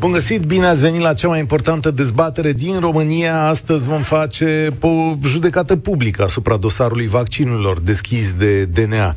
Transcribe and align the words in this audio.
Bun 0.00 0.10
găsit, 0.10 0.42
bine 0.42 0.66
ați 0.66 0.80
venit 0.80 1.00
la 1.00 1.14
cea 1.14 1.28
mai 1.28 1.38
importantă 1.38 1.90
dezbatere 1.90 2.52
din 2.52 2.78
România. 2.78 3.44
Astăzi 3.44 3.86
vom 3.86 4.02
face 4.02 4.76
o 4.80 5.14
judecată 5.24 5.76
publică 5.76 6.22
asupra 6.22 6.56
dosarului 6.56 7.06
vaccinurilor 7.06 7.80
deschis 7.80 8.32
de 8.32 8.64
DNA. 8.64 9.14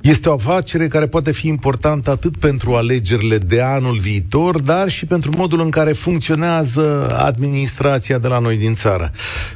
Este 0.00 0.28
o 0.28 0.32
afacere 0.32 0.88
care 0.88 1.06
poate 1.06 1.32
fi 1.32 1.46
importantă 1.46 2.10
atât 2.10 2.36
pentru 2.36 2.74
alegerile 2.74 3.38
de 3.38 3.60
anul 3.60 3.98
viitor, 3.98 4.60
dar 4.60 4.88
și 4.88 5.06
pentru 5.06 5.30
modul 5.36 5.60
în 5.60 5.70
care 5.70 5.92
funcționează 5.92 7.16
administrația 7.18 8.18
de 8.18 8.28
la 8.28 8.38
noi 8.38 8.56
din 8.56 8.74
țară. 8.74 9.12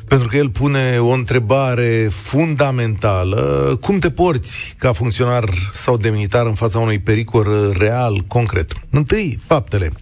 Pentru 0.08 0.28
că 0.28 0.36
el 0.36 0.48
pune 0.48 0.98
o 0.98 1.08
întrebare 1.08 2.08
fundamentală. 2.12 3.76
Cum 3.80 3.98
te 3.98 4.10
porți 4.10 4.74
ca 4.78 4.92
funcționar 4.92 5.44
sau 5.72 5.96
demnitar 5.96 6.46
în 6.46 6.54
fața 6.54 6.78
unui 6.78 6.98
pericol 6.98 7.74
real, 7.78 8.24
concret? 8.26 8.72
Întâi, 8.90 9.38
faptele. 9.46 9.92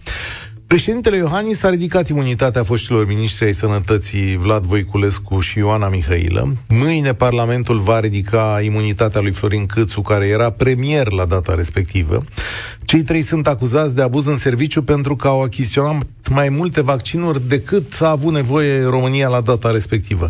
Președintele 0.69 1.17
Iohannis 1.17 1.63
a 1.63 1.69
ridicat 1.69 2.07
imunitatea 2.07 2.63
foștilor 2.63 3.07
ministri 3.07 3.45
ai 3.45 3.53
sănătății 3.53 4.37
Vlad 4.37 4.63
Voiculescu 4.63 5.39
și 5.39 5.57
Ioana 5.57 5.89
Mihailă. 5.89 6.53
Mâine 6.67 7.13
Parlamentul 7.13 7.79
va 7.79 7.99
ridica 7.99 8.59
imunitatea 8.63 9.21
lui 9.21 9.31
Florin 9.31 9.65
Câțu, 9.65 10.01
care 10.01 10.27
era 10.27 10.49
premier 10.49 11.11
la 11.11 11.25
data 11.25 11.53
respectivă. 11.55 12.23
Cei 12.89 13.01
trei 13.01 13.21
sunt 13.21 13.47
acuzați 13.47 13.95
de 13.95 14.01
abuz 14.01 14.25
în 14.25 14.37
serviciu 14.37 14.81
pentru 14.81 15.15
că 15.15 15.27
au 15.27 15.41
achiziționat 15.41 16.05
mai 16.29 16.49
multe 16.49 16.81
vaccinuri 16.81 17.47
decât 17.47 18.01
a 18.01 18.09
avut 18.09 18.33
nevoie 18.33 18.83
România 18.83 19.27
la 19.27 19.41
data 19.41 19.71
respectivă. 19.71 20.29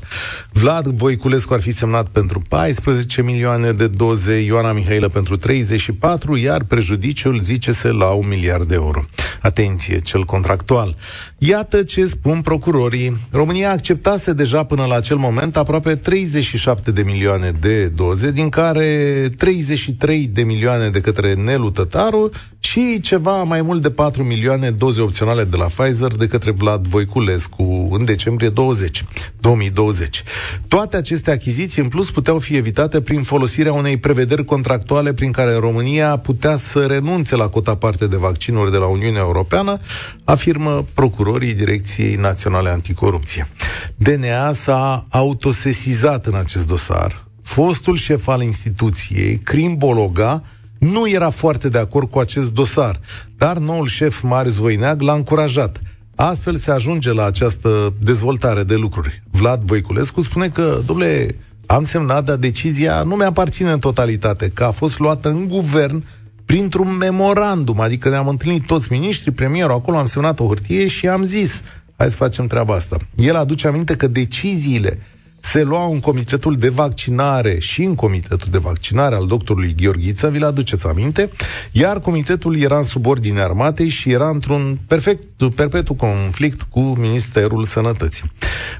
Vlad 0.52 0.86
Voiculescu 0.86 1.54
ar 1.54 1.62
fi 1.62 1.72
semnat 1.72 2.08
pentru 2.08 2.42
14 2.48 3.22
milioane 3.22 3.72
de 3.72 3.88
doze, 3.88 4.42
Ioana 4.42 4.72
Mihailă 4.72 5.08
pentru 5.08 5.38
34, 5.38 6.38
iar 6.38 6.64
prejudiciul 6.64 7.40
zice-se 7.42 7.88
la 7.88 8.06
un 8.06 8.28
miliard 8.28 8.68
de 8.68 8.74
euro. 8.74 9.04
Atenție, 9.42 10.00
cel 10.00 10.24
contractual. 10.24 10.96
Iată 11.38 11.84
ce 11.84 12.06
spun 12.06 12.42
procurorii. 12.42 13.18
România 13.32 13.72
acceptase 13.72 14.34
deja 14.34 14.64
până 14.64 14.86
la 14.86 14.96
acel 14.96 15.18
moment 15.18 15.58
aproape 15.58 15.96
37 15.96 16.92
de 16.92 17.02
milioane 17.02 17.52
de 17.60 17.86
doze, 17.86 18.32
din 18.32 18.50
care 18.50 19.30
33 19.38 20.30
de 20.34 20.44
milioane 20.44 20.90
de 20.90 21.02
către 21.02 21.34
Nelu 21.34 21.70
Tătaru 21.70 22.30
și 22.60 23.00
ceva 23.02 23.44
mai 23.44 23.62
mult 23.62 23.82
de 23.82 23.92
4 23.92 24.24
milioane 24.24 24.72
doze 24.72 25.02
opționale 25.02 25.44
de 25.44 25.58
la 25.58 25.66
Pfizer 25.66 26.16
de 26.16 26.28
către 26.28 26.52
Vlad 26.52 26.88
Voiculescu 26.88 27.88
în 27.92 28.06
decembrie 28.06 28.50
20, 28.50 29.06
2020. 29.40 30.24
Toate 30.68 30.98
aceste 30.98 31.32
achiziții 31.32 31.82
în 31.82 31.88
plus 31.88 32.12
puteau 32.12 32.40
fi 32.40 32.56
evitate 32.56 33.02
prin 33.02 33.24
folosirea 33.24 33.74
unei 33.74 33.98
prevederi 33.98 34.46
contractuale 34.46 35.14
prin 35.14 35.32
care 35.32 35.56
România 35.56 36.18
putea 36.18 36.58
să 36.58 36.86
renunțe 36.86 37.36
la 37.36 37.48
cota 37.48 37.76
parte 37.76 38.08
de 38.08 38.16
vaccinuri 38.16 38.72
de 38.72 38.78
la 38.78 38.86
Uniunea 38.86 39.22
Europeană, 39.22 39.80
afirmă 40.24 40.86
procurorii 40.94 41.54
Direcției 41.54 42.16
Naționale 42.16 42.70
Anticorupție. 42.70 43.48
DNA 43.96 44.54
s-a 44.54 45.06
autosesizat 45.10 46.26
în 46.26 46.36
acest 46.36 46.68
dosar. 46.68 47.28
Fostul 47.44 47.96
șef 47.96 48.28
al 48.28 48.42
instituției, 48.42 49.38
Crim 49.38 49.76
Bologa, 49.78 50.44
nu 50.80 51.10
era 51.10 51.30
foarte 51.30 51.70
de 51.70 51.78
acord 51.78 52.10
cu 52.10 52.20
acest 52.20 52.54
dosar, 52.54 53.00
dar 53.38 53.58
noul 53.58 53.88
șef 53.88 54.22
Marius 54.22 54.56
Voineag 54.56 55.02
l-a 55.02 55.14
încurajat. 55.14 55.82
Astfel 56.16 56.56
se 56.56 56.72
ajunge 56.72 57.14
la 57.14 57.26
această 57.26 57.94
dezvoltare 58.02 58.64
de 58.64 58.76
lucruri. 58.76 59.24
Vlad 59.32 59.64
Voiculescu 59.64 60.22
spune 60.22 60.50
că, 60.50 60.82
domnule, 60.86 61.36
am 61.66 61.86
semnat, 61.86 62.26
dar 62.26 62.36
decizia 62.36 63.04
nu 63.04 63.16
mi-aparține 63.16 63.72
în 63.72 63.80
totalitate, 63.80 64.52
că 64.54 64.64
a 64.64 64.72
fost 64.72 65.00
luată 65.00 65.30
în 65.30 65.48
guvern 65.48 66.04
printr-un 66.46 66.98
memorandum, 66.98 67.80
adică 67.80 68.10
ne-am 68.10 68.28
întâlnit 68.28 68.66
toți 68.66 68.88
miniștrii, 68.92 69.34
premierul, 69.34 69.72
acolo 69.72 69.98
am 69.98 70.06
semnat 70.06 70.40
o 70.40 70.48
hârtie 70.48 70.88
și 70.88 71.08
am 71.08 71.24
zis, 71.24 71.62
hai 71.98 72.10
să 72.10 72.16
facem 72.16 72.48
treaba 72.48 72.74
asta. 72.74 72.98
El 73.16 73.36
aduce 73.36 73.68
aminte 73.68 73.96
că 73.96 74.08
deciziile 74.08 75.00
se 75.40 75.64
lua 75.64 75.86
în 75.86 76.00
comitetul 76.00 76.56
de 76.56 76.70
vaccinare 76.70 77.60
și 77.60 77.84
în 77.84 77.96
comitetul 77.96 78.48
de 78.52 78.58
vaccinare 78.58 79.16
al 79.16 79.26
doctorului 79.28 79.76
Gheorghiță, 79.82 80.30
vi-l 80.30 80.44
aduceți 80.44 80.88
aminte, 80.88 81.30
iar 81.72 82.00
comitetul 82.00 82.58
era 82.58 82.78
în 82.78 82.84
subordine 82.84 83.42
armatei 83.42 83.88
și 83.88 84.12
era 84.12 84.30
într-un 84.30 84.80
perfect, 84.88 85.24
perpetu 85.56 85.94
conflict 85.94 86.62
cu 86.62 86.80
Ministerul 86.80 87.64
Sănătății. 87.64 88.32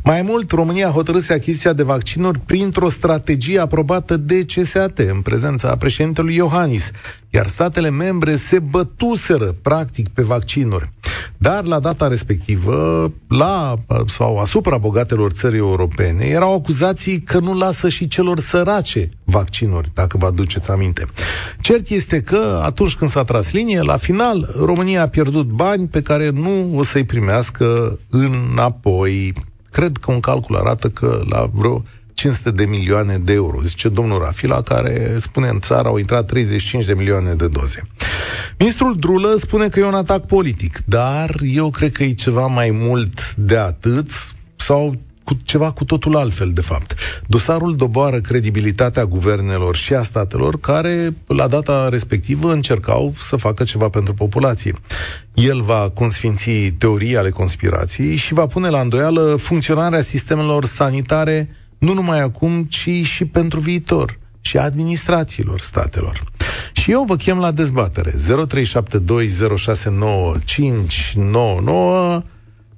Mai 0.04 0.22
mult, 0.22 0.52
România 0.52 0.90
hotărâse 0.90 1.34
achiziția 1.34 1.74
de 1.74 1.84
vaccinuri 1.84 2.40
printr-o 2.40 2.90
strategie 2.90 3.60
aprobată 3.60 4.18
de 4.18 4.46
CSAT 4.46 4.98
în 5.00 5.22
prezența 5.22 5.76
președintelui 5.76 6.36
Iohannis, 6.36 6.92
iar 7.30 7.48
statele 7.48 7.90
membre 7.90 8.36
se 8.36 8.60
bătuseră 8.60 9.56
practic 9.62 10.08
pe 10.10 10.22
vaccinuri. 10.22 10.92
Dar 11.38 11.64
la 11.64 11.80
data 11.80 12.08
respectivă, 12.08 13.12
la 13.28 13.76
sau 14.08 14.38
asupra 14.38 14.78
bogatelor 14.78 15.32
țării 15.32 15.58
europene, 15.58 16.26
erau 16.26 16.56
acuzații 16.56 17.20
că 17.22 17.40
nu 17.40 17.58
lasă 17.58 17.90
și 17.90 18.08
celor 18.08 18.40
sărace 18.40 19.10
vaccinuri, 19.24 19.90
dacă 19.94 20.18
vă 20.18 20.26
aduceți 20.26 20.72
aminte. 20.72 21.06
Cert 21.62 21.90
este 21.90 22.22
că 22.22 22.62
atunci 22.64 22.96
când 22.96 23.10
s-a 23.10 23.24
tras 23.24 23.52
linie, 23.52 23.82
la 23.82 23.98
final, 23.98 24.54
România 24.66 25.02
a 25.02 25.08
pierdut 25.08 25.46
bani 25.46 25.88
pe 25.88 26.02
care 26.02 26.30
nu 26.30 26.78
o 26.78 26.84
să-i 26.84 27.04
primească 27.04 28.00
înapoi. 28.10 29.34
Cred 29.72 29.98
că 29.98 30.12
un 30.12 30.20
calcul 30.20 30.56
arată 30.56 30.90
că 30.90 31.22
la 31.30 31.50
vreo 31.54 31.84
500 32.20 32.52
de 32.52 32.66
milioane 32.66 33.18
de 33.18 33.34
euro, 33.34 33.62
zice 33.62 33.90
domnul 33.90 34.20
Rafila, 34.20 34.62
care 34.62 35.16
spune 35.20 35.48
în 35.48 35.60
țară 35.60 35.88
au 35.88 35.98
intrat 35.98 36.26
35 36.26 36.86
de 36.86 36.94
milioane 36.94 37.34
de 37.34 37.48
doze. 37.48 37.82
Ministrul 38.58 38.96
Drulă 38.96 39.36
spune 39.38 39.70
că 39.70 39.80
e 39.80 39.86
un 39.86 39.94
atac 39.94 40.26
politic, 40.26 40.82
dar 40.86 41.36
eu 41.42 41.70
cred 41.70 41.92
că 41.92 42.04
e 42.04 42.14
ceva 42.14 42.46
mai 42.46 42.70
mult 42.74 43.36
de 43.36 43.58
atât, 43.58 44.12
sau 44.56 44.96
cu 45.24 45.38
ceva 45.44 45.72
cu 45.72 45.84
totul 45.84 46.16
altfel, 46.16 46.52
de 46.54 46.62
fapt. 46.62 46.96
Dosarul 47.28 47.76
doboară 47.76 48.20
credibilitatea 48.20 49.06
guvernelor 49.06 49.76
și 49.76 49.94
a 49.94 50.04
statelor 50.04 50.60
care, 50.60 51.14
la 51.28 51.48
data 51.48 51.90
respectivă, 51.90 52.52
încercau 52.52 53.14
să 53.20 53.36
facă 53.36 53.64
ceva 53.64 53.90
pentru 53.90 54.14
populație. 54.14 54.74
El 55.34 55.62
va 55.62 55.92
consfinți 55.94 56.50
teorii 56.78 57.18
ale 57.18 57.30
conspirației 57.30 58.16
și 58.16 58.34
va 58.34 58.46
pune 58.46 58.70
la 58.70 58.80
îndoială 58.80 59.36
funcționarea 59.36 60.02
sistemelor 60.02 60.66
sanitare 60.66 61.50
nu 61.80 61.94
numai 61.94 62.22
acum, 62.22 62.64
ci 62.64 62.90
și 63.04 63.26
pentru 63.26 63.60
viitor 63.60 64.20
și 64.42 64.58
a 64.58 64.64
administrațiilor 64.64 65.60
statelor. 65.60 66.24
Și 66.74 66.92
eu 66.92 67.04
vă 67.04 67.16
chem 67.16 67.38
la 67.38 67.52
dezbatere 67.52 68.12
0372069599 68.12 68.16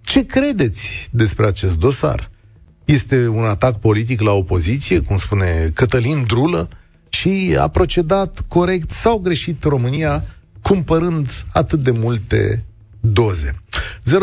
Ce 0.01 0.25
credeți 0.25 1.07
despre 1.11 1.47
acest 1.47 1.77
dosar? 1.77 2.29
Este 2.85 3.27
un 3.27 3.43
atac 3.43 3.79
politic 3.79 4.21
la 4.21 4.31
opoziție, 4.31 4.99
cum 4.99 5.17
spune 5.17 5.71
Cătălin 5.73 6.23
Drulă, 6.27 6.69
și 7.09 7.55
a 7.59 7.67
procedat 7.67 8.43
corect 8.47 8.91
sau 8.91 9.17
greșit 9.17 9.63
România 9.63 10.23
cumpărând 10.61 11.45
atât 11.53 11.79
de 11.79 11.91
multe 11.91 12.63
doze. 12.99 13.51
0372069599 14.09 14.13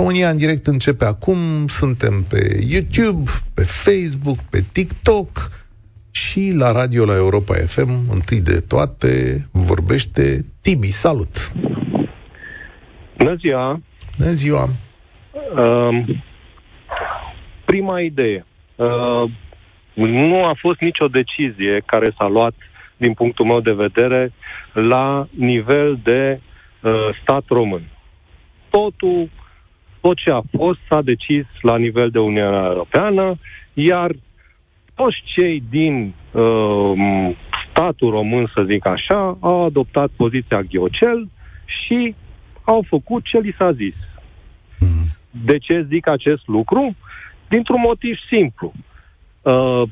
România 0.00 0.30
în 0.30 0.36
direct 0.36 0.66
începe 0.66 1.04
acum, 1.04 1.66
suntem 1.68 2.24
pe 2.28 2.64
YouTube, 2.70 3.30
pe 3.54 3.62
Facebook, 3.62 4.38
pe 4.50 4.64
TikTok 4.72 5.28
și 6.10 6.52
la 6.56 6.72
radio 6.72 7.04
la 7.04 7.14
Europa 7.14 7.54
FM, 7.54 7.90
întâi 8.12 8.40
de 8.40 8.60
toate, 8.60 9.10
vorbește 9.52 10.40
Tibi. 10.62 10.90
Salut! 10.90 11.52
Bună 13.16 13.34
ziua! 13.34 13.80
Bună 14.18 14.30
ziua! 14.30 14.68
Uh, 15.56 16.04
prima 17.64 18.00
idee. 18.00 18.46
Uh, 18.76 19.30
nu 19.94 20.44
a 20.44 20.54
fost 20.58 20.80
nicio 20.80 21.08
decizie 21.08 21.82
care 21.86 22.14
s-a 22.18 22.26
luat, 22.26 22.54
din 22.96 23.14
punctul 23.14 23.46
meu 23.46 23.60
de 23.60 23.72
vedere, 23.72 24.32
la 24.72 25.28
nivel 25.30 25.98
de 26.02 26.40
uh, 26.82 26.92
stat 27.22 27.44
român. 27.48 27.82
Totul 28.70 29.28
tot 30.00 30.16
ce 30.16 30.30
a 30.30 30.40
fost 30.56 30.78
s-a 30.88 31.02
decis 31.02 31.44
la 31.60 31.76
nivel 31.76 32.10
de 32.10 32.18
Uniunea 32.18 32.64
Europeană, 32.64 33.38
iar 33.72 34.10
toți 34.94 35.16
cei 35.24 35.62
din 35.70 36.14
uh, 36.32 37.36
statul 37.70 38.10
român, 38.10 38.50
să 38.54 38.62
zic 38.62 38.86
așa, 38.86 39.36
au 39.40 39.64
adoptat 39.64 40.10
poziția 40.16 40.62
ghiocel 40.62 41.28
și 41.64 42.14
au 42.64 42.84
făcut 42.88 43.24
ce 43.24 43.38
li 43.38 43.54
s-a 43.58 43.72
zis. 43.72 44.08
De 45.44 45.58
ce 45.58 45.86
zic 45.88 46.08
acest 46.08 46.46
lucru? 46.46 46.96
Dintr-un 47.48 47.80
motiv 47.80 48.16
simplu. 48.30 48.72
Uh, 49.42 49.82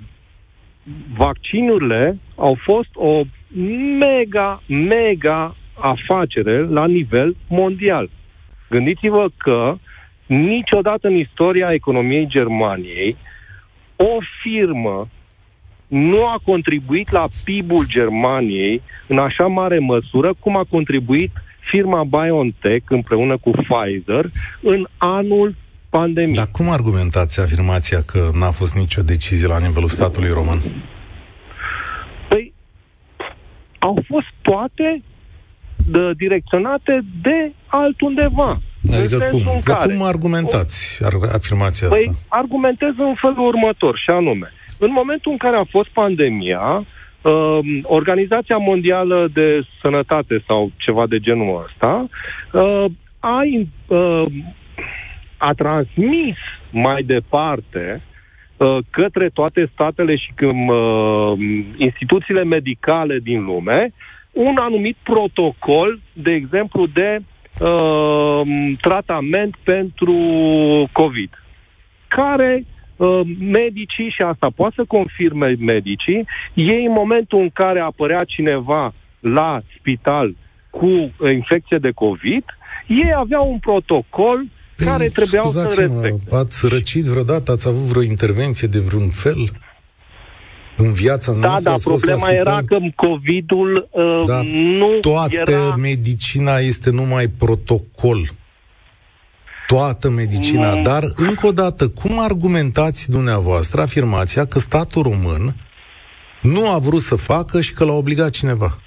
vaccinurile 1.16 2.18
au 2.36 2.56
fost 2.60 2.88
o 2.94 3.22
mega, 3.98 4.62
mega 4.66 5.56
afacere 5.74 6.66
la 6.66 6.86
nivel 6.86 7.36
mondial. 7.48 8.10
Gândiți-vă 8.70 9.28
că 9.36 9.76
niciodată 10.28 11.06
în 11.06 11.14
istoria 11.14 11.72
economiei 11.72 12.26
Germaniei 12.26 13.16
o 13.96 14.18
firmă 14.42 15.08
nu 15.86 16.26
a 16.26 16.40
contribuit 16.44 17.10
la 17.10 17.24
PIB-ul 17.44 17.86
Germaniei 17.88 18.82
în 19.06 19.18
așa 19.18 19.46
mare 19.46 19.78
măsură 19.78 20.34
cum 20.40 20.56
a 20.56 20.64
contribuit 20.70 21.32
firma 21.70 22.04
BioNTech 22.04 22.84
împreună 22.88 23.38
cu 23.38 23.50
Pfizer 23.50 24.30
în 24.62 24.86
anul 24.96 25.54
pandemiei. 25.88 26.36
Dar 26.36 26.48
cum 26.52 26.68
argumentați 26.68 27.40
afirmația 27.40 28.02
că 28.02 28.30
n-a 28.34 28.50
fost 28.50 28.74
nicio 28.74 29.02
decizie 29.02 29.46
la 29.46 29.58
nivelul 29.58 29.88
statului 29.88 30.28
român? 30.28 30.58
Păi, 32.28 32.52
au 33.78 33.98
fost 34.06 34.26
toate 34.42 35.02
de, 35.86 36.12
direcționate 36.16 37.00
de 37.22 37.52
altundeva. 37.66 38.60
Adică 38.96 39.18
cum? 39.30 39.42
Dar 39.66 39.76
care, 39.76 39.94
cum 39.94 40.06
argumentați 40.06 41.04
afirmația 41.32 41.88
păi, 41.88 42.06
asta? 42.08 42.24
argumentez 42.28 42.92
în 42.96 43.14
felul 43.20 43.46
următor, 43.46 43.98
și 43.98 44.10
anume, 44.10 44.52
în 44.78 44.90
momentul 44.92 45.32
în 45.32 45.38
care 45.38 45.56
a 45.56 45.64
fost 45.70 45.88
pandemia, 45.88 46.86
uh, 47.22 47.58
Organizația 47.82 48.56
Mondială 48.56 49.28
de 49.32 49.60
Sănătate 49.82 50.44
sau 50.46 50.70
ceva 50.76 51.06
de 51.06 51.18
genul 51.18 51.64
ăsta 51.66 52.08
uh, 52.52 52.84
a, 53.20 53.40
uh, 53.86 54.26
a 55.36 55.52
transmis 55.52 56.36
mai 56.70 57.02
departe 57.02 58.02
uh, 58.56 58.78
către 58.90 59.28
toate 59.28 59.70
statele 59.72 60.16
și 60.16 60.32
cum, 60.38 60.68
uh, 60.68 61.38
instituțiile 61.76 62.44
medicale 62.44 63.18
din 63.22 63.44
lume 63.44 63.92
un 64.32 64.56
anumit 64.58 64.96
protocol, 65.02 66.00
de 66.12 66.32
exemplu, 66.32 66.86
de 66.86 67.18
uh, 67.60 68.76
tratament 68.80 69.56
pentru 69.62 70.16
COVID, 70.92 71.30
care 72.08 72.64
uh, 72.96 73.20
medicii, 73.38 74.10
și 74.10 74.22
asta 74.26 74.50
poate 74.56 74.74
să 74.76 74.84
confirme 74.88 75.56
medicii, 75.58 76.26
ei 76.54 76.84
în 76.84 76.92
momentul 76.92 77.40
în 77.40 77.50
care 77.50 77.80
apărea 77.80 78.24
cineva 78.24 78.94
la 79.20 79.60
spital 79.78 80.36
cu 80.70 81.12
infecție 81.32 81.78
de 81.78 81.90
COVID, 81.90 82.44
ei 82.86 83.12
aveau 83.16 83.50
un 83.50 83.58
protocol 83.58 84.38
Ei, 84.78 84.86
care 84.86 85.08
trebuiau 85.08 85.46
să 85.46 85.62
respecte. 85.62 86.36
Ați 86.36 86.68
răcit 86.68 87.04
vreodată? 87.04 87.52
Ați 87.52 87.68
avut 87.68 87.82
vreo 87.82 88.02
intervenție 88.02 88.68
de 88.68 88.78
vreun 88.78 89.08
fel? 89.08 89.50
În 90.78 90.92
viața 90.92 91.32
da, 91.32 91.38
noastră. 91.38 91.62
Da, 91.62 91.70
dar 91.70 91.80
problema 91.84 92.30
era 92.30 92.60
că 92.66 92.78
COVID-ul 92.94 93.88
uh, 93.90 94.22
da, 94.26 94.40
nu 94.42 94.98
toată 95.00 95.34
era... 95.50 95.74
medicina 95.74 96.56
este 96.56 96.90
numai 96.90 97.26
protocol. 97.26 98.28
Toată 99.66 100.08
medicina. 100.08 100.74
Mm. 100.74 100.82
Dar, 100.82 101.04
încă 101.16 101.46
o 101.46 101.52
dată, 101.52 101.88
cum 101.88 102.20
argumentați 102.20 103.10
dumneavoastră 103.10 103.80
afirmația 103.80 104.44
că 104.44 104.58
statul 104.58 105.02
român 105.02 105.54
nu 106.42 106.70
a 106.70 106.78
vrut 106.78 107.00
să 107.00 107.16
facă 107.16 107.60
și 107.60 107.72
că 107.72 107.84
l-a 107.84 107.92
obligat 107.92 108.30
cineva? 108.30 108.78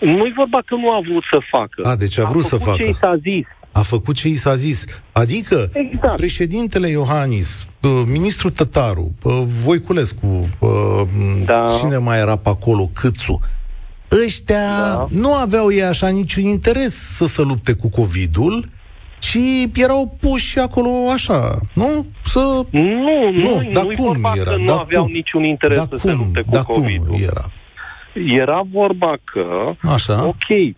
Nu-i 0.00 0.32
vorba 0.36 0.62
că 0.66 0.74
nu 0.74 0.90
a 0.90 1.00
vrut 1.00 1.22
să 1.30 1.38
facă. 1.50 1.88
A, 1.88 1.96
deci 1.96 2.18
a 2.18 2.24
vrut 2.24 2.44
a 2.44 2.46
să 2.46 2.56
facă. 2.56 2.82
ce 2.82 2.88
i 2.88 2.94
s-a 2.94 3.16
zis 3.16 3.46
a 3.72 3.80
făcut 3.80 4.14
ce 4.14 4.28
i 4.28 4.34
s-a 4.34 4.54
zis. 4.54 4.84
Adică, 5.12 5.70
exact. 5.72 6.16
președintele 6.16 6.88
Iohannis, 6.88 7.66
ministrul 8.06 8.50
Tătaru, 8.50 9.14
Voiculescu, 9.64 10.48
da. 11.44 11.64
cine 11.78 11.96
mai 11.96 12.18
era 12.18 12.36
pe 12.36 12.48
acolo, 12.48 12.90
Câțu, 12.94 13.40
ăștia 14.24 14.78
da. 14.78 15.06
nu 15.10 15.34
aveau 15.34 15.72
ei 15.72 15.82
așa 15.82 16.08
niciun 16.08 16.44
interes 16.44 16.94
să 16.94 17.24
se 17.26 17.42
lupte 17.42 17.72
cu 17.72 17.88
COVID-ul, 17.88 18.68
ci 19.18 19.38
erau 19.74 20.16
puși 20.20 20.58
acolo 20.58 20.90
așa, 21.12 21.58
nu? 21.74 22.06
Să... 22.24 22.40
Nu, 22.70 23.30
nu, 23.32 23.60
nu 23.60 23.70
dar 23.72 23.84
cum 23.86 24.32
era? 24.36 24.56
nu 24.56 24.64
da 24.64 24.76
aveau 24.76 25.02
cum? 25.02 25.12
niciun 25.12 25.44
interes 25.44 25.78
da 25.78 25.82
să 25.82 25.88
cum? 25.88 26.10
se 26.10 26.12
lupte 26.16 26.40
cu 26.40 26.50
da 26.50 26.62
COVID-ul. 26.62 27.06
Cum 27.06 27.22
era? 27.22 27.44
Era 28.42 28.62
vorba 28.72 29.16
că, 29.24 29.74
așa. 29.88 30.26
ok, 30.26 30.48
ei, 30.48 30.76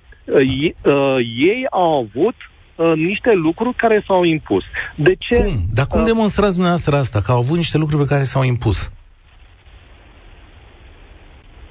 uh, 0.85 1.17
ei 1.39 1.67
au 1.71 1.99
avut 1.99 2.35
uh, 2.75 2.93
niște 2.95 3.33
lucruri 3.33 3.77
care 3.77 4.05
s-au 4.07 4.25
impus. 4.25 4.65
De 4.97 5.15
ce? 5.19 5.37
Cum? 5.37 5.53
Dar 5.75 5.87
cum 5.87 6.01
uh, 6.01 6.07
demonstrați 6.07 6.53
dumneavoastră 6.53 6.97
asta? 6.97 7.21
Că 7.21 7.33
au 7.33 7.39
avut 7.39 7.57
niște 7.57 7.79
lucruri 7.79 8.03
pe 8.03 8.09
care 8.09 8.25
s-au 8.25 8.43
impus? 8.43 8.91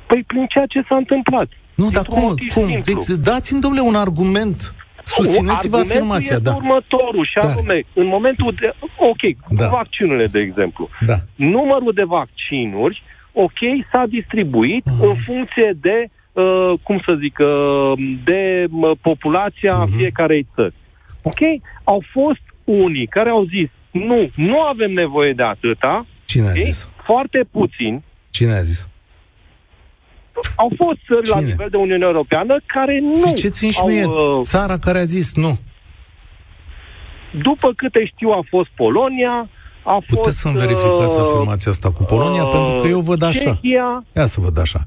Păi 0.07 0.24
prin 0.27 0.45
ceea 0.45 0.65
ce 0.65 0.81
s-a 0.89 0.95
întâmplat. 0.95 1.50
Nu, 1.75 1.89
dar 1.89 2.06
cum? 2.06 2.36
cum? 2.53 2.68
Deci 2.68 3.06
dați-mi, 3.21 3.62
domnule, 3.62 3.88
un 3.88 3.95
argument. 3.95 4.74
Susțineți-vă 5.03 5.77
afirmația, 5.77 6.36
este 6.36 6.50
da. 6.50 6.56
următorul, 6.56 7.25
și 7.25 7.38
anume, 7.38 7.83
în 7.94 8.07
momentul 8.07 8.56
de... 8.59 8.74
Ok, 8.98 9.21
da. 9.50 9.65
cu 9.68 9.75
vaccinurile, 9.75 10.27
de 10.27 10.39
exemplu. 10.39 10.89
Da. 11.06 11.15
Numărul 11.36 11.92
de 11.95 12.03
vaccinuri, 12.03 13.03
ok, 13.31 13.59
s-a 13.92 14.03
distribuit 14.09 14.86
uh. 14.86 15.07
în 15.07 15.13
funcție 15.13 15.77
de, 15.81 16.07
uh, 16.31 16.74
cum 16.83 17.01
să 17.07 17.18
zic, 17.19 17.38
uh, 17.39 17.92
de 18.24 18.65
uh, 18.71 18.92
populația 19.01 19.86
uh-huh. 19.86 19.95
fiecarei 19.98 20.48
țări. 20.56 20.74
Ok? 21.21 21.39
Au 21.83 22.03
fost 22.12 22.41
unii 22.63 23.07
care 23.07 23.29
au 23.29 23.45
zis, 23.45 23.69
nu, 23.91 24.29
nu 24.35 24.62
avem 24.62 24.91
nevoie 24.91 25.33
de 25.33 25.44
atâta. 25.44 26.06
Cine 26.25 26.47
a 26.47 26.51
zis? 26.51 26.89
Foarte 27.06 27.47
puțin. 27.51 28.03
Cine 28.29 28.53
a 28.53 28.62
zis? 28.62 28.89
Au 30.56 30.71
fost 30.77 31.00
țări 31.07 31.21
Cine? 31.21 31.35
la 31.35 31.41
nivel 31.41 31.68
de 31.69 31.77
Uniune 31.77 32.06
Europeană 32.06 32.59
care 32.65 33.00
nu 33.00 33.13
Ziceți-mi 33.13 33.71
și 33.71 33.81
mie, 33.85 34.06
uh, 34.06 34.13
țara 34.44 34.77
care 34.77 34.97
a 34.97 35.03
zis 35.03 35.35
nu. 35.35 35.59
După 37.44 37.74
câte 37.75 38.06
știu 38.06 38.29
a 38.29 38.45
fost 38.50 38.69
Polonia, 38.75 39.50
a 39.83 39.94
Puteți 40.07 40.24
fost... 40.24 40.38
să-mi 40.38 40.57
verificați 40.57 41.17
uh, 41.19 41.24
afirmația 41.25 41.71
asta 41.71 41.91
cu 41.91 42.03
Polonia? 42.03 42.44
Uh, 42.44 42.50
pentru 42.51 42.75
că 42.75 42.88
eu 42.88 43.00
văd 43.00 43.21
așa. 43.21 43.39
Cehia, 43.62 44.03
Ia 44.15 44.25
să 44.25 44.39
văd 44.39 44.59
așa. 44.59 44.79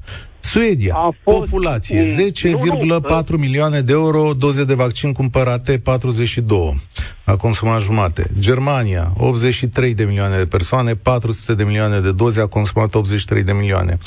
Suedia, 0.45 0.93
a 0.95 1.09
fost 1.23 1.37
populație, 1.37 2.15
10,4 2.15 3.37
milioane 3.37 3.81
de 3.81 3.91
euro, 3.91 4.33
doze 4.33 4.63
de 4.63 4.73
vaccin 4.73 5.13
cumpărate, 5.13 5.79
42. 5.79 6.81
A 7.23 7.35
consumat 7.35 7.81
jumate. 7.81 8.29
Germania, 8.39 9.11
83 9.17 9.93
de 9.93 10.03
milioane 10.03 10.37
de 10.37 10.45
persoane, 10.45 10.95
400 10.95 11.53
de 11.53 11.63
milioane 11.63 11.99
de 11.99 12.11
doze, 12.11 12.41
a 12.41 12.45
consumat 12.45 12.95
83 12.95 13.43
de 13.43 13.51
milioane. 13.51 13.97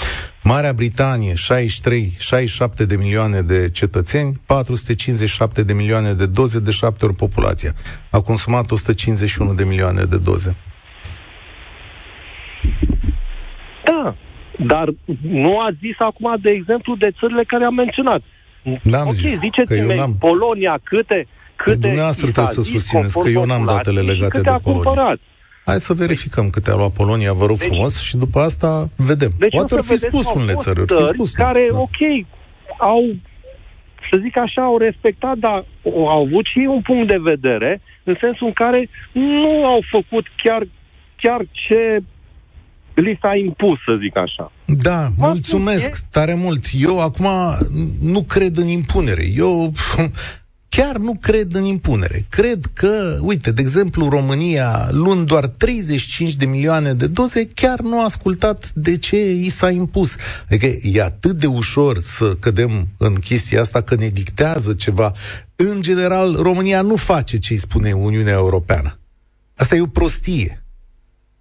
Marea 0.43 0.73
Britanie, 0.73 1.35
63, 1.35 2.15
67 2.19 2.85
de 2.85 2.97
milioane 2.97 3.41
de 3.41 3.71
cetățeni, 3.71 4.41
457 4.47 5.63
de 5.63 5.73
milioane 5.73 6.13
de 6.13 6.27
doze, 6.27 6.59
de 6.59 6.71
7 6.71 7.05
ori 7.05 7.15
populația. 7.15 7.75
A 8.11 8.21
consumat 8.21 8.71
151 8.71 9.55
de 9.55 9.65
milioane 9.65 10.03
de 10.03 10.17
doze. 10.17 10.57
Da, 13.85 14.17
dar 14.67 14.89
nu 15.21 15.59
a 15.59 15.71
zis 15.81 15.97
acum, 15.99 16.37
de 16.41 16.51
exemplu, 16.51 16.97
de 16.97 17.11
țările 17.19 17.45
care 17.45 17.65
am 17.65 17.75
menționat. 17.75 18.23
N-am 18.83 19.07
ok, 19.07 19.13
zis, 19.13 19.39
ziceți-mi, 19.39 19.95
n-am... 19.95 20.17
Polonia, 20.19 20.79
câte, 20.83 21.27
câte 21.57 21.79
Dumneavoastră 21.81 22.27
trebuie 22.31 22.55
să 22.55 22.63
susțineți 22.63 23.19
că 23.19 23.29
eu 23.29 23.45
n-am 23.45 23.65
datele 23.65 24.01
legate 24.01 24.41
de 24.41 24.51
Polonia. 24.63 24.83
Cumpărat. 24.83 25.19
Hai 25.65 25.79
să 25.79 25.93
verificăm 25.93 26.51
câte 26.51 26.71
a 26.71 26.75
luat 26.75 26.93
Polonia, 26.93 27.33
vă 27.33 27.47
rog 27.47 27.59
deci, 27.59 27.69
frumos, 27.69 28.03
și 28.03 28.17
după 28.17 28.39
asta 28.41 28.89
vedem. 28.97 29.31
Deci 29.39 29.51
Poate 29.51 29.75
ar 29.75 29.83
fi 29.83 29.97
spus 29.97 30.33
unele 30.35 30.55
țări, 30.55 30.81
fi 30.87 31.05
spus. 31.05 31.31
Care, 31.31 31.69
da. 31.71 31.79
ok, 31.79 32.27
au, 32.79 33.17
să 34.11 34.19
zic 34.23 34.37
așa, 34.37 34.63
au 34.63 34.79
respectat, 34.79 35.37
dar 35.37 35.65
au 35.85 36.09
avut 36.09 36.47
și 36.47 36.59
un 36.59 36.81
punct 36.81 37.09
de 37.09 37.19
vedere, 37.21 37.81
în 38.05 38.17
sensul 38.21 38.47
în 38.47 38.53
care 38.53 38.89
nu 39.13 39.67
au 39.67 39.81
făcut 39.91 40.27
chiar, 40.37 40.63
chiar 41.17 41.41
ce 41.53 42.03
li 43.01 43.19
s-a 43.21 43.35
impus, 43.35 43.79
să 43.85 43.99
zic 44.03 44.17
așa. 44.17 44.53
Da, 44.65 45.09
mulțumesc 45.17 46.05
tare 46.11 46.35
mult. 46.35 46.65
Eu 46.79 47.01
acum 47.01 47.27
nu 48.03 48.23
cred 48.23 48.57
în 48.57 48.69
impunere. 48.69 49.25
Eu 49.37 49.73
chiar 50.79 50.97
nu 50.97 51.15
cred 51.21 51.55
în 51.55 51.65
impunere. 51.65 52.25
Cred 52.29 52.65
că, 52.73 53.19
uite, 53.21 53.53
de 53.53 53.61
exemplu, 53.61 54.09
România, 54.09 54.89
luând 54.91 55.27
doar 55.27 55.47
35 55.47 56.35
de 56.35 56.47
milioane 56.47 56.93
de 56.93 57.07
doze, 57.07 57.49
chiar 57.55 57.81
nu 57.81 58.01
a 58.01 58.05
ascultat 58.05 58.73
de 58.73 58.99
ce 58.99 59.33
i 59.33 59.49
s-a 59.49 59.71
impus. 59.71 60.17
Adică 60.51 60.67
e 60.83 61.03
atât 61.03 61.37
de 61.37 61.47
ușor 61.47 62.01
să 62.01 62.35
cădem 62.35 62.89
în 62.99 63.15
chestia 63.15 63.61
asta 63.61 63.81
că 63.81 63.95
ne 63.95 64.09
dictează 64.09 64.75
ceva. 64.75 65.13
În 65.57 65.81
general, 65.81 66.35
România 66.35 66.83
nu 66.83 66.97
face 66.97 67.39
ce 67.39 67.53
îi 67.53 67.59
spune 67.59 67.93
Uniunea 67.93 68.33
Europeană. 68.33 68.99
Asta 69.57 69.77
e 69.77 69.81
o 69.81 69.87
prostie. 69.87 70.63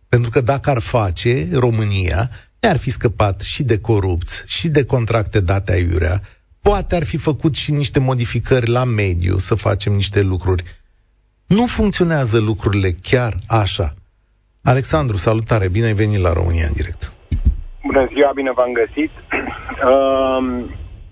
Pentru 0.09 0.29
că 0.29 0.41
dacă 0.41 0.69
ar 0.69 0.79
face 0.79 1.47
România, 1.53 2.29
ne-ar 2.59 2.77
fi 2.77 2.89
scăpat 2.89 3.41
și 3.41 3.63
de 3.63 3.79
corupți, 3.79 4.43
și 4.45 4.67
de 4.69 4.85
contracte 4.85 5.39
date 5.39 5.71
aiurea, 5.71 6.21
poate 6.61 6.95
ar 6.95 7.03
fi 7.03 7.17
făcut 7.17 7.55
și 7.55 7.71
niște 7.71 7.99
modificări 7.99 8.69
la 8.69 8.83
mediu, 8.83 9.37
să 9.37 9.55
facem 9.55 9.93
niște 9.93 10.21
lucruri. 10.21 10.63
Nu 11.45 11.65
funcționează 11.65 12.39
lucrurile 12.39 12.91
chiar 13.01 13.33
așa. 13.47 13.93
Alexandru, 14.63 15.17
salutare, 15.17 15.69
bine 15.69 15.85
ai 15.85 15.93
venit 15.93 16.19
la 16.19 16.33
România 16.33 16.65
în 16.67 16.73
direct. 16.73 17.11
Bună 17.83 18.07
ziua, 18.13 18.31
bine 18.35 18.51
v-am 18.51 18.71
găsit. 18.71 19.11
Uh, 19.77 20.65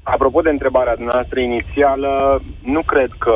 apropo 0.03 0.41
de 0.41 0.49
întrebarea 0.49 0.95
noastră 0.99 1.39
inițială, 1.39 2.41
nu 2.61 2.81
cred 2.81 3.09
că 3.17 3.35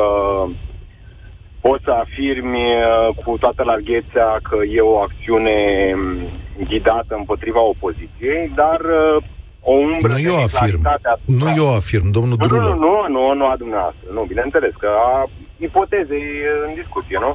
poți 1.60 1.84
să 1.84 1.90
afirmi 1.90 2.58
uh, 2.58 3.14
cu 3.24 3.38
toată 3.38 3.62
larghețea 3.62 4.28
că 4.48 4.56
e 4.76 4.80
o 4.80 4.98
acțiune 4.98 5.56
mm, 5.94 6.28
ghidată 6.68 7.14
împotriva 7.14 7.60
opoziției, 7.60 8.52
dar 8.54 8.80
uh, 8.80 9.22
o 9.60 9.72
umbră 9.72 10.12
nu 10.12 10.18
eu 10.30 10.36
afirm. 10.36 10.80
Nu 11.26 11.48
eu 11.56 11.74
afirm, 11.74 12.10
domnul 12.10 12.36
nu, 12.40 12.46
Drulă. 12.46 12.62
Nu, 12.62 12.76
nu, 12.76 12.94
nu, 13.08 13.34
nu 13.34 13.46
a 13.46 13.56
dumneavoastră. 13.56 14.06
Nu, 14.12 14.22
bineînțeles 14.28 14.72
că 14.78 14.88
a 15.12 15.30
ipotezei 15.56 16.26
în 16.66 16.74
discuție, 16.74 17.18
nu? 17.24 17.32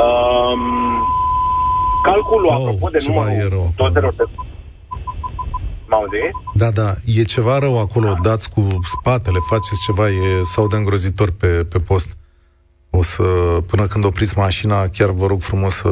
Um, 0.00 0.62
calculul, 2.02 2.46
oh, 2.46 2.54
apropo 2.54 2.88
de 2.88 2.98
numărul 3.06 3.70
dozelor 3.76 4.12
de... 4.14 4.24
m 5.86 5.94
Da, 6.54 6.70
da, 6.70 6.88
e 7.16 7.22
ceva 7.22 7.58
rău 7.58 7.80
acolo, 7.80 8.16
dați 8.22 8.50
cu 8.50 8.66
spatele, 8.82 9.38
faceți 9.48 9.82
ceva, 9.86 10.08
e 10.08 10.42
sau 10.42 10.66
de 10.66 10.76
îngrozitor 10.76 11.30
pe, 11.40 11.46
pe 11.46 11.78
post. 11.78 12.16
O 12.98 13.02
să, 13.02 13.22
până 13.70 13.86
când 13.86 14.04
opriți 14.04 14.38
mașina, 14.38 14.88
chiar 14.96 15.10
vă 15.10 15.26
rog 15.26 15.40
frumos 15.40 15.74
să, 15.74 15.90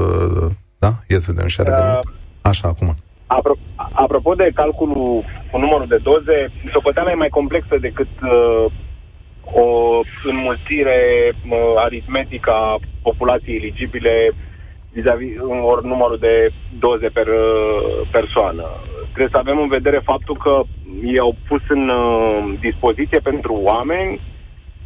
da? 0.78 0.88
Ia 1.08 1.18
să 1.18 1.32
vedem 1.32 1.48
și 1.48 1.60
uh, 1.60 1.98
Așa, 2.42 2.68
acum. 2.68 2.94
Apro- 3.26 3.60
apropo 3.92 4.34
de 4.34 4.50
calculul 4.54 5.24
cu 5.50 5.58
numărul 5.58 5.86
de 5.86 6.00
doze, 6.02 6.52
socoteala 6.72 7.10
e 7.10 7.14
mai 7.14 7.28
complexă 7.28 7.76
decât 7.80 8.08
uh, 8.22 8.64
o 9.44 9.66
înmulțire 10.24 10.98
uh, 11.32 11.58
aritmetică 11.76 12.50
a 12.50 12.78
populației 13.02 13.56
eligibile 13.56 14.32
vis-a-vis 14.92 15.30
ori 15.62 15.86
numărul 15.86 16.18
de 16.18 16.50
doze 16.78 17.08
per 17.08 17.26
uh, 17.26 18.08
persoană. 18.10 18.64
Trebuie 19.02 19.32
să 19.32 19.38
avem 19.38 19.58
în 19.58 19.68
vedere 19.68 20.00
faptul 20.04 20.36
că 20.36 20.62
i-au 21.14 21.36
pus 21.48 21.62
în 21.68 21.88
uh, 21.88 22.58
dispoziție 22.60 23.18
pentru 23.18 23.52
oameni 23.62 24.20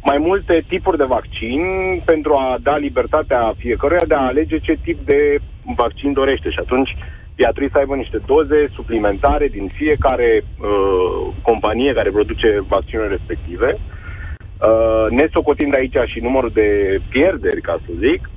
mai 0.03 0.17
multe 0.17 0.63
tipuri 0.67 0.97
de 0.97 1.03
vaccin 1.03 1.61
pentru 2.05 2.33
a 2.33 2.57
da 2.61 2.77
libertatea 2.77 3.53
fiecăruia 3.57 4.05
de 4.07 4.13
a 4.13 4.25
alege 4.25 4.59
ce 4.59 4.77
tip 4.83 4.99
de 5.05 5.39
vaccin 5.75 6.13
dorește. 6.13 6.49
Și 6.49 6.59
atunci 6.59 6.95
ea 7.35 7.49
trebuie 7.49 7.71
să 7.73 7.77
aibă 7.77 7.95
niște 7.95 8.19
doze 8.25 8.69
suplimentare 8.73 9.47
din 9.47 9.71
fiecare 9.73 10.43
uh, 10.43 11.33
companie 11.41 11.93
care 11.93 12.09
produce 12.09 12.63
vaccinurile 12.67 13.15
respective. 13.15 13.77
Uh, 13.77 15.05
ne 15.09 15.27
socotind 15.33 15.75
aici 15.75 15.97
și 16.05 16.19
numărul 16.19 16.51
de 16.53 16.99
pierderi, 17.09 17.61
ca 17.61 17.79
să 17.85 17.91
zic. 18.05 18.29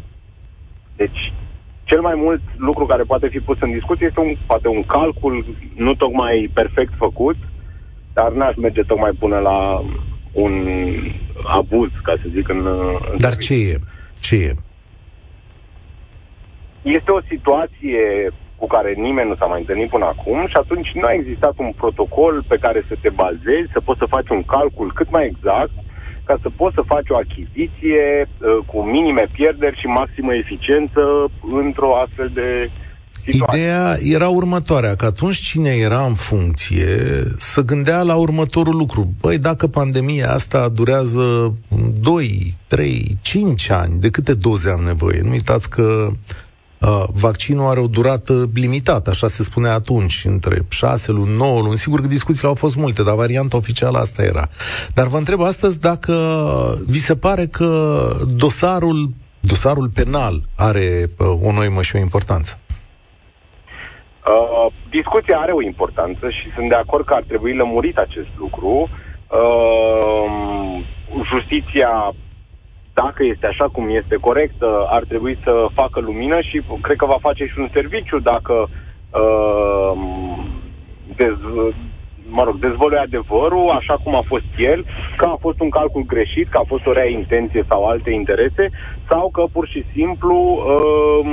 Deci, 0.96 1.32
cel 1.84 2.00
mai 2.00 2.14
mult 2.14 2.40
lucru 2.56 2.86
care 2.86 3.02
poate 3.02 3.28
fi 3.28 3.38
pus 3.38 3.60
în 3.60 3.72
discuție 3.72 4.06
este 4.06 4.20
un, 4.20 4.34
poate 4.46 4.68
un 4.68 4.82
calcul 4.82 5.44
nu 5.74 5.94
tocmai 5.94 6.50
perfect 6.54 6.92
făcut, 6.96 7.36
dar 8.12 8.32
n-aș 8.32 8.54
merge 8.56 8.82
tocmai 8.82 9.10
până 9.18 9.38
la 9.38 9.84
un 10.32 10.52
abuz, 11.42 11.90
ca 12.02 12.14
să 12.22 12.28
zic, 12.34 12.48
în... 12.48 12.66
în 13.10 13.16
Dar 13.18 13.36
ce 13.36 13.54
e? 13.54 13.78
Ce 14.20 14.36
e? 14.36 14.52
Este 16.82 17.10
o 17.10 17.20
situație 17.28 18.32
cu 18.56 18.66
care 18.66 18.92
nimeni 18.92 19.28
nu 19.28 19.36
s-a 19.36 19.46
mai 19.46 19.60
întâlnit 19.60 19.88
până 19.88 20.04
acum 20.04 20.46
și 20.46 20.56
atunci 20.62 20.90
nu 20.94 21.06
a 21.06 21.12
existat 21.12 21.54
un 21.56 21.72
protocol 21.76 22.44
pe 22.48 22.56
care 22.64 22.84
să 22.88 22.94
te 23.00 23.10
bazezi, 23.10 23.72
să 23.72 23.80
poți 23.80 23.98
să 23.98 24.12
faci 24.14 24.28
un 24.28 24.42
calcul 24.42 24.92
cât 24.94 25.10
mai 25.10 25.26
exact, 25.26 25.74
ca 26.24 26.36
să 26.42 26.48
poți 26.56 26.74
să 26.74 26.82
faci 26.94 27.08
o 27.10 27.16
achiziție 27.16 28.04
uh, 28.26 28.58
cu 28.66 28.78
minime 28.82 29.26
pierderi 29.32 29.80
și 29.80 29.86
maximă 29.86 30.34
eficiență 30.34 31.02
într-o 31.64 31.96
astfel 31.96 32.30
de 32.34 32.70
situație. 33.24 33.60
Ideea 33.60 33.98
era 34.02 34.28
următoarea, 34.28 34.94
că 34.94 35.04
atunci 35.04 35.36
cine 35.36 35.70
era 35.70 36.04
în 36.06 36.14
funcție 36.14 36.98
să 37.38 37.60
gândea 37.60 38.02
la 38.02 38.14
următorul 38.14 38.76
lucru. 38.76 39.12
Băi, 39.20 39.38
dacă 39.38 39.66
pandemia 39.66 40.32
asta 40.32 40.68
durează 40.68 41.54
2, 42.00 42.56
3, 42.66 43.18
5 43.20 43.70
ani, 43.70 44.00
de 44.00 44.10
câte 44.10 44.34
doze 44.34 44.70
am 44.70 44.80
nevoie? 44.80 45.20
Nu 45.20 45.30
uitați 45.30 45.70
că 45.70 46.10
Uh, 46.82 47.04
vaccinul 47.12 47.68
are 47.68 47.80
o 47.80 47.86
durată 47.86 48.50
limitată, 48.54 49.10
așa 49.10 49.28
se 49.28 49.42
spune 49.42 49.68
atunci, 49.68 50.24
între 50.28 50.64
6 50.68 51.12
luni, 51.12 51.36
9 51.36 51.60
luni. 51.60 51.78
Sigur 51.78 52.00
că 52.00 52.06
discuțiile 52.06 52.48
au 52.48 52.54
fost 52.54 52.76
multe, 52.76 53.02
dar 53.02 53.14
varianta 53.14 53.56
oficială 53.56 53.98
asta 53.98 54.22
era. 54.22 54.48
Dar 54.94 55.06
vă 55.06 55.16
întreb 55.16 55.40
astăzi 55.40 55.80
dacă 55.80 56.14
vi 56.86 56.98
se 56.98 57.16
pare 57.16 57.46
că 57.46 58.10
dosarul, 58.34 59.10
dosarul 59.40 59.88
penal 59.88 60.42
are 60.54 61.10
uh, 61.18 61.26
o 61.42 61.52
noimă 61.52 61.82
și 61.82 61.96
o 61.96 61.98
importanță. 61.98 62.58
Uh, 64.26 64.72
discuția 64.90 65.38
are 65.38 65.52
o 65.52 65.62
importanță 65.62 66.30
și 66.30 66.52
sunt 66.54 66.68
de 66.68 66.74
acord 66.74 67.04
că 67.04 67.14
ar 67.14 67.22
trebui 67.22 67.54
lămurit 67.54 67.98
acest 67.98 68.28
lucru. 68.38 68.88
Uh, 69.28 70.82
justiția 71.32 72.14
dacă 72.94 73.24
este 73.24 73.46
așa 73.46 73.68
cum 73.68 73.88
este 73.88 74.16
corect, 74.16 74.62
ar 74.86 75.04
trebui 75.08 75.38
să 75.42 75.66
facă 75.74 76.00
lumină 76.00 76.40
și 76.40 76.62
cred 76.80 76.96
că 76.96 77.06
va 77.06 77.18
face 77.20 77.44
și 77.46 77.58
un 77.58 77.68
serviciu 77.72 78.18
dacă 78.18 78.68
uh, 79.10 79.92
dez, 81.16 81.36
mă 82.28 82.42
rog, 82.44 82.58
dezvăluie 82.58 82.98
adevărul 82.98 83.70
așa 83.70 83.96
cum 84.04 84.14
a 84.16 84.24
fost 84.26 84.50
el, 84.56 84.84
că 85.16 85.24
a 85.24 85.36
fost 85.40 85.60
un 85.60 85.70
calcul 85.70 86.04
greșit, 86.06 86.48
că 86.48 86.58
a 86.58 86.64
fost 86.66 86.86
o 86.86 86.92
rea 86.92 87.08
intenție 87.08 87.64
sau 87.68 87.84
alte 87.84 88.10
interese, 88.10 88.70
sau 89.12 89.30
că 89.36 89.42
pur 89.52 89.66
și 89.72 89.82
simplu 89.96 90.36
uh, 90.36 91.26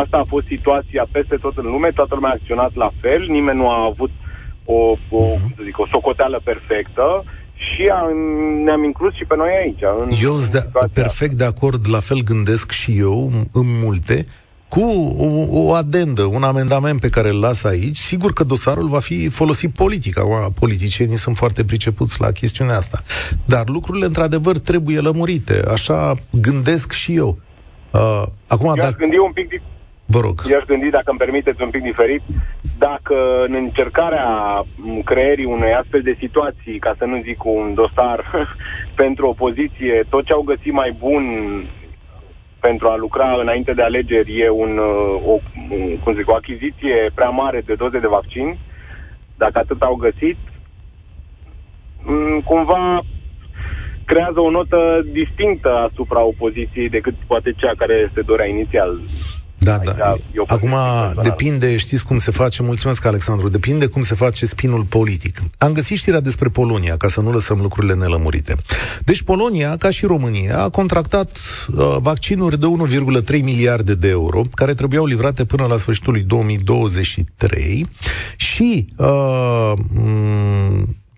asta 0.00 0.16
a 0.18 0.30
fost 0.34 0.46
situația 0.46 1.04
peste 1.16 1.36
tot 1.44 1.54
în 1.56 1.66
lume, 1.74 1.90
toată 1.98 2.14
lumea 2.14 2.30
a 2.30 2.38
acționat 2.40 2.72
la 2.74 2.90
fel, 3.00 3.22
nimeni 3.28 3.58
nu 3.58 3.68
a 3.68 3.84
avut 3.90 4.10
o, 4.64 4.80
o, 5.20 5.22
mhm. 5.24 5.54
să 5.56 5.60
zic, 5.64 5.78
o 5.78 5.86
socoteală 5.92 6.40
perfectă 6.44 7.24
și 7.66 7.82
am, 7.98 8.08
ne-am 8.64 8.84
inclus 8.84 9.14
și 9.14 9.24
pe 9.24 9.36
noi 9.36 9.52
aici. 9.62 9.82
În 10.02 10.08
eu 10.22 10.36
sunt 10.38 10.52
de, 10.52 10.62
perfect 10.92 11.32
de 11.32 11.44
acord, 11.44 11.80
la 11.88 12.00
fel 12.00 12.20
gândesc 12.24 12.70
și 12.70 12.98
eu, 12.98 13.30
în 13.52 13.66
multe, 13.84 14.26
cu 14.70 14.80
o, 15.18 15.26
o 15.66 15.72
adendă, 15.72 16.22
un 16.22 16.42
amendament 16.42 17.00
pe 17.00 17.08
care 17.08 17.28
îl 17.28 17.40
las 17.40 17.64
aici, 17.64 17.96
sigur 17.96 18.32
că 18.32 18.44
dosarul 18.44 18.88
va 18.88 19.00
fi 19.00 19.28
folosit 19.28 19.74
politic. 19.74 20.18
Acum, 20.18 20.52
politicienii 20.60 21.16
sunt 21.16 21.36
foarte 21.36 21.64
pricepuți 21.64 22.20
la 22.20 22.30
chestiunea 22.30 22.76
asta. 22.76 22.98
Dar 23.44 23.68
lucrurile, 23.68 24.06
într-adevăr, 24.06 24.58
trebuie 24.58 25.00
lămurite. 25.00 25.62
Așa 25.72 26.14
gândesc 26.30 26.92
și 26.92 27.16
eu. 27.16 27.38
Uh, 27.92 28.22
acum, 28.48 28.66
eu 28.66 28.74
dacă... 28.74 28.96
gândi 28.98 29.18
un 29.18 29.32
pic 29.32 29.48
Vă 30.14 30.20
rog. 30.20 30.36
I-aș 30.50 30.64
gândi, 30.66 30.90
dacă 30.90 31.10
îmi 31.10 31.18
permiteți, 31.18 31.62
un 31.62 31.70
pic 31.70 31.82
diferit, 31.82 32.22
dacă 32.78 33.16
în 33.46 33.54
încercarea 33.54 34.28
creierii 35.04 35.44
unei 35.44 35.72
astfel 35.72 36.02
de 36.02 36.16
situații, 36.18 36.78
ca 36.78 36.94
să 36.98 37.04
nu 37.04 37.22
zic 37.22 37.44
un 37.44 37.74
dosar 37.74 38.24
pentru 39.02 39.28
opoziție, 39.28 40.06
tot 40.08 40.24
ce 40.24 40.32
au 40.32 40.42
găsit 40.42 40.72
mai 40.72 40.96
bun 40.98 41.24
pentru 42.60 42.88
a 42.88 42.96
lucra 42.96 43.40
înainte 43.40 43.72
de 43.72 43.82
alegeri 43.82 44.40
e 44.40 44.48
un, 44.48 44.78
o, 45.26 45.38
cum 46.02 46.14
zic, 46.14 46.28
o 46.28 46.34
achiziție 46.34 47.10
prea 47.14 47.28
mare 47.28 47.62
de 47.66 47.74
doze 47.74 47.98
de 47.98 48.06
vaccin, 48.06 48.58
dacă 49.36 49.58
atât 49.58 49.82
au 49.82 49.94
găsit, 49.94 50.36
cumva 52.44 53.00
creează 54.04 54.40
o 54.40 54.50
notă 54.50 55.00
distinctă 55.12 55.74
asupra 55.74 56.22
opoziției 56.22 56.88
decât 56.88 57.14
poate 57.26 57.52
cea 57.52 57.72
care 57.76 58.10
se 58.14 58.20
dorea 58.22 58.46
inițial. 58.46 59.00
Da, 59.60 59.78
da. 59.84 60.14
Acum 60.46 60.74
depinde, 61.22 61.76
știți 61.76 62.04
cum 62.04 62.18
se 62.18 62.30
face, 62.30 62.62
mulțumesc 62.62 63.04
Alexandru, 63.04 63.48
depinde 63.48 63.86
cum 63.86 64.02
se 64.02 64.14
face 64.14 64.46
spinul 64.46 64.82
politic. 64.82 65.42
Am 65.58 65.72
găsit 65.72 65.96
știrea 65.96 66.20
despre 66.20 66.48
Polonia, 66.48 66.96
ca 66.96 67.08
să 67.08 67.20
nu 67.20 67.32
lăsăm 67.32 67.60
lucrurile 67.60 67.94
nelămurite. 67.94 68.56
Deci 69.04 69.22
Polonia, 69.22 69.76
ca 69.76 69.90
și 69.90 70.06
România, 70.06 70.62
a 70.62 70.68
contractat 70.68 71.38
uh, 71.76 71.96
vaccinuri 71.98 72.58
de 72.58 72.66
1,3 73.36 73.42
miliarde 73.42 73.94
de 73.94 74.08
euro, 74.08 74.42
care 74.54 74.74
trebuiau 74.74 75.06
livrate 75.06 75.44
până 75.44 75.66
la 75.66 75.76
sfârșitul 75.76 76.12
lui 76.12 76.22
2023 76.22 77.86
și 78.36 78.86
uh, 78.96 79.72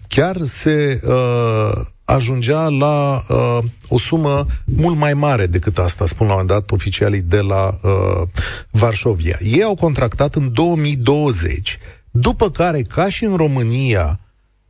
chiar 0.08 0.36
se 0.44 1.00
uh, 1.04 1.86
ajungea 2.04 2.68
la 2.68 3.24
uh, 3.28 3.58
o 3.88 3.98
sumă 3.98 4.46
mult 4.64 4.96
mai 4.96 5.14
mare 5.14 5.46
decât 5.46 5.78
asta, 5.78 6.06
spun 6.06 6.26
la 6.26 6.32
un 6.32 6.38
moment 6.40 6.58
dat 6.58 6.70
oficialii 6.70 7.20
de 7.20 7.40
la 7.40 7.78
uh, 7.82 8.28
Varșovia. 8.70 9.38
Ei 9.40 9.62
au 9.62 9.74
contractat 9.74 10.34
în 10.34 10.52
2020, 10.52 11.78
după 12.10 12.50
care, 12.50 12.82
ca 12.82 13.08
și 13.08 13.24
în 13.24 13.36
România, 13.36 14.20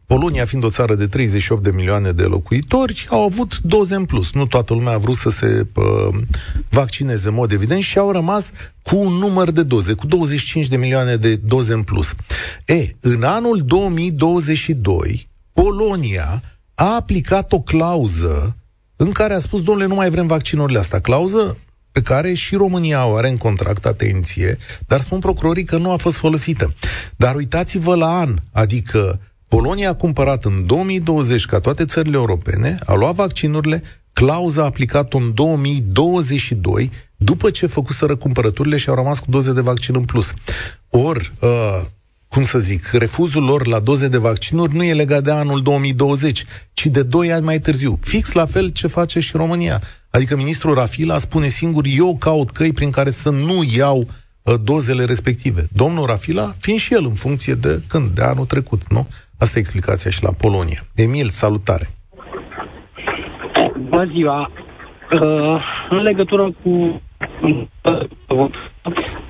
Polonia 0.07 0.45
fiind 0.45 0.65
o 0.65 0.71
țară 0.71 0.95
de 0.95 1.07
38 1.07 1.63
de 1.63 1.71
milioane 1.71 2.13
de 2.13 2.23
locuitori, 2.23 3.07
au 3.11 3.23
avut 3.23 3.59
doze 3.59 3.95
în 3.95 4.05
plus. 4.05 4.33
Nu 4.33 4.47
toată 4.47 4.75
lumea 4.75 4.93
a 4.93 4.99
vrut 4.99 5.17
să 5.17 5.31
se 5.31 5.67
uh, 5.75 6.15
vaccineze 6.69 7.29
în 7.29 7.35
mod 7.35 7.53
evident 7.53 7.83
și 7.83 7.99
au 7.99 8.11
rămas 8.11 8.51
cu 8.83 8.97
un 8.97 9.13
număr 9.13 9.51
de 9.51 9.63
doze, 9.63 9.93
cu 9.93 10.07
25 10.07 10.69
de 10.69 10.77
milioane 10.77 11.17
de 11.17 11.37
doze 11.37 11.73
în 11.73 11.83
plus. 11.83 12.15
E, 12.67 12.89
în 13.01 13.23
anul 13.23 13.63
2022, 13.65 15.29
Polonia 15.53 16.43
a 16.83 16.95
aplicat 16.95 17.53
o 17.53 17.61
clauză 17.61 18.57
în 18.97 19.11
care 19.11 19.35
a 19.35 19.39
spus, 19.39 19.63
domnule, 19.63 19.87
nu 19.87 19.95
mai 19.95 20.11
vrem 20.11 20.27
vaccinurile 20.27 20.79
astea. 20.79 21.01
Clauză 21.01 21.59
pe 21.93 22.03
care 22.03 22.35
și 22.35 22.55
România 22.55 23.07
o 23.07 23.15
are 23.15 23.29
în 23.29 23.37
contract, 23.37 23.87
atenție, 23.87 24.59
dar 24.87 25.01
spun 25.01 25.19
procurorii 25.19 25.65
că 25.65 25.77
nu 25.77 25.91
a 25.91 25.97
fost 25.97 26.17
folosită. 26.17 26.75
Dar 27.17 27.35
uitați-vă 27.35 27.95
la 27.95 28.19
an, 28.19 28.37
adică 28.53 29.21
Polonia 29.49 29.89
a 29.89 29.95
cumpărat 29.95 30.45
în 30.45 30.67
2020, 30.67 31.47
ca 31.47 31.61
toate 31.61 31.85
țările 31.85 32.17
europene, 32.17 32.79
a 32.85 32.95
luat 32.95 33.15
vaccinurile 33.15 33.83
Clauza 34.13 34.63
a 34.63 34.65
aplicat 34.65 35.13
în 35.13 35.35
2022, 35.35 36.91
după 37.17 37.51
ce 37.51 37.67
făcuseră 37.67 38.17
cumpărăturile 38.17 38.77
și 38.77 38.89
au 38.89 38.95
rămas 38.95 39.19
cu 39.19 39.27
doze 39.29 39.53
de 39.53 39.61
vaccin 39.61 39.95
în 39.95 40.05
plus. 40.05 40.33
Ori, 40.91 41.33
uh, 41.41 41.83
cum 42.33 42.43
să 42.43 42.59
zic, 42.59 42.87
refuzul 42.93 43.45
lor 43.45 43.67
la 43.67 43.81
doze 43.81 44.09
de 44.09 44.19
vaccinuri 44.19 44.75
nu 44.75 44.85
e 44.85 44.95
legat 44.95 45.23
de 45.23 45.31
anul 45.31 45.63
2020, 45.63 46.45
ci 46.73 46.87
de 46.87 47.03
2 47.03 47.33
ani 47.33 47.45
mai 47.45 47.59
târziu. 47.59 47.99
Fix 48.01 48.33
la 48.33 48.47
fel 48.47 48.69
ce 48.69 48.87
face 48.87 49.21
și 49.21 49.37
România. 49.37 49.81
Adică 50.11 50.37
ministrul 50.37 50.75
Rafila 50.75 51.19
spune 51.19 51.47
singur, 51.47 51.85
eu 51.99 52.17
caut 52.21 52.51
căi 52.51 52.73
prin 52.73 52.91
care 52.91 53.11
să 53.11 53.31
nu 53.31 53.63
iau 53.77 53.99
uh, 53.99 54.55
dozele 54.65 55.05
respective. 55.05 55.67
Domnul 55.73 56.07
Rafila, 56.07 56.53
fiind 56.59 56.81
și 56.81 56.95
el 56.95 57.05
în 57.05 57.15
funcție 57.15 57.55
de 57.55 57.81
când? 57.89 58.09
De 58.11 58.23
anul 58.23 58.45
trecut, 58.45 58.83
nu? 58.89 59.07
Asta 59.39 59.59
e 59.59 59.61
explicația 59.61 60.11
și 60.11 60.23
la 60.23 60.31
Polonia. 60.39 60.81
Emil, 60.95 61.29
salutare! 61.29 61.89
Bună 63.89 64.11
ziua! 64.13 64.51
Uh, 65.13 65.63
în 65.91 66.03
legătură 66.03 66.55
cu... 66.63 67.03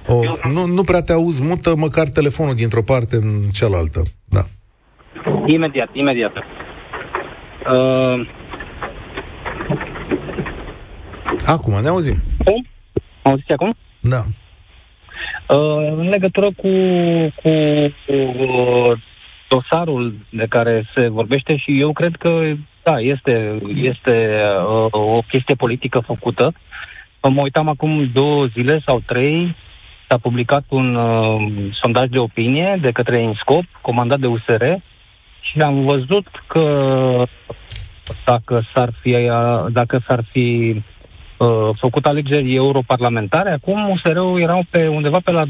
Oh, 0.07 0.27
nu, 0.53 0.67
nu 0.67 0.83
prea 0.83 1.03
te 1.03 1.13
auzi, 1.13 1.43
mută 1.43 1.75
măcar 1.77 2.09
telefonul 2.09 2.55
dintr-o 2.55 2.83
parte 2.83 3.17
în 3.17 3.49
cealaltă. 3.53 4.03
Da. 4.25 4.43
Imediat, 5.47 5.89
imediat. 5.93 6.33
Uh, 6.37 8.29
Acum, 11.47 11.83
ne 11.83 11.89
auzim. 11.89 12.17
cum? 12.45 12.67
Auziți 13.23 13.53
acum? 13.53 13.71
Da. 14.01 14.23
Uh, 15.49 15.93
în 15.97 16.09
legătură 16.09 16.51
cu, 16.57 16.69
cu, 17.43 17.51
cu 18.07 18.13
uh, 18.13 18.99
dosarul 19.49 20.15
de 20.31 20.47
care 20.49 20.89
se 20.95 21.09
vorbește 21.09 21.57
și 21.57 21.81
eu 21.81 21.93
cred 21.93 22.17
că, 22.19 22.53
da, 22.83 23.01
este, 23.01 23.59
este 23.75 24.41
uh, 24.67 24.87
o 24.91 25.21
chestie 25.29 25.55
politică 25.55 26.03
făcută. 26.07 26.53
Mă 27.29 27.41
uitam 27.41 27.69
acum 27.69 28.11
două 28.13 28.47
zile 28.47 28.83
sau 28.87 29.03
trei, 29.07 29.57
s-a 30.09 30.19
publicat 30.19 30.65
un 30.69 30.95
uh, 30.95 31.53
sondaj 31.83 32.09
de 32.09 32.19
opinie 32.19 32.79
de 32.81 32.91
către 32.91 33.23
INSCOP, 33.23 33.65
comandat 33.81 34.19
de 34.19 34.27
USR, 34.27 34.65
și 35.41 35.59
am 35.61 35.85
văzut 35.85 36.27
că 36.47 36.65
dacă 38.25 38.63
s-ar 38.75 38.93
fi, 39.01 39.15
uh, 39.15 39.65
dacă 39.73 40.03
s-ar 40.07 40.25
fi 40.31 40.75
uh, 41.39 41.49
făcut 41.81 42.07
alegeri 42.07 42.55
europarlamentare, 42.55 43.51
acum 43.51 43.91
USR-ul 43.91 44.41
erau 44.41 44.65
pe 44.71 44.89
undeva 44.89 45.19
pe 45.25 45.31
la 45.31 45.45
20%, 45.45 45.49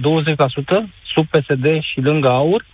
sub 1.15 1.27
PSD 1.27 1.67
și 1.81 2.01
lângă 2.01 2.29
AUR. 2.29 2.65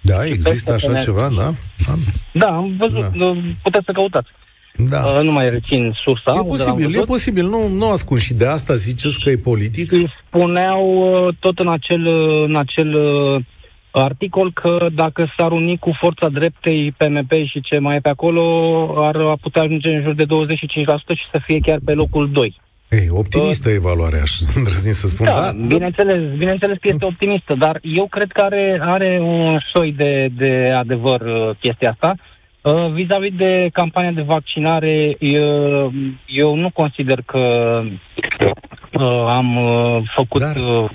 Da, 0.00 0.22
Și 0.22 0.28
există 0.28 0.50
peste 0.50 0.72
așa 0.72 0.90
ne- 0.90 0.98
ceva, 0.98 1.28
da? 1.36 1.50
Da. 1.86 1.92
Da, 2.32 2.46
am 2.46 2.76
văzut, 2.78 3.12
Da. 3.16 3.26
uh, 3.26 3.38
puteți 3.62 3.84
să 3.84 3.92
căutați. 3.92 4.28
Da. 4.76 5.04
Uh, 5.06 5.22
nu 5.22 5.32
mai 5.32 5.50
rețin 5.50 5.92
sursa. 6.04 6.32
E 6.34 6.38
unde 6.38 6.62
l-am 6.62 6.74
posibil, 6.74 6.84
e 6.84 6.92
văzut. 6.92 7.04
posibil, 7.04 7.46
nu, 7.46 7.68
nu 7.68 7.90
ascund 7.90 8.20
și 8.20 8.34
de 8.34 8.46
asta 8.46 8.74
ziceți 8.74 9.20
că 9.20 9.30
e 9.30 9.36
politic? 9.36 9.92
Îi 9.92 10.12
spuneau 10.26 10.84
uh, 11.26 11.34
tot 11.40 11.58
în 11.58 11.68
acel, 11.68 12.06
uh, 12.06 12.44
în 12.46 12.56
acel 12.56 12.94
uh, 12.94 13.42
articol 13.90 14.52
că 14.52 14.86
dacă 14.94 15.32
s-ar 15.36 15.52
uni 15.52 15.78
cu 15.78 15.90
forța 16.00 16.28
dreptei, 16.28 16.94
PMP 16.96 17.32
și 17.46 17.60
ce 17.60 17.78
mai 17.78 17.96
e 17.96 18.00
pe 18.00 18.08
acolo, 18.08 18.44
ar 18.96 19.36
putea 19.40 19.62
ajunge 19.62 19.88
în 19.88 20.02
jur 20.02 20.14
de 20.14 20.24
25% 20.24 20.26
și 21.06 21.24
să 21.30 21.40
fie 21.44 21.58
chiar 21.58 21.78
pe 21.84 21.92
locul 21.92 22.30
2. 22.32 22.60
Ei, 22.88 23.06
optimistă 23.10 23.70
evaluarea, 23.70 24.22
aș 24.22 24.38
îndrăzni 24.56 24.92
să 24.92 25.06
spun, 25.06 25.26
Da, 25.26 25.32
da? 25.32 25.66
bineînțeles, 25.66 26.38
bineînțeles 26.38 26.76
că 26.80 26.88
este 26.88 27.04
optimistă, 27.12 27.54
dar 27.58 27.78
eu 27.82 28.06
cred 28.06 28.32
că 28.32 28.40
are, 28.40 28.78
are 28.82 29.18
un 29.22 29.58
soi 29.72 29.92
de, 29.92 30.28
de 30.36 30.72
adevăr 30.76 31.20
uh, 31.20 31.56
chestia 31.60 31.90
asta. 31.90 32.14
Uh, 32.16 32.38
vis-a-vis 32.92 33.36
de 33.36 33.68
campania 33.72 34.10
de 34.12 34.22
vaccinare, 34.22 35.16
eu, 35.18 35.92
eu 36.26 36.54
nu 36.54 36.70
consider 36.70 37.22
că 37.26 37.38
uh, 38.92 39.26
am 39.28 39.56
uh, 39.56 40.02
făcut 40.14 40.40
Dar- 40.40 40.56
uh, 40.56 40.90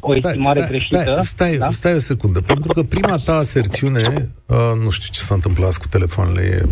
o 0.00 0.14
estimare 0.14 0.58
stai, 0.58 0.68
greșită. 0.68 1.02
Stai, 1.02 1.24
stai, 1.24 1.56
da? 1.56 1.70
stai 1.70 1.94
o 1.94 1.98
secundă, 1.98 2.40
pentru 2.40 2.72
că 2.72 2.82
prima 2.82 3.16
ta 3.16 3.34
aserțiune, 3.34 4.30
uh, 4.46 4.56
nu 4.82 4.90
știu 4.90 5.08
ce 5.12 5.20
s-a 5.20 5.34
întâmplat 5.34 5.68
azi 5.68 5.80
cu 5.80 5.86
telefoanele, 5.90 6.42
e, 6.42 6.64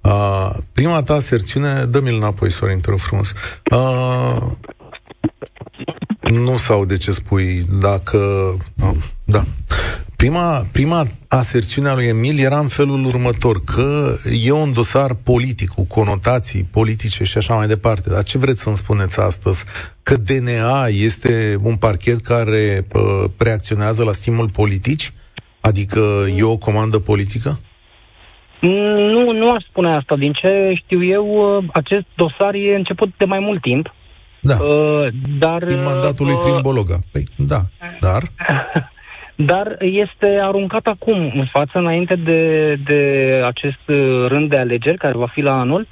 uh, 0.00 0.50
prima 0.72 1.02
ta 1.02 1.14
aserțiune, 1.14 1.84
dă-mi-l 1.84 2.14
înapoi, 2.14 2.50
Sorin, 2.50 2.80
te 2.80 2.90
rog 2.90 2.98
frumos. 2.98 3.34
Uh, 3.72 4.42
nu 6.20 6.56
sau 6.56 6.84
de 6.84 6.96
ce 6.96 7.10
spui, 7.10 7.62
dacă... 7.80 8.18
Uh, 8.82 8.96
da. 9.24 9.44
Prima, 10.16 10.66
prima 10.72 11.04
aserțiune 11.28 11.88
a 11.88 11.94
lui 11.94 12.06
Emil 12.06 12.38
era 12.38 12.58
în 12.58 12.68
felul 12.68 13.04
următor, 13.04 13.60
că 13.64 14.14
e 14.44 14.52
un 14.52 14.72
dosar 14.72 15.14
politic, 15.14 15.68
cu 15.68 15.86
conotații 15.86 16.68
politice 16.72 17.24
și 17.24 17.38
așa 17.38 17.54
mai 17.54 17.66
departe. 17.66 18.10
Dar 18.10 18.22
ce 18.22 18.38
vreți 18.38 18.62
să-mi 18.62 18.76
spuneți 18.76 19.20
astăzi? 19.20 19.64
Că 20.02 20.16
DNA 20.16 20.86
este 20.86 21.58
un 21.62 21.76
parchet 21.76 22.20
care 22.20 22.86
uh, 22.92 23.30
reacționează 23.38 24.04
la 24.04 24.12
stimul 24.12 24.48
politici? 24.48 25.12
Adică 25.60 26.00
e 26.36 26.42
o 26.42 26.56
comandă 26.56 26.98
politică? 26.98 27.58
Nu, 28.60 29.32
nu 29.32 29.50
aș 29.50 29.64
spune 29.68 29.94
asta. 29.94 30.16
Din 30.16 30.32
ce 30.32 30.72
știu 30.74 31.04
eu, 31.04 31.56
uh, 31.56 31.64
acest 31.72 32.04
dosar 32.16 32.54
e 32.54 32.74
început 32.74 33.12
de 33.16 33.24
mai 33.24 33.38
mult 33.38 33.60
timp. 33.60 33.94
Da. 34.40 34.56
Uh, 34.56 35.08
dar, 35.38 35.64
Din 35.64 35.82
mandatul 35.82 36.26
lui 36.26 36.34
uh, 36.34 36.40
Crimbologa. 36.44 36.98
Păi, 37.12 37.24
da. 37.36 37.60
Dar? 38.00 38.22
Dar 39.36 39.76
este 39.80 40.38
aruncat 40.42 40.86
acum 40.86 41.32
în 41.34 41.46
față, 41.52 41.78
înainte 41.78 42.14
de, 42.14 42.74
de 42.84 43.40
acest 43.44 43.88
uh, 43.88 44.26
rând 44.28 44.50
de 44.50 44.56
alegeri, 44.56 44.98
care 44.98 45.16
va 45.16 45.26
fi 45.26 45.40
la 45.40 45.58
anul, 45.58 45.86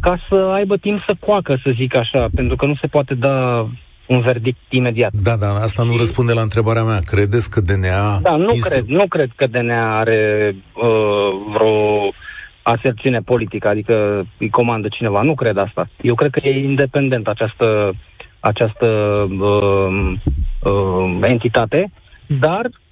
ca 0.00 0.18
să 0.28 0.34
aibă 0.34 0.76
timp 0.76 1.02
să 1.06 1.14
coacă, 1.20 1.58
să 1.62 1.70
zic 1.74 1.96
așa, 1.96 2.26
pentru 2.34 2.56
că 2.56 2.66
nu 2.66 2.74
se 2.74 2.86
poate 2.86 3.14
da 3.14 3.68
un 4.06 4.20
verdict 4.20 4.58
imediat. 4.68 5.12
Da, 5.12 5.36
da, 5.36 5.48
asta 5.48 5.82
nu 5.82 5.96
răspunde 5.96 6.32
la 6.32 6.40
întrebarea 6.40 6.82
mea. 6.82 6.98
Credeți 7.04 7.50
că 7.50 7.60
DNA... 7.60 8.18
Da, 8.22 8.36
nu 8.36 8.48
este- 8.48 8.68
cred, 8.68 8.86
nu 8.86 9.06
cred 9.06 9.30
că 9.36 9.46
DNA 9.46 9.98
are 9.98 10.54
uh, 10.74 11.28
vreo 11.52 12.12
aserțiune 12.62 13.20
politică, 13.20 13.68
adică 13.68 14.26
îi 14.38 14.50
comandă 14.50 14.88
cineva. 14.88 15.22
Nu 15.22 15.34
cred 15.34 15.56
asta. 15.56 15.88
Eu 16.00 16.14
cred 16.14 16.30
că 16.30 16.40
e 16.42 16.64
independent 16.64 17.28
această, 17.28 17.92
această 18.40 18.86
uh, 19.40 20.12
uh, 20.62 21.18
entitate, 21.22 21.90
dar 22.26 22.64
uh, 22.64 22.85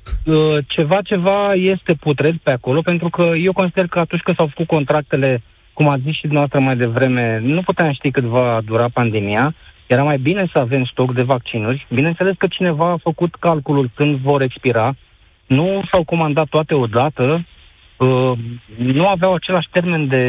ceva, 0.66 1.02
ceva 1.02 1.54
este 1.54 1.94
putred 1.94 2.34
pe 2.42 2.50
acolo, 2.50 2.80
pentru 2.80 3.08
că 3.08 3.32
eu 3.36 3.52
consider 3.52 3.86
că 3.86 3.98
atunci 3.98 4.22
când 4.22 4.36
s-au 4.36 4.46
făcut 4.46 4.66
contractele, 4.66 5.42
cum 5.72 5.88
ați 5.88 6.02
zis 6.02 6.14
și 6.14 6.20
dumneavoastră 6.20 6.60
mai 6.60 6.76
devreme, 6.76 7.40
nu 7.42 7.62
puteam 7.62 7.92
ști 7.92 8.10
cât 8.10 8.24
va 8.24 8.60
dura 8.64 8.88
pandemia, 8.92 9.54
era 9.86 10.02
mai 10.02 10.18
bine 10.18 10.46
să 10.52 10.58
avem 10.58 10.84
stoc 10.84 11.14
de 11.14 11.22
vaccinuri. 11.22 11.86
Bineînțeles 11.90 12.34
că 12.38 12.46
cineva 12.46 12.90
a 12.90 12.96
făcut 13.02 13.34
calculul 13.34 13.90
când 13.94 14.16
vor 14.16 14.42
expira, 14.42 14.94
nu 15.46 15.82
s-au 15.90 16.04
comandat 16.04 16.46
toate 16.48 16.74
odată, 16.74 17.46
uh, 17.96 18.32
nu 18.76 19.06
aveau 19.08 19.34
același 19.34 19.68
termen 19.72 20.08
de, 20.08 20.26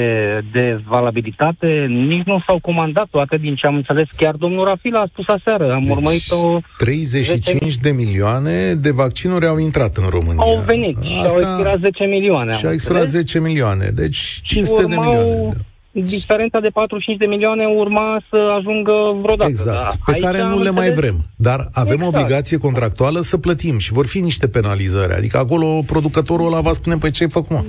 de 0.52 0.82
valabilitate, 0.88 1.86
nici 1.90 2.26
nu 2.26 2.44
s-au 2.48 2.60
comandat 2.60 3.08
toate, 3.12 3.38
din 3.38 3.56
ce 3.56 3.68
am 3.68 3.76
înțeles. 3.76 4.08
Chiar 4.18 4.36
domnul 4.36 4.66
Rafila 4.66 5.00
a 5.00 5.06
spus 5.12 5.26
aseară, 5.28 5.74
am 5.74 5.84
Deci, 5.84 5.96
urmărit 5.96 6.32
o... 6.32 6.60
35 6.78 7.76
de 7.76 7.92
milioane 7.92 8.74
de 8.74 8.92
vaccinuri 8.92 9.46
au 9.48 9.58
intrat 9.58 9.96
în 9.96 10.08
România. 10.10 10.44
Au 10.44 10.64
venit 10.66 10.98
și 11.04 11.26
au 11.28 11.38
expirat 11.40 11.80
10 11.80 12.04
milioane. 12.04 12.52
am 12.52 12.58
Și 12.58 12.66
au 12.66 12.72
expirat 12.72 13.02
înțeles. 13.02 13.24
10 13.26 13.40
milioane. 13.40 13.86
Deci 13.94 14.40
500 14.44 14.86
de 14.86 14.96
urmau- 14.96 15.14
milioane. 15.14 15.56
Diferența 16.04 16.60
de 16.60 16.70
45 16.70 17.18
de 17.20 17.26
milioane 17.26 17.66
urma 17.66 18.22
să 18.30 18.38
ajungă 18.58 18.94
vreodată. 19.22 19.50
Exact. 19.50 19.82
Da, 19.82 19.88
Pe 20.06 20.12
aici 20.14 20.24
care 20.24 20.40
am 20.40 20.50
nu 20.50 20.62
le 20.64 20.70
mai 20.70 20.88
înțeles- 20.88 20.98
vrem. 20.98 21.16
Dar 21.36 21.68
avem 21.74 21.94
Exact. 22.00 22.16
obligație 22.16 22.58
contractuală 22.58 23.20
să 23.20 23.38
plătim 23.38 23.78
și 23.78 23.94
vor 23.94 24.06
fi 24.08 24.20
niște 24.20 24.48
penalizări. 24.48 25.14
Adică 25.14 25.38
acolo 25.38 25.82
producătorul 25.86 26.46
ăla 26.48 26.62
va 26.62 26.72
spune, 26.72 26.98
păi 26.98 27.12
ce-ai 27.12 27.30
făcut, 27.30 27.50
mă? 27.50 27.64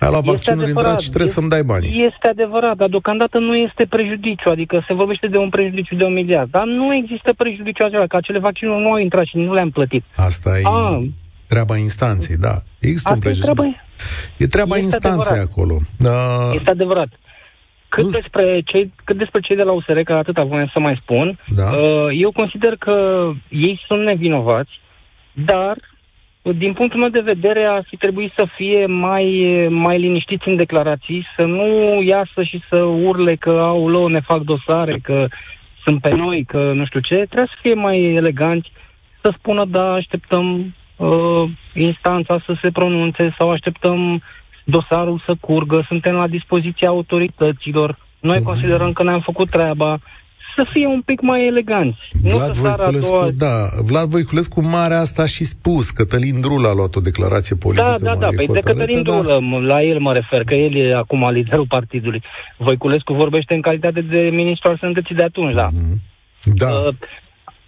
Ai 0.00 0.08
luat 0.08 0.20
Este 0.20 0.30
vaccinuri 0.30 0.58
în 0.60 0.64
adevărat. 0.64 0.88
dragi 0.88 1.04
și 1.04 1.08
trebuie 1.10 1.28
Este- 1.30 1.40
să-mi 1.40 1.50
dai 1.54 1.62
banii. 1.62 2.04
Este 2.12 2.28
adevărat, 2.28 2.76
dar 2.76 2.88
deocamdată 2.88 3.38
nu 3.38 3.54
este 3.56 3.86
prejudiciu, 3.88 4.50
adică 4.50 4.84
se 4.86 4.94
vorbește 4.94 5.26
de 5.26 5.36
un 5.38 5.48
prejudiciu 5.48 5.96
de 5.96 6.04
un 6.04 6.12
miliard, 6.12 6.50
dar 6.50 6.64
nu 6.64 6.94
există 6.94 7.32
prejudiciu 7.36 7.84
acela, 7.84 8.06
că 8.06 8.16
acele 8.16 8.38
vaccinuri 8.38 8.80
nu 8.82 8.90
au 8.90 8.98
intrat 8.98 9.24
și 9.24 9.36
nu 9.36 9.52
le-am 9.52 9.70
plătit. 9.70 10.04
Asta 10.16 10.58
e 10.58 10.62
Ah. 10.64 11.02
treaba 11.46 11.76
instanței, 11.76 12.36
da. 12.36 12.54
Există 12.78 13.08
un 13.10 13.14
Asta 13.16 13.28
e 13.28 13.30
prejudiciu. 13.30 13.52
treaba, 13.54 13.76
E 14.36 14.46
treaba 14.46 14.74
Este 14.74 14.84
instanței 14.84 15.20
adevărat. 15.20 15.48
acolo. 15.50 15.76
Da. 15.98 16.14
este 16.54 16.70
adevărat. 16.70 17.08
Cât 17.88 18.04
Nu- 18.04 18.10
despre, 18.10 18.60
cei, 18.64 18.92
cât 19.04 19.16
despre 19.16 19.40
cei 19.40 19.56
de 19.56 19.62
la 19.62 19.72
USR, 19.72 20.00
că 20.00 20.12
atâta 20.12 20.44
voiam 20.44 20.70
să 20.72 20.78
mai 20.78 20.98
spun, 21.02 21.38
Da. 21.46 21.70
uh, 21.76 22.06
eu 22.12 22.32
consider 22.32 22.76
că 22.76 23.28
ei 23.48 23.80
sunt 23.86 24.04
nevinovați, 24.04 24.80
dar 25.32 25.76
din 26.42 26.72
punctul 26.72 27.00
meu 27.00 27.08
de 27.08 27.20
vedere 27.20 27.64
ar 27.64 27.84
fi 27.88 27.96
trebuit 27.96 28.32
să 28.36 28.46
fie 28.56 28.86
mai, 28.86 29.26
mai 29.70 29.98
liniștiți 29.98 30.48
în 30.48 30.56
declarații, 30.56 31.26
să 31.36 31.42
nu 31.42 31.66
iasă 32.02 32.42
și 32.42 32.62
să 32.68 32.76
urle 32.76 33.34
că 33.34 33.50
au 33.50 33.88
lău, 33.88 34.06
ne 34.06 34.20
fac 34.20 34.40
dosare, 34.40 34.98
că 35.02 35.26
sunt 35.84 36.00
pe 36.00 36.14
noi, 36.14 36.44
că 36.44 36.72
nu 36.72 36.86
știu 36.86 37.00
ce, 37.00 37.14
trebuie 37.14 37.50
să 37.50 37.58
fie 37.60 37.74
mai 37.74 38.02
eleganți, 38.02 38.72
să 39.20 39.32
spună 39.38 39.64
da, 39.64 39.92
așteptăm 39.92 40.74
uh, 40.96 41.44
instanța 41.74 42.42
să 42.46 42.56
se 42.62 42.70
pronunțe 42.70 43.34
sau 43.38 43.50
așteptăm 43.50 44.22
dosarul 44.70 45.22
să 45.26 45.34
curgă, 45.40 45.84
suntem 45.88 46.14
la 46.14 46.26
dispoziția 46.26 46.88
autorităților. 46.88 47.98
Noi 48.20 48.42
considerăm 48.42 48.92
că 48.92 49.02
ne-am 49.02 49.20
făcut 49.20 49.50
treaba 49.50 50.00
să 50.56 50.66
fie 50.72 50.86
un 50.86 51.00
pic 51.00 51.20
mai 51.20 51.46
eleganți. 51.46 51.98
Vlad 52.22 52.48
nu 52.48 52.62
Voiculescu, 52.62 53.10
doua... 53.10 53.30
da, 53.36 53.54
Vlad 53.82 54.08
Voiculescu 54.08 54.60
mare 54.60 54.94
asta 54.94 55.26
și 55.26 55.44
spus. 55.44 55.90
Cătălin 55.90 56.40
Drul 56.40 56.66
a 56.66 56.72
luat 56.72 56.94
o 56.94 57.00
declarație 57.00 57.56
politică. 57.56 57.96
Da, 58.00 58.12
da, 58.12 58.16
da, 58.16 58.28
păi 58.36 58.46
de 58.46 58.58
Cătălin 58.58 59.02
da. 59.02 59.10
Drulă, 59.10 59.38
la 59.66 59.82
el 59.82 59.98
mă 59.98 60.12
refer, 60.12 60.42
că 60.42 60.54
el 60.54 60.76
e 60.76 60.94
acum 60.94 61.30
liderul 61.30 61.66
partidului. 61.68 62.22
Voiculescu 62.56 63.12
vorbește 63.12 63.54
în 63.54 63.60
calitate 63.60 64.00
de 64.00 64.20
ministru 64.32 64.68
al 64.68 64.76
sănătății 64.80 65.14
de 65.14 65.24
atunci, 65.24 65.54
da. 65.54 65.68
Mm-hmm. 65.68 65.98
Da. 66.54 66.68
Uh, 66.68 66.94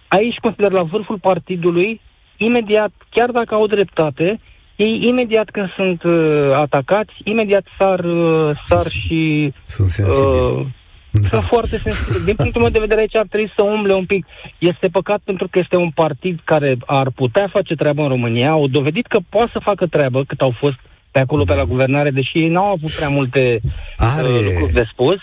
aici 0.07 0.35
consider 0.35 0.71
la 0.71 0.83
vârful 0.83 1.19
partidului, 1.19 2.01
imediat, 2.37 2.91
chiar 3.09 3.29
dacă 3.29 3.53
au 3.55 3.67
dreptate, 3.67 4.39
ei 4.85 5.07
imediat 5.07 5.49
când 5.49 5.69
sunt 5.75 6.03
uh, 6.03 6.51
atacați, 6.65 7.13
imediat 7.23 7.65
sar, 7.77 7.99
uh, 7.99 8.59
sar 8.65 8.87
și... 8.87 9.53
Sunt 9.65 9.89
sensibili. 9.89 10.27
Uh, 10.27 10.65
da. 11.11 11.27
Sunt 11.27 11.43
foarte 11.43 11.77
sensibili. 11.77 12.25
Din 12.25 12.35
punctul 12.35 12.61
meu 12.61 12.69
de 12.69 12.79
vedere, 12.79 12.99
aici 12.99 13.15
ar 13.15 13.25
trebui 13.29 13.51
să 13.55 13.63
umble 13.63 13.93
un 13.93 14.05
pic. 14.05 14.25
Este 14.57 14.87
păcat 14.87 15.21
pentru 15.23 15.47
că 15.47 15.59
este 15.59 15.75
un 15.75 15.89
partid 15.89 16.39
care 16.43 16.77
ar 16.85 17.09
putea 17.15 17.47
face 17.51 17.75
treabă 17.75 18.01
în 18.01 18.07
România. 18.07 18.49
Au 18.49 18.67
dovedit 18.67 19.07
că 19.07 19.19
poate 19.29 19.49
să 19.53 19.59
facă 19.63 19.85
treabă 19.87 20.23
cât 20.23 20.41
au 20.41 20.53
fost 20.59 20.79
pe 21.11 21.19
acolo, 21.19 21.43
da. 21.43 21.53
pe 21.53 21.59
la 21.59 21.65
guvernare, 21.65 22.09
deși 22.09 22.37
ei 22.37 22.49
n-au 22.49 22.71
avut 22.71 22.91
prea 22.91 23.09
multe 23.09 23.61
Are... 23.97 24.27
uh, 24.27 24.41
lucruri 24.43 24.73
de 24.73 24.85
spus. 24.91 25.17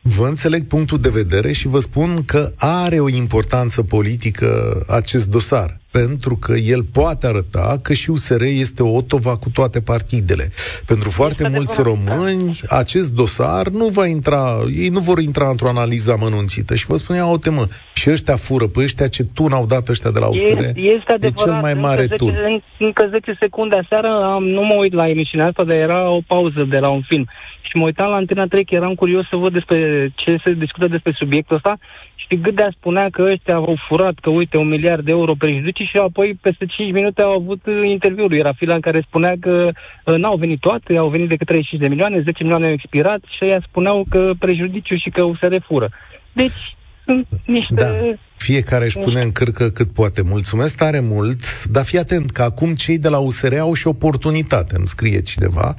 Vă 0.00 0.26
înțeleg 0.26 0.66
punctul 0.66 0.98
de 0.98 1.08
vedere 1.08 1.52
și 1.52 1.68
vă 1.68 1.78
spun 1.78 2.24
că 2.24 2.52
are 2.58 3.00
o 3.00 3.08
importanță 3.08 3.82
politică 3.82 4.48
acest 4.88 5.30
dosar 5.30 5.77
pentru 5.90 6.36
că 6.36 6.52
el 6.56 6.84
poate 6.92 7.26
arăta 7.26 7.76
că 7.82 7.92
și 7.92 8.10
USR 8.10 8.42
este 8.42 8.82
o 8.82 8.96
otova 8.96 9.36
cu 9.36 9.50
toate 9.50 9.80
partidele. 9.80 10.48
Pentru 10.86 11.10
foarte 11.10 11.42
este 11.42 11.56
mulți 11.56 11.82
români, 11.82 12.60
acest 12.68 13.14
dosar 13.14 13.68
nu 13.68 13.86
va 13.86 14.06
intra, 14.06 14.40
ei 14.74 14.88
nu 14.88 14.98
vor 14.98 15.18
intra 15.18 15.48
într-o 15.48 15.68
analiză 15.68 16.12
amănunțită 16.12 16.74
și 16.74 16.86
vă 16.86 16.96
spunea 16.96 17.32
o 17.32 17.38
temă, 17.38 17.66
și 17.94 18.10
ăștia 18.10 18.36
fură, 18.36 18.66
pe 18.66 18.80
ăștia 18.80 19.08
ce 19.08 19.24
tun 19.24 19.52
au 19.52 19.66
dat 19.66 19.88
ăștia 19.88 20.10
de 20.10 20.18
la 20.18 20.28
USR, 20.28 20.58
este, 20.58 20.80
este 20.80 21.12
adevărat, 21.12 21.40
e 21.40 21.42
cel 21.42 21.52
mai 21.52 21.74
mare 21.74 22.02
încă 22.02 22.16
10, 22.16 22.24
tun. 22.24 22.62
Încă 22.78 23.08
10 23.10 23.36
secunde 23.40 23.76
aseară, 23.76 24.08
am, 24.08 24.44
nu 24.44 24.62
mă 24.62 24.74
uit 24.74 24.92
la 24.92 25.08
emisiunea 25.08 25.46
asta, 25.46 25.64
dar 25.64 25.76
era 25.76 26.08
o 26.10 26.20
pauză 26.26 26.66
de 26.70 26.78
la 26.78 26.88
un 26.88 27.02
film 27.08 27.26
și 27.68 27.76
mă 27.76 27.84
uitam 27.84 28.10
la 28.10 28.16
Antena 28.16 28.46
3 28.46 28.64
că 28.64 28.74
eram 28.74 28.94
curios 28.94 29.26
să 29.28 29.36
văd 29.36 29.52
despre 29.52 30.10
ce 30.14 30.36
se 30.44 30.52
discută 30.52 30.86
despre 30.86 31.12
subiectul 31.12 31.56
ăsta 31.56 31.78
și 32.14 32.40
Gâdea 32.40 32.68
spunea 32.72 33.08
că 33.10 33.22
ăștia 33.22 33.54
au 33.54 33.76
furat, 33.88 34.14
că 34.20 34.30
uite, 34.30 34.56
un 34.56 34.68
miliard 34.68 35.04
de 35.04 35.10
euro 35.10 35.34
prejudicii 35.78 35.86
și 35.86 35.96
apoi 35.96 36.38
peste 36.42 36.66
5 36.66 36.92
minute 36.92 37.22
au 37.22 37.30
avut 37.30 37.66
uh, 37.66 37.88
interviul 37.88 38.28
lui 38.28 38.42
Rafila 38.42 38.74
în 38.74 38.80
care 38.80 39.04
spunea 39.06 39.34
că 39.40 39.70
uh, 40.04 40.14
n-au 40.16 40.36
venit 40.36 40.60
toate, 40.60 40.96
au 40.96 41.08
venit 41.08 41.28
decât 41.28 41.46
35 41.46 41.82
de 41.82 41.88
milioane, 41.88 42.22
10 42.22 42.42
milioane 42.42 42.66
au 42.66 42.72
expirat 42.72 43.20
și 43.36 43.44
ei 43.44 43.58
spuneau 43.68 44.06
că 44.10 44.32
prejudiciu 44.38 44.96
și 44.96 45.10
că 45.10 45.30
se 45.40 45.46
refură. 45.46 45.88
Deci 46.32 46.76
sunt 47.04 47.26
niște... 47.44 47.74
Da. 47.74 47.90
Fiecare 48.36 48.84
își 48.84 48.98
pune 48.98 49.20
în 49.20 49.32
cârcă 49.32 49.68
cât 49.68 49.92
poate. 49.92 50.22
Mulțumesc 50.22 50.76
tare 50.76 51.00
mult, 51.00 51.64
dar 51.64 51.84
fii 51.84 51.98
atent 51.98 52.30
că 52.30 52.42
acum 52.42 52.74
cei 52.74 52.98
de 52.98 53.08
la 53.08 53.18
USR 53.18 53.54
au 53.58 53.72
și 53.72 53.86
oportunitate, 53.86 54.74
îmi 54.76 54.86
scrie 54.86 55.22
cineva, 55.22 55.74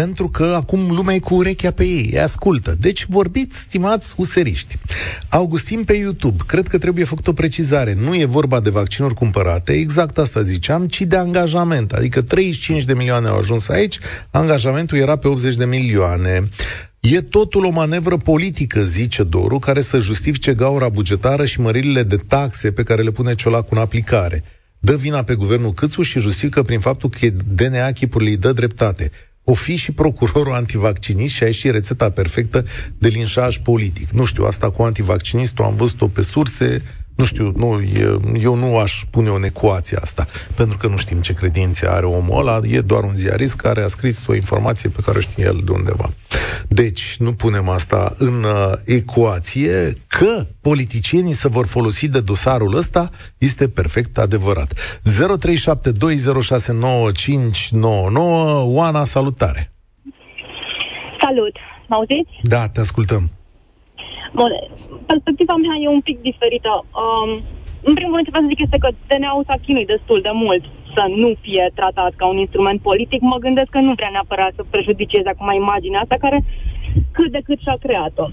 pentru 0.00 0.28
că 0.28 0.44
acum 0.44 0.80
lumea 0.90 1.14
e 1.14 1.18
cu 1.18 1.34
urechea 1.34 1.70
pe 1.70 1.84
ei, 1.84 2.08
îi 2.12 2.20
ascultă. 2.20 2.76
Deci 2.80 3.06
vorbiți, 3.08 3.58
stimați 3.58 4.14
useriști. 4.16 4.78
Augustin 5.28 5.84
pe 5.84 5.92
YouTube, 5.92 6.42
cred 6.46 6.68
că 6.68 6.78
trebuie 6.78 7.04
făcut 7.04 7.26
o 7.26 7.32
precizare. 7.32 7.94
Nu 7.94 8.14
e 8.14 8.24
vorba 8.24 8.60
de 8.60 8.70
vaccinuri 8.70 9.14
cumpărate, 9.14 9.72
exact 9.72 10.18
asta 10.18 10.42
ziceam, 10.42 10.86
ci 10.86 11.00
de 11.00 11.16
angajament. 11.16 11.92
Adică 11.92 12.22
35 12.22 12.84
de 12.84 12.94
milioane 12.94 13.28
au 13.28 13.36
ajuns 13.36 13.68
aici, 13.68 13.98
angajamentul 14.30 14.98
era 14.98 15.16
pe 15.16 15.28
80 15.28 15.54
de 15.54 15.64
milioane. 15.64 16.48
E 17.00 17.20
totul 17.20 17.64
o 17.64 17.70
manevră 17.70 18.16
politică, 18.16 18.84
zice 18.84 19.22
Doru, 19.22 19.58
care 19.58 19.80
să 19.80 19.98
justifice 19.98 20.52
gaura 20.52 20.88
bugetară 20.88 21.44
și 21.44 21.60
măririle 21.60 22.02
de 22.02 22.16
taxe 22.16 22.72
pe 22.72 22.82
care 22.82 23.02
le 23.02 23.10
pune 23.10 23.34
Ciolacu 23.34 23.68
în 23.70 23.80
aplicare. 23.80 24.44
Dă 24.78 24.96
vina 24.96 25.22
pe 25.22 25.34
guvernul 25.34 25.72
Câțu 25.72 26.02
și 26.02 26.18
justifică 26.18 26.62
prin 26.62 26.80
faptul 26.80 27.10
că 27.10 27.26
DNA 27.54 27.92
chipurile 27.92 28.30
îi 28.30 28.36
dă 28.36 28.52
dreptate 28.52 29.10
o 29.44 29.54
fi 29.54 29.76
și 29.76 29.92
procurorul 29.92 30.52
antivaccinist 30.52 31.34
și 31.34 31.44
ai 31.44 31.52
și 31.52 31.70
rețeta 31.70 32.10
perfectă 32.10 32.64
de 32.98 33.08
linșaj 33.08 33.58
politic. 33.58 34.10
Nu 34.10 34.24
știu, 34.24 34.44
asta 34.44 34.70
cu 34.70 34.82
antivaccinistul 34.82 35.64
am 35.64 35.74
văzut-o 35.74 36.08
pe 36.08 36.22
surse, 36.22 36.82
nu 37.14 37.24
știu, 37.24 37.52
nu, 37.56 37.82
eu 38.40 38.54
nu 38.54 38.78
aș 38.78 39.04
pune 39.10 39.28
o 39.28 39.44
ecuație 39.44 39.96
asta, 40.00 40.26
pentru 40.54 40.76
că 40.76 40.86
nu 40.86 40.96
știm 40.96 41.20
ce 41.20 41.32
credințe 41.32 41.88
are 41.88 42.06
omul 42.06 42.38
ăla, 42.38 42.60
e 42.66 42.80
doar 42.80 43.02
un 43.02 43.16
ziarist 43.16 43.54
care 43.54 43.82
a 43.82 43.88
scris 43.88 44.26
o 44.26 44.34
informație 44.34 44.88
pe 44.88 45.00
care 45.04 45.18
o 45.18 45.20
știe 45.20 45.44
el 45.44 45.60
de 45.64 45.70
undeva. 45.70 46.12
Deci, 46.68 47.16
nu 47.18 47.32
punem 47.32 47.68
asta 47.68 48.14
în 48.18 48.42
uh, 48.42 48.72
ecuație, 48.84 49.92
că 50.08 50.46
politicienii 50.60 51.32
se 51.32 51.48
vor 51.48 51.66
folosi 51.66 52.08
de 52.08 52.20
dosarul 52.20 52.76
ăsta 52.76 53.08
este 53.38 53.68
perfect 53.68 54.18
adevărat. 54.18 54.72
0372069599 54.74 55.08
Oana, 58.64 59.04
salutare! 59.04 59.72
Salut! 61.20 61.56
Mă 61.88 61.94
auziți? 61.94 62.30
Da, 62.42 62.68
te 62.68 62.80
ascultăm. 62.80 63.22
Bun, 64.32 64.52
perspectiva 65.06 65.54
mea 65.64 65.76
e 65.84 65.88
un 65.88 66.00
pic 66.00 66.18
diferită. 66.20 66.72
Um, 67.02 67.30
în 67.88 67.94
primul 67.94 68.14
rând, 68.14 68.24
ce 68.26 68.30
vreau 68.30 68.44
să 68.46 68.52
zic 68.52 68.60
este 68.66 68.78
că 68.84 68.88
DNA-ul 69.08 69.44
s-a 69.46 69.56
chinuit 69.64 69.86
destul 69.86 70.20
de 70.26 70.32
mult 70.44 70.64
să 70.94 71.04
nu 71.22 71.34
fie 71.40 71.64
tratat 71.74 72.12
ca 72.16 72.26
un 72.26 72.38
instrument 72.44 72.80
politic. 72.80 73.20
Mă 73.20 73.38
gândesc 73.44 73.70
că 73.70 73.78
nu 73.78 73.92
vrea 73.92 74.08
neapărat 74.12 74.52
să 74.56 74.62
prejudicieze 74.70 75.28
acum 75.28 75.50
imaginea 75.52 76.00
asta 76.00 76.16
care 76.24 76.44
cât 77.16 77.30
de 77.32 77.40
cât 77.44 77.58
și-a 77.58 77.76
creat-o. 77.84 78.26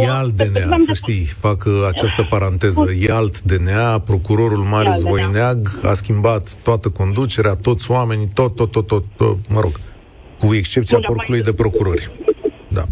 E 0.00 0.08
alt 0.08 0.32
DNA, 0.36 0.76
să 0.76 0.92
știi, 0.92 1.24
fac 1.24 1.64
uh, 1.66 1.72
această 1.88 2.26
paranteză. 2.28 2.84
E 3.00 3.12
alt 3.12 3.40
DNA, 3.40 3.98
procurorul 3.98 4.58
Marius 4.58 5.02
Voineag 5.02 5.68
a 5.82 5.92
schimbat 5.92 6.54
toată 6.62 6.88
conducerea, 6.88 7.54
toți 7.54 7.90
oamenii, 7.90 8.28
tot, 8.34 8.56
tot, 8.56 8.70
tot, 8.70 8.86
tot, 8.86 9.04
tot 9.16 9.36
mă 9.48 9.60
rog, 9.60 9.80
cu 10.38 10.54
excepția 10.54 10.98
Bun, 10.98 11.14
porcului 11.14 11.42
de 11.42 11.52
procurori. 11.52 12.10
Da. 12.68 12.84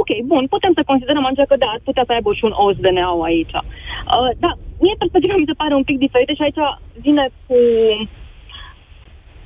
Ok, 0.00 0.10
bun, 0.32 0.44
putem 0.54 0.72
să 0.76 0.82
considerăm 0.90 1.24
așa 1.24 1.44
că 1.48 1.56
da, 1.56 1.66
ar 1.66 1.80
putea 1.84 2.04
să 2.06 2.12
aibă 2.12 2.30
și 2.32 2.44
un 2.44 2.54
os 2.66 2.76
DNA 2.76 3.08
aici. 3.30 3.54
Uh, 3.54 4.30
da, 4.44 4.52
mie 4.84 4.94
perspectiva 4.98 5.34
mi 5.36 5.50
se 5.50 5.60
pare 5.62 5.74
un 5.74 5.84
pic 5.88 5.98
diferită 5.98 6.32
și 6.32 6.42
aici 6.42 6.62
vine 7.06 7.24
cu 7.46 7.58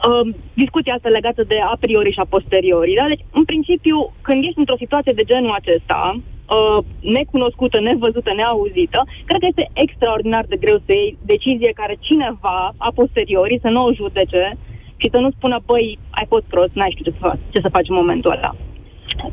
uh, 0.08 0.24
discuția 0.62 0.94
asta 0.94 1.08
legată 1.08 1.42
de 1.52 1.58
a 1.72 1.76
priori 1.80 2.12
și 2.12 2.22
a 2.22 2.32
posteriori. 2.34 2.94
Da? 2.98 3.04
Deci, 3.08 3.24
în 3.38 3.44
principiu, 3.44 4.12
când 4.26 4.44
ești 4.44 4.58
într-o 4.58 4.82
situație 4.82 5.12
de 5.12 5.28
genul 5.32 5.52
acesta, 5.60 6.00
uh, 6.16 6.78
necunoscută, 7.00 7.80
nevăzută, 7.80 8.30
neauzită, 8.34 9.00
cred 9.24 9.40
că 9.40 9.46
este 9.48 9.70
extraordinar 9.72 10.44
de 10.48 10.56
greu 10.56 10.78
să 10.86 10.92
iei 10.92 11.18
decizie 11.32 11.78
care 11.80 11.96
cineva, 12.00 12.74
a 12.76 12.90
posteriori, 12.94 13.62
să 13.62 13.68
nu 13.68 13.84
o 13.84 13.92
judece 13.92 14.56
și 14.96 15.08
să 15.10 15.18
nu 15.18 15.30
spună, 15.30 15.56
băi, 15.66 15.98
ai 16.10 16.26
fost 16.28 16.44
prost, 16.44 16.72
n-ai 16.72 16.90
știut 16.90 17.06
ce 17.06 17.20
să 17.20 17.26
faci, 17.28 17.38
ce 17.52 17.60
să 17.60 17.68
faci 17.76 17.88
în 17.88 17.94
momentul 17.94 18.30
ăla. 18.30 18.52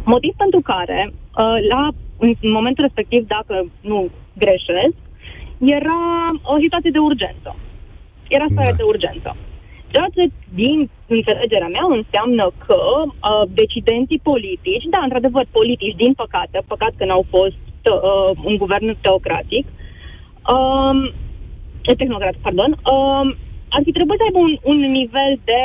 Motiv 0.04 0.34
pentru 0.38 0.60
care, 0.60 1.12
uh, 1.12 1.58
la, 1.69 1.89
în, 2.17 2.34
în 2.41 2.52
momentul 2.52 2.84
respectiv, 2.84 3.28
dacă 3.28 3.65
nu 3.82 4.10
greșesc, 4.38 4.98
era 5.60 6.00
o 6.43 6.58
situație 6.60 6.91
de 6.91 6.98
urgență. 6.98 7.56
Era 8.28 8.45
stare 8.50 8.69
da. 8.69 8.76
de 8.76 8.84
urgență. 8.84 9.36
Ceea 9.91 10.08
ce, 10.15 10.24
din 10.54 10.89
înțelegerea 11.08 11.67
mea, 11.67 11.86
înseamnă 11.89 12.52
că 12.65 12.78
uh, 13.06 13.43
decidenții 13.54 14.19
politici, 14.24 14.86
da, 14.89 15.00
într-adevăr, 15.04 15.45
politici, 15.52 15.95
din 15.95 16.13
păcate, 16.13 16.58
păcat 16.67 16.93
că 16.98 17.06
n-au 17.06 17.26
fost 17.30 17.82
uh, 17.91 18.30
un 18.43 18.58
guvern 18.58 18.98
teocratic, 19.02 19.65
uh, 20.56 21.13
tehnocrat, 21.98 22.36
pardon, 22.41 22.71
uh, 22.71 23.36
ar 23.69 23.82
fi 23.84 23.91
trebuit 23.91 24.19
să 24.19 24.26
aibă 24.26 24.39
un, 24.48 24.58
un 24.71 24.91
nivel 24.91 25.39
de 25.43 25.62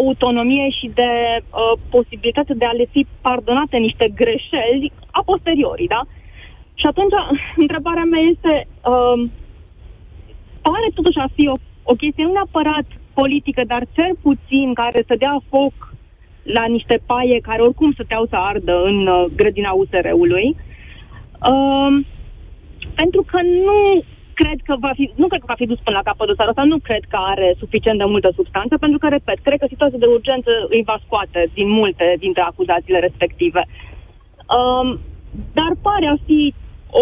autonomie 0.00 0.68
și 0.78 0.86
de 1.00 1.10
uh, 1.40 1.78
posibilitate 1.90 2.54
de 2.54 2.64
a 2.64 2.78
le 2.80 2.86
fi 2.94 3.06
pardonate 3.20 3.76
niște 3.76 4.06
greșeli 4.20 4.92
a 5.10 5.22
posteriori, 5.30 5.86
da? 5.94 6.02
Și 6.80 6.86
atunci, 6.86 7.16
întrebarea 7.64 8.06
mea 8.12 8.22
este, 8.32 8.52
uh, 8.92 9.18
pare 10.66 10.88
totuși 10.94 11.18
a 11.18 11.28
fi 11.36 11.44
o, 11.48 11.56
o 11.82 11.94
chestie 11.94 12.24
nu 12.24 12.32
neapărat 12.32 12.86
politică, 13.20 13.62
dar 13.66 13.82
cel 13.96 14.12
puțin 14.22 14.74
care 14.74 15.00
să 15.06 15.14
dea 15.18 15.36
foc 15.48 15.74
la 16.42 16.64
niște 16.66 16.96
paie 17.06 17.38
care 17.48 17.62
oricum 17.62 17.92
stăteau 17.92 18.26
să 18.26 18.36
ardă 18.36 18.82
în 18.84 19.06
uh, 19.06 19.24
grădina 19.36 19.72
USR-ului. 19.72 20.56
Uh, 21.52 22.04
pentru 22.94 23.22
că 23.30 23.40
nu 23.42 24.04
cred 24.40 24.58
că 24.68 24.74
va 24.86 24.92
fi, 24.98 25.04
nu 25.22 25.26
cred 25.28 25.40
că 25.42 25.52
va 25.52 25.60
fi 25.62 25.70
dus 25.72 25.80
până 25.84 25.96
la 25.96 26.06
capăt 26.08 26.26
dosarul 26.28 26.52
ăsta, 26.54 26.72
nu 26.74 26.78
cred 26.88 27.04
că 27.12 27.18
are 27.32 27.48
suficient 27.62 27.98
de 27.98 28.12
multă 28.14 28.30
substanță, 28.38 28.74
pentru 28.84 28.98
că, 28.98 29.06
repet, 29.08 29.38
cred 29.46 29.58
că 29.60 29.66
situația 29.68 30.02
de 30.04 30.14
urgență 30.16 30.50
îi 30.74 30.82
va 30.90 30.98
scoate 31.04 31.40
din 31.58 31.68
multe 31.80 32.06
dintre 32.24 32.42
acuzațiile 32.42 33.00
respective. 33.06 33.62
Um, 34.58 34.88
dar 35.58 35.70
pare 35.86 36.06
a 36.14 36.18
fi 36.26 36.42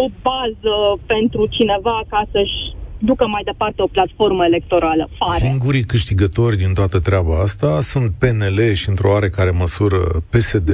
o 0.03 0.05
bază 0.29 0.77
pentru 1.15 1.43
cineva 1.57 1.97
ca 2.13 2.23
să-și 2.33 2.59
ducă 2.99 3.27
mai 3.27 3.43
departe 3.45 3.83
o 3.83 3.93
platformă 3.97 4.45
electorală. 4.45 5.09
Pare. 5.19 5.47
Singurii 5.47 5.91
câștigători 5.95 6.57
din 6.57 6.73
toată 6.75 6.99
treaba 6.99 7.35
asta 7.41 7.81
sunt 7.81 8.13
PNL 8.19 8.59
și 8.81 8.89
într-o 8.89 9.11
oarecare 9.11 9.51
măsură 9.51 9.99
PSD, 10.31 10.71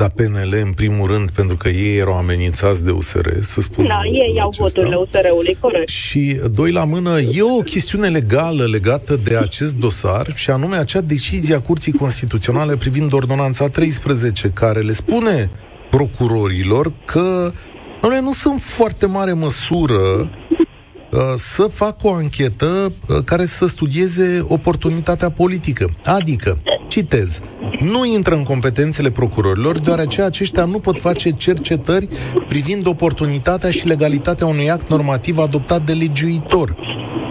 dar 0.00 0.10
PNL 0.10 0.54
în 0.64 0.72
primul 0.72 1.06
rând, 1.06 1.30
pentru 1.30 1.56
că 1.56 1.68
ei 1.68 1.96
erau 1.96 2.16
amenințați 2.16 2.84
de 2.84 2.90
USR, 2.90 3.28
să 3.40 3.60
spun. 3.60 3.86
Da, 3.86 4.00
ei 4.04 4.40
au 4.40 4.52
voturile 4.58 4.96
USR-ului, 4.96 5.56
corect. 5.60 5.88
Și 5.88 6.40
doi 6.54 6.72
la 6.72 6.84
mână, 6.84 7.18
e 7.18 7.42
o 7.58 7.62
chestiune 7.62 8.08
legală 8.08 8.64
legată 8.64 9.20
de 9.24 9.36
acest 9.36 9.74
dosar 9.74 10.32
și 10.34 10.50
anume 10.50 10.76
acea 10.76 11.00
decizie 11.00 11.54
a 11.54 11.60
Curții 11.60 11.92
Constituționale 11.92 12.76
privind 12.76 13.12
ordonanța 13.12 13.68
13, 13.68 14.50
care 14.54 14.80
le 14.80 14.92
spune 14.92 15.50
procurorilor 15.90 16.92
că 17.04 17.52
nu 18.22 18.32
sunt 18.32 18.62
foarte 18.62 19.06
mare 19.06 19.32
măsură 19.32 20.30
Uh, 21.10 21.18
să 21.36 21.62
facă 21.62 22.06
o 22.06 22.12
anchetă 22.12 22.66
uh, 22.66 23.16
care 23.24 23.44
să 23.44 23.66
studieze 23.66 24.44
oportunitatea 24.48 25.30
politică. 25.30 25.90
Adică, 26.04 26.58
citez, 26.90 27.40
nu 27.80 28.04
intră 28.04 28.34
în 28.34 28.42
competențele 28.42 29.10
procurorilor, 29.10 29.78
deoarece 29.80 30.22
aceștia 30.22 30.64
nu 30.64 30.78
pot 30.78 30.98
face 30.98 31.30
cercetări 31.30 32.08
privind 32.48 32.86
oportunitatea 32.86 33.70
și 33.70 33.86
legalitatea 33.86 34.46
unui 34.46 34.70
act 34.70 34.88
normativ 34.88 35.38
adoptat 35.38 35.84
de 35.84 35.92
legiuitor. 35.92 36.76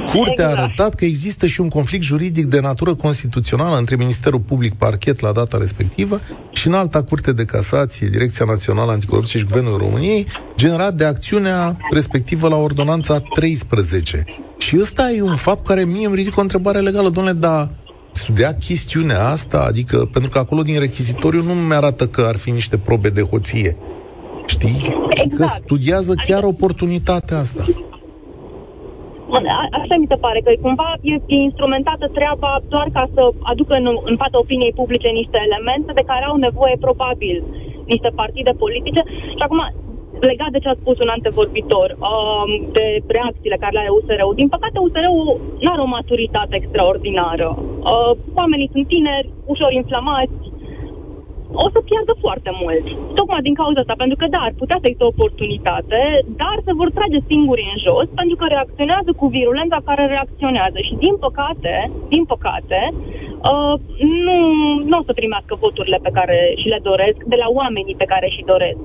Curtea 0.05 0.47
a 0.47 0.49
exact. 0.49 0.57
arătat 0.57 0.95
că 0.95 1.05
există 1.05 1.47
și 1.47 1.61
un 1.61 1.69
conflict 1.69 2.03
juridic 2.03 2.45
de 2.45 2.59
natură 2.59 2.95
constituțională 2.95 3.77
între 3.77 3.95
Ministerul 3.95 4.39
Public 4.39 4.73
Parchet 4.73 5.19
la 5.19 5.31
data 5.31 5.57
respectivă 5.57 6.21
și 6.51 6.67
în 6.67 6.73
alta 6.73 7.03
Curte 7.03 7.33
de 7.33 7.45
Casație, 7.45 8.07
Direcția 8.07 8.45
Națională 8.45 8.91
Anticorupție 8.91 9.39
și 9.39 9.45
Guvernul 9.45 9.77
României, 9.77 10.25
generat 10.55 10.93
de 10.93 11.05
acțiunea 11.05 11.77
respectivă 11.91 12.47
la 12.47 12.55
Ordonanța 12.55 13.21
13. 13.35 14.25
Și 14.57 14.77
ăsta 14.79 15.11
e 15.11 15.21
un 15.21 15.35
fapt 15.35 15.65
care 15.65 15.83
mie 15.83 16.05
îmi 16.05 16.15
ridică 16.15 16.39
o 16.39 16.41
întrebare 16.41 16.79
legală, 16.79 17.09
domnule, 17.09 17.35
dar 17.35 17.69
studia 18.11 18.53
chestiunea 18.53 19.27
asta, 19.27 19.59
adică, 19.67 19.97
pentru 20.13 20.29
că 20.29 20.39
acolo 20.39 20.61
din 20.61 20.79
rechizitoriu 20.79 21.41
nu 21.41 21.53
mi 21.53 21.73
arată 21.73 22.07
că 22.07 22.21
ar 22.31 22.37
fi 22.37 22.51
niște 22.51 22.77
probe 22.77 23.09
de 23.09 23.21
hoție. 23.21 23.77
Știi? 24.45 24.79
Exact. 24.79 25.17
Și 25.17 25.27
că 25.27 25.43
exact. 25.43 25.63
studiază 25.63 26.13
chiar 26.27 26.43
adică- 26.43 26.53
oportunitatea 26.55 27.37
asta. 27.37 27.63
Așa 29.79 29.95
mi 30.01 30.11
se 30.11 30.21
pare, 30.25 30.39
că 30.45 30.51
cumva 30.65 30.89
e, 31.11 31.13
e 31.35 31.47
instrumentată 31.49 32.05
treaba 32.17 32.51
doar 32.73 32.87
ca 32.97 33.03
să 33.15 33.21
aducă 33.51 33.73
în, 33.81 33.87
în 34.11 34.15
fața 34.23 34.37
opiniei 34.45 34.77
publice 34.81 35.09
niște 35.21 35.37
elemente 35.47 35.91
de 35.99 36.07
care 36.11 36.25
au 36.25 36.37
nevoie 36.47 36.75
probabil 36.85 37.35
niște 37.93 38.09
partide 38.21 38.53
politice. 38.63 39.01
Și 39.37 39.43
acum, 39.47 39.61
legat 40.19 40.51
de 40.51 40.59
ce 40.59 40.69
a 40.69 40.79
spus 40.81 40.97
un 40.99 41.09
antevorbitor, 41.17 41.89
um, 41.99 42.51
de 42.71 42.85
reacțiile 43.07 43.57
care 43.59 43.73
le 43.73 43.79
are 43.79 43.95
USR-ul, 43.97 44.39
din 44.41 44.49
păcate 44.55 44.77
USR-ul 44.79 45.41
nu 45.63 45.69
are 45.71 45.81
o 45.81 45.93
maturitate 45.97 46.55
extraordinară. 46.55 47.47
Uh, 47.59 48.11
oamenii 48.39 48.69
sunt 48.73 48.87
tineri, 48.87 49.29
ușor 49.45 49.71
inflamați, 49.71 50.39
o 51.65 51.67
să 51.73 51.79
piardă 51.87 52.13
foarte 52.23 52.51
mult. 52.61 52.85
Tocmai 53.19 53.41
din 53.47 53.55
cauza 53.61 53.79
asta, 53.81 54.01
pentru 54.01 54.17
că 54.19 54.25
da, 54.35 54.41
ar 54.47 54.53
putea 54.61 54.77
să 54.79 54.85
există 54.85 55.05
o 55.05 55.13
oportunitate, 55.15 56.01
dar 56.41 56.55
se 56.65 56.73
vor 56.79 56.89
trage 56.97 57.19
singuri 57.29 57.69
în 57.71 57.77
jos 57.85 58.07
pentru 58.19 58.35
că 58.39 58.45
reacționează 58.47 59.11
cu 59.19 59.25
virulența 59.27 59.79
care 59.89 60.03
reacționează. 60.05 60.79
Și 60.87 60.93
din 61.05 61.15
păcate, 61.25 61.91
din 62.13 62.23
păcate, 62.33 62.81
uh, 63.51 63.75
nu, 64.25 64.37
nu 64.89 64.97
o 64.99 65.05
să 65.07 65.13
primească 65.19 65.53
voturile 65.65 65.99
pe 66.01 66.15
care 66.17 66.37
și 66.61 66.67
le 66.73 66.79
doresc 66.89 67.19
de 67.33 67.37
la 67.43 67.47
oamenii 67.59 68.01
pe 68.01 68.11
care 68.13 68.27
și 68.35 68.49
doresc 68.53 68.83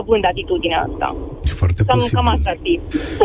având 0.00 0.24
atitudinea 0.24 0.86
asta. 0.90 1.16
Foarte 1.60 1.82
cam, 1.84 1.98
posibil. 1.98 2.16
Cam 2.16 2.28
asta 2.28 2.50
ar 2.50 2.58
fi 2.62 2.80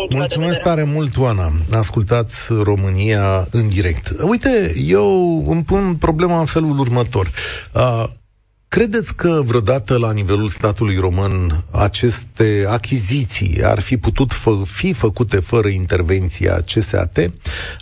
Mulțumesc 0.09 0.61
tare 0.61 0.83
mult, 0.83 1.17
Oana. 1.17 1.51
Ascultați 1.73 2.53
România 2.63 3.47
în 3.51 3.67
direct. 3.67 4.15
Uite, 4.21 4.73
eu 4.87 5.43
îmi 5.47 5.63
pun 5.63 5.95
problema 5.99 6.39
în 6.39 6.45
felul 6.45 6.79
următor. 6.79 7.31
Uh, 7.73 8.03
Credeți 8.69 9.15
că 9.15 9.41
vreodată 9.45 9.97
la 9.97 10.11
nivelul 10.11 10.49
statului 10.49 10.95
român 10.95 11.63
aceste 11.71 12.65
achiziții 12.67 13.63
ar 13.63 13.79
fi 13.79 13.97
putut 13.97 14.31
fă, 14.31 14.61
fi 14.63 14.93
făcute 14.93 15.39
fără 15.39 15.67
intervenția 15.67 16.61
CSAT? 16.65 17.17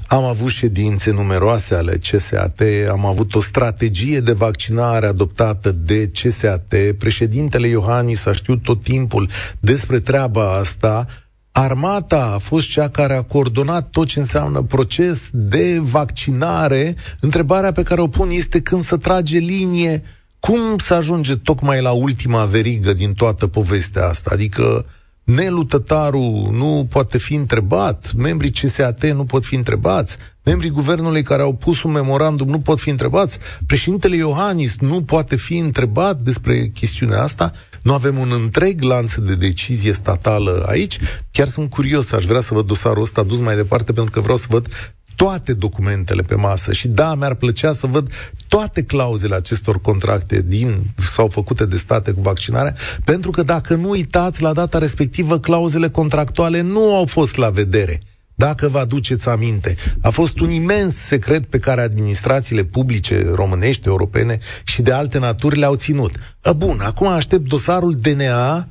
Am 0.08 0.24
avut 0.24 0.50
ședințe 0.50 1.12
numeroase 1.12 1.76
ale 1.76 1.98
CSAT, 1.98 2.62
am 2.90 3.06
avut 3.06 3.36
o 3.36 3.42
strategie 3.42 4.20
de 4.20 4.32
vaccinare 4.32 5.08
adoptată 5.08 5.72
de 5.72 6.08
CSAT, 6.08 6.76
președintele 6.98 7.68
Iohannis 7.68 8.26
a 8.26 8.34
știut 8.34 8.64
tot 8.64 8.84
timpul 8.84 9.30
despre 9.60 10.00
treaba 10.00 10.54
asta, 10.54 11.06
Armata 11.52 12.32
a 12.34 12.38
fost 12.38 12.70
cea 12.70 12.90
care 12.90 13.14
a 13.14 13.22
coordonat 13.22 13.90
tot 13.90 14.08
ce 14.08 14.20
înseamnă 14.20 14.62
proces 14.62 15.30
de 15.32 15.80
vaccinare. 15.82 16.96
Întrebarea 17.20 17.72
pe 17.72 17.84
care 17.84 18.02
o 18.02 18.08
pun 18.08 18.30
este 18.30 18.62
când 18.62 18.84
să 18.84 18.98
trage 18.98 19.38
linie 19.38 20.04
cum 20.48 20.78
să 20.78 20.94
ajunge 20.94 21.36
tocmai 21.36 21.82
la 21.82 21.92
ultima 21.92 22.46
verigă 22.46 22.94
din 22.94 23.14
toată 23.14 23.48
povestea 23.48 24.08
asta? 24.08 24.30
Adică 24.34 24.86
Nelu 25.24 25.64
Tătaru 25.64 26.50
nu 26.52 26.88
poate 26.90 27.18
fi 27.18 27.34
întrebat, 27.34 28.14
membrii 28.14 28.52
CSAT 28.52 29.06
nu 29.06 29.26
pot 29.26 29.44
fi 29.46 29.56
întrebați, 29.56 30.18
membrii 30.44 30.70
guvernului 30.70 31.24
care 31.24 31.42
au 31.42 31.54
pus 31.54 31.84
un 31.84 31.92
memorandum 31.92 32.48
nu 32.48 32.60
pot 32.60 32.80
fi 32.80 32.90
întrebați, 32.90 33.40
președintele 33.66 34.16
Iohannis 34.16 34.78
nu 34.80 35.02
poate 35.02 35.36
fi 35.36 35.58
întrebat 35.58 36.20
despre 36.20 36.68
chestiunea 36.68 37.22
asta, 37.22 37.52
nu 37.82 37.94
avem 37.94 38.18
un 38.18 38.30
întreg 38.42 38.82
lanț 38.82 39.16
de 39.16 39.36
decizie 39.36 39.92
statală 39.92 40.66
aici. 40.68 41.00
Chiar 41.32 41.48
sunt 41.48 41.70
curios, 41.70 42.12
aș 42.12 42.26
vrea 42.26 42.42
să 42.42 42.54
văd 42.54 42.66
dosarul 42.66 43.04
ăsta 43.04 43.24
dus 43.24 43.40
mai 43.40 43.56
departe, 43.56 43.94
pentru 43.94 44.12
că 44.12 44.20
vreau 44.20 44.38
să 44.38 44.46
văd 44.50 44.68
toate 45.18 45.54
documentele 45.54 46.22
pe 46.22 46.36
masă 46.36 46.74
și 46.74 46.88
da, 46.88 47.16
mi-ar 47.16 47.34
plăcea 47.34 47.74
să 47.74 47.88
văd 47.88 48.12
toate 48.48 48.84
clauzele 48.84 49.36
acestor 49.36 49.82
contracte 49.82 50.42
din 50.42 50.84
sau 51.14 51.28
făcute 51.28 51.66
de 51.66 51.78
state 51.78 52.12
cu 52.12 52.22
vaccinarea, 52.22 52.76
pentru 53.06 53.32
că 53.32 53.44
dacă 53.44 53.76
nu 53.76 53.90
uitați, 53.90 54.42
la 54.42 54.54
data 54.54 54.78
respectivă, 54.78 55.40
clauzele 55.40 55.90
contractuale 55.90 56.62
nu 56.62 56.96
au 56.96 57.06
fost 57.06 57.36
la 57.36 57.50
vedere. 57.50 58.02
Dacă 58.36 58.68
vă 58.68 58.80
aduceți 58.80 59.30
aminte, 59.30 59.76
a 60.02 60.10
fost 60.10 60.40
un 60.40 60.50
imens 60.50 60.96
secret 60.96 61.46
pe 61.46 61.60
care 61.60 61.82
administrațiile 61.82 62.64
publice 62.64 63.26
românești, 63.34 63.88
europene 63.88 64.40
și 64.64 64.82
de 64.82 64.92
alte 64.92 65.20
naturi 65.20 65.58
le-au 65.58 65.76
ținut. 65.76 66.16
Bun, 66.56 66.80
acum 66.80 67.08
aștept 67.08 67.48
dosarul 67.48 67.94
DNA 67.94 68.68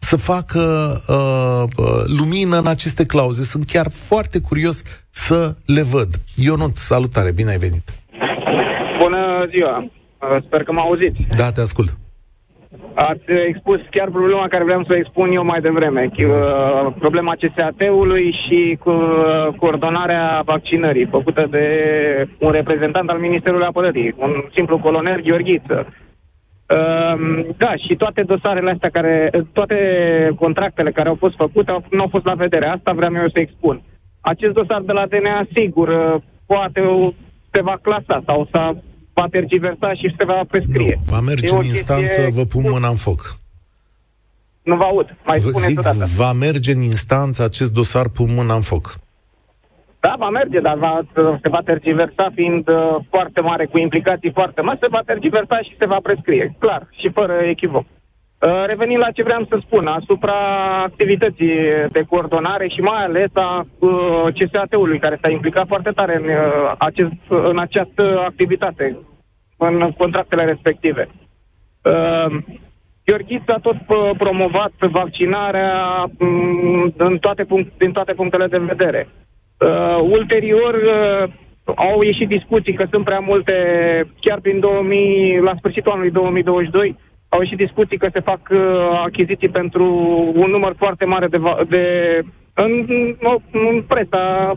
să 0.00 0.16
facă 0.16 0.60
uh, 1.08 1.84
uh, 1.84 2.02
lumină 2.06 2.58
în 2.58 2.66
aceste 2.66 3.06
clauze. 3.06 3.44
Sunt 3.44 3.66
chiar 3.66 3.90
foarte 3.90 4.38
curios 4.40 4.82
să 5.26 5.54
le 5.76 5.82
văd. 5.94 6.10
Ionut, 6.48 6.74
salutare, 6.90 7.30
bine 7.32 7.50
ai 7.50 7.64
venit! 7.66 7.86
Bună 9.02 9.22
ziua! 9.54 9.76
Uh, 9.78 10.42
sper 10.46 10.62
că 10.62 10.72
mă 10.72 10.80
auziți. 10.80 11.20
Da, 11.36 11.50
te 11.54 11.60
ascult. 11.60 11.90
Ați 12.94 13.24
expus 13.48 13.80
chiar 13.90 14.08
problema 14.10 14.48
care 14.48 14.64
vreau 14.64 14.82
să 14.84 14.92
o 14.92 14.96
expun 14.96 15.32
eu 15.32 15.44
mai 15.44 15.60
devreme. 15.60 16.02
Uh, 16.18 16.92
problema 16.98 17.34
CSAT-ului 17.40 18.26
și 18.42 18.78
cu 18.84 18.90
uh, 18.90 19.54
coordonarea 19.56 20.42
vaccinării 20.44 21.06
făcută 21.06 21.46
de 21.50 21.66
un 22.38 22.50
reprezentant 22.50 23.08
al 23.08 23.18
Ministerului 23.18 23.66
Apărării, 23.66 24.14
un 24.18 24.32
simplu 24.54 24.78
colonel 24.78 25.20
Gheorghiță 25.22 25.86
Ehm, 26.70 27.54
da, 27.56 27.72
și 27.76 27.96
toate 27.96 28.22
dosarele 28.22 28.70
astea 28.70 28.90
care, 28.90 29.30
toate 29.52 29.76
contractele 30.38 30.90
care 30.90 31.08
au 31.08 31.14
fost 31.14 31.34
făcute 31.36 31.70
au, 31.70 31.84
nu 31.90 32.00
au 32.00 32.08
fost 32.08 32.24
la 32.24 32.34
vedere. 32.34 32.66
Asta 32.66 32.92
vreau 32.92 33.14
eu 33.14 33.28
să 33.28 33.38
expun. 33.40 33.82
Acest 34.20 34.52
dosar 34.52 34.80
de 34.80 34.92
la 34.92 35.06
DNA, 35.06 35.46
sigur, 35.54 35.88
uh, 35.88 36.22
poate 36.46 36.80
se 37.50 37.62
va 37.62 37.78
clasa 37.82 38.22
sau 38.26 38.48
să 38.50 38.76
va 39.12 39.26
tergiversa 39.30 39.94
și 39.94 40.14
se 40.18 40.24
va 40.24 40.40
prescrie. 40.48 40.98
Nu, 41.04 41.12
va 41.12 41.20
merge 41.20 41.54
în 41.54 41.64
instanță, 41.64 42.28
vă 42.30 42.44
pun 42.44 42.62
mâna 42.70 42.88
în 42.88 42.96
foc. 42.96 43.38
Nu 44.62 44.76
vă 44.76 44.82
aud. 44.82 45.16
Mai 45.26 45.38
spuneți 45.38 45.78
odată. 45.78 46.04
va 46.16 46.32
merge 46.32 46.72
în 46.72 46.82
instanță 46.82 47.42
acest 47.44 47.72
dosar, 47.72 48.08
pun 48.08 48.34
mâna 48.34 48.54
în 48.54 48.60
foc. 48.60 48.98
Da, 50.00 50.14
va 50.18 50.28
merge, 50.30 50.60
dar 50.60 50.76
va, 50.78 51.00
se 51.42 51.48
va 51.48 51.60
tergiversa 51.64 52.30
fiind 52.34 52.68
uh, 52.68 52.96
foarte 53.10 53.40
mare, 53.40 53.66
cu 53.66 53.78
implicații 53.78 54.32
foarte 54.32 54.60
mari, 54.60 54.78
se 54.82 54.88
va 54.90 55.02
tergiversa 55.06 55.58
și 55.62 55.76
se 55.78 55.86
va 55.86 55.98
prescrie, 56.02 56.56
clar, 56.58 56.88
și 56.90 57.10
fără 57.10 57.32
echivoc. 57.32 57.84
Uh, 58.46 58.64
revenind 58.66 59.00
la 59.00 59.10
ce 59.10 59.22
vreau 59.22 59.46
să 59.48 59.58
spun, 59.60 59.86
asupra 59.86 60.34
activității 60.82 61.54
de 61.92 62.02
coordonare 62.08 62.68
și 62.68 62.80
mai 62.80 63.04
ales 63.04 63.30
a 63.32 63.66
uh, 63.78 64.26
CSAT-ului, 64.38 64.98
care 64.98 65.18
s-a 65.22 65.30
implicat 65.30 65.66
foarte 65.66 65.90
tare 65.90 66.16
în, 66.16 66.24
uh, 66.24 66.72
acest, 66.78 67.20
în 67.28 67.58
această 67.58 68.22
activitate, 68.26 68.98
în 69.56 69.92
contractele 69.98 70.44
respective. 70.44 71.08
Uh, 71.82 72.36
Gheorghis 73.04 73.42
a 73.46 73.58
tot 73.62 73.76
uh, 73.88 74.10
promovat 74.18 74.72
vaccinarea 74.78 76.04
um, 76.18 76.94
în 76.96 77.18
toate 77.18 77.44
punct, 77.44 77.78
din 77.78 77.92
toate 77.92 78.12
punctele 78.12 78.46
de 78.46 78.58
vedere. 78.58 79.08
Uh, 79.66 79.98
ulterior, 80.02 80.74
uh, 80.74 81.32
au 81.76 82.02
ieșit 82.02 82.28
discuții 82.28 82.72
că 82.72 82.86
sunt 82.90 83.04
prea 83.04 83.18
multe, 83.18 83.54
chiar 84.20 84.40
prin 84.40 84.60
2000, 84.60 85.40
la 85.40 85.54
sfârșitul 85.58 85.92
anului 85.92 86.10
2022, 86.10 86.96
au 87.32 87.40
ieșit 87.40 87.56
discuții 87.56 87.98
că 87.98 88.08
se 88.12 88.20
fac 88.20 88.40
uh, 88.50 88.58
achiziții 89.06 89.48
pentru 89.48 89.84
un 90.34 90.50
număr 90.50 90.74
foarte 90.78 91.04
mare 91.04 91.26
de, 91.26 91.38
de 91.68 91.84
în, 92.54 92.86
în 93.52 93.82
presa 93.86 94.52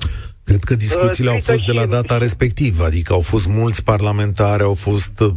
Cred 0.46 0.64
că 0.64 0.76
discuțiile 0.76 1.30
uh, 1.30 1.36
au 1.36 1.42
fost 1.54 1.66
de 1.66 1.72
la 1.72 1.86
data 1.86 2.18
respectivă, 2.18 2.84
adică 2.84 3.14
au 3.14 3.22
fost 3.22 3.48
mulți 3.48 3.84
parlamentari, 3.84 4.64
au 4.64 4.74
fost 4.74 5.20
uh, 5.20 5.30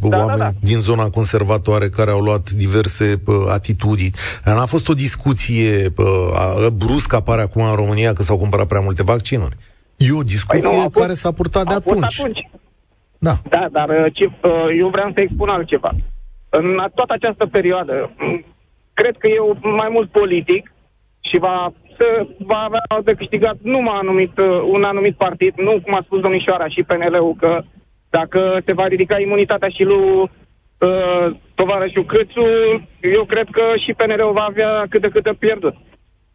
da, 0.00 0.08
da 0.08 0.16
oameni 0.16 0.38
da, 0.38 0.44
da. 0.44 0.50
din 0.60 0.80
zona 0.80 1.10
conservatoare 1.10 1.88
care 1.88 2.10
au 2.10 2.20
luat 2.20 2.50
diverse 2.50 3.22
uh, 3.26 3.34
atitudini. 3.48 4.10
N-a 4.44 4.66
fost 4.66 4.88
o 4.88 4.92
discuție 4.92 5.92
uh, 5.96 6.66
bruscă 6.76 7.16
apare 7.16 7.40
acum 7.40 7.62
în 7.62 7.74
România 7.74 8.12
că 8.12 8.22
s-au 8.22 8.38
cumpărat 8.38 8.66
prea 8.66 8.80
multe 8.80 9.02
vaccinuri. 9.02 9.56
E 9.96 10.12
o 10.12 10.22
discuție 10.22 10.68
păi 10.68 10.80
nu, 10.82 10.90
care 10.90 11.12
s-a 11.12 11.32
purtat 11.32 11.66
de 11.66 11.74
atunci. 11.74 12.20
atunci. 12.20 12.48
Da. 13.18 13.36
Da, 13.48 13.68
dar 13.72 13.88
uh, 13.88 14.12
ce, 14.12 14.24
uh, 14.24 14.50
eu 14.78 14.88
vreau 14.88 15.10
să 15.14 15.20
expun 15.20 15.48
altceva. 15.48 15.90
În 16.56 16.66
toată 16.94 17.12
această 17.12 17.46
perioadă, 17.46 18.10
cred 18.94 19.16
că 19.18 19.26
e 19.26 19.38
mai 19.60 19.88
mult 19.90 20.10
politic 20.10 20.72
și 21.20 21.38
va 21.38 21.72
să 21.98 22.26
va 22.38 22.58
avea 22.58 22.82
de 23.04 23.12
câștigat 23.12 23.56
numai 23.62 23.98
anumit, 23.98 24.38
uh, 24.38 24.62
un 24.66 24.82
anumit 24.82 25.16
partid, 25.16 25.54
nu 25.56 25.80
cum 25.84 25.94
a 25.94 26.02
spus 26.04 26.20
domnișoara 26.20 26.68
și 26.68 26.82
PNL-ul, 26.82 27.34
că 27.38 27.62
dacă 28.10 28.60
se 28.66 28.72
va 28.72 28.86
ridica 28.86 29.20
imunitatea 29.20 29.68
și 29.68 29.84
lui 29.84 30.20
uh, 30.20 31.36
tovarășul 31.54 32.04
Câțu, 32.04 32.46
eu 33.00 33.24
cred 33.24 33.46
că 33.50 33.62
și 33.84 33.92
PNL-ul 33.92 34.32
va 34.32 34.44
avea 34.48 34.86
cât 34.88 35.00
de 35.00 35.08
cât 35.08 35.22
de 35.22 35.32
pierdut. 35.38 35.74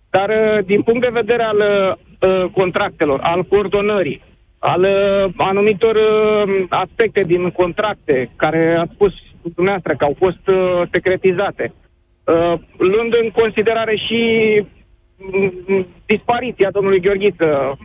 Dar 0.09 0.29
uh, 0.29 0.65
din 0.65 0.81
punct 0.81 1.01
de 1.01 1.19
vedere 1.21 1.43
al 1.43 1.59
uh, 1.59 2.51
contractelor, 2.51 3.19
al 3.23 3.43
coordonării, 3.43 4.21
al 4.59 4.81
uh, 4.81 5.33
anumitor 5.37 5.95
uh, 5.95 6.65
aspecte 6.69 7.21
din 7.21 7.49
contracte 7.49 8.31
care 8.35 8.75
a 8.79 8.85
spus 8.93 9.13
dumneavoastră 9.41 9.95
că 9.95 10.03
au 10.03 10.15
fost 10.17 10.47
uh, 10.47 10.81
secretizate, 10.91 11.73
uh, 11.73 12.53
luând 12.77 13.13
în 13.21 13.29
considerare 13.29 13.95
și 13.95 14.21
dispariția 16.05 16.69
domnului 16.71 17.01
Gheorghiță 17.01 17.77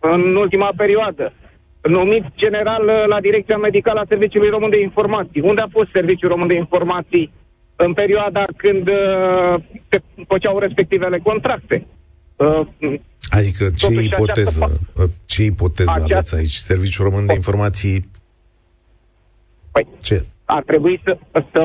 în 0.00 0.36
ultima 0.36 0.70
perioadă, 0.76 1.32
numit 1.82 2.24
general 2.36 2.84
la 3.06 3.20
Direcția 3.20 3.56
Medicală 3.56 4.00
a 4.00 4.08
Serviciului 4.08 4.48
Român 4.48 4.70
de 4.70 4.80
Informații. 4.80 5.40
Unde 5.40 5.60
a 5.60 5.68
fost 5.70 5.88
Serviciul 5.92 6.28
Român 6.28 6.48
de 6.48 6.56
Informații 6.56 7.32
în 7.76 7.92
perioada 7.92 8.44
când 8.56 8.88
uh, 8.88 9.62
se 9.88 10.02
făceau 10.26 10.58
respectivele 10.58 11.18
contracte? 11.18 11.86
Uh, 12.36 12.66
adică 13.28 13.70
ce 13.76 13.86
ipoteză, 13.86 14.64
această... 14.64 14.80
Uh, 15.02 15.10
ce 15.26 15.42
ipoteză 15.42 15.90
această... 15.90 16.14
aveți 16.14 16.34
aici? 16.34 16.50
Serviciul 16.50 17.04
Român 17.04 17.26
de 17.26 17.34
Informații? 17.34 18.08
Păi, 19.72 19.86
ce? 20.02 20.24
Ar 20.56 20.62
trebui 20.62 21.00
să, 21.04 21.18
să 21.52 21.60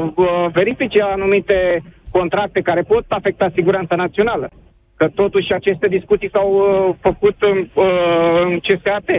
verifice 0.54 1.02
anumite 1.02 1.84
contracte 2.12 2.62
care 2.62 2.82
pot 2.82 3.06
afecta 3.08 3.52
siguranța 3.56 3.96
națională 3.96 4.50
că 4.96 5.08
totuși 5.16 5.54
aceste 5.54 5.88
discuții 5.88 6.30
s-au 6.32 6.50
uh, 6.54 6.96
făcut 7.02 7.36
în, 7.40 7.58
uh, 7.74 8.42
în 8.46 8.60
CSAT 8.60 9.10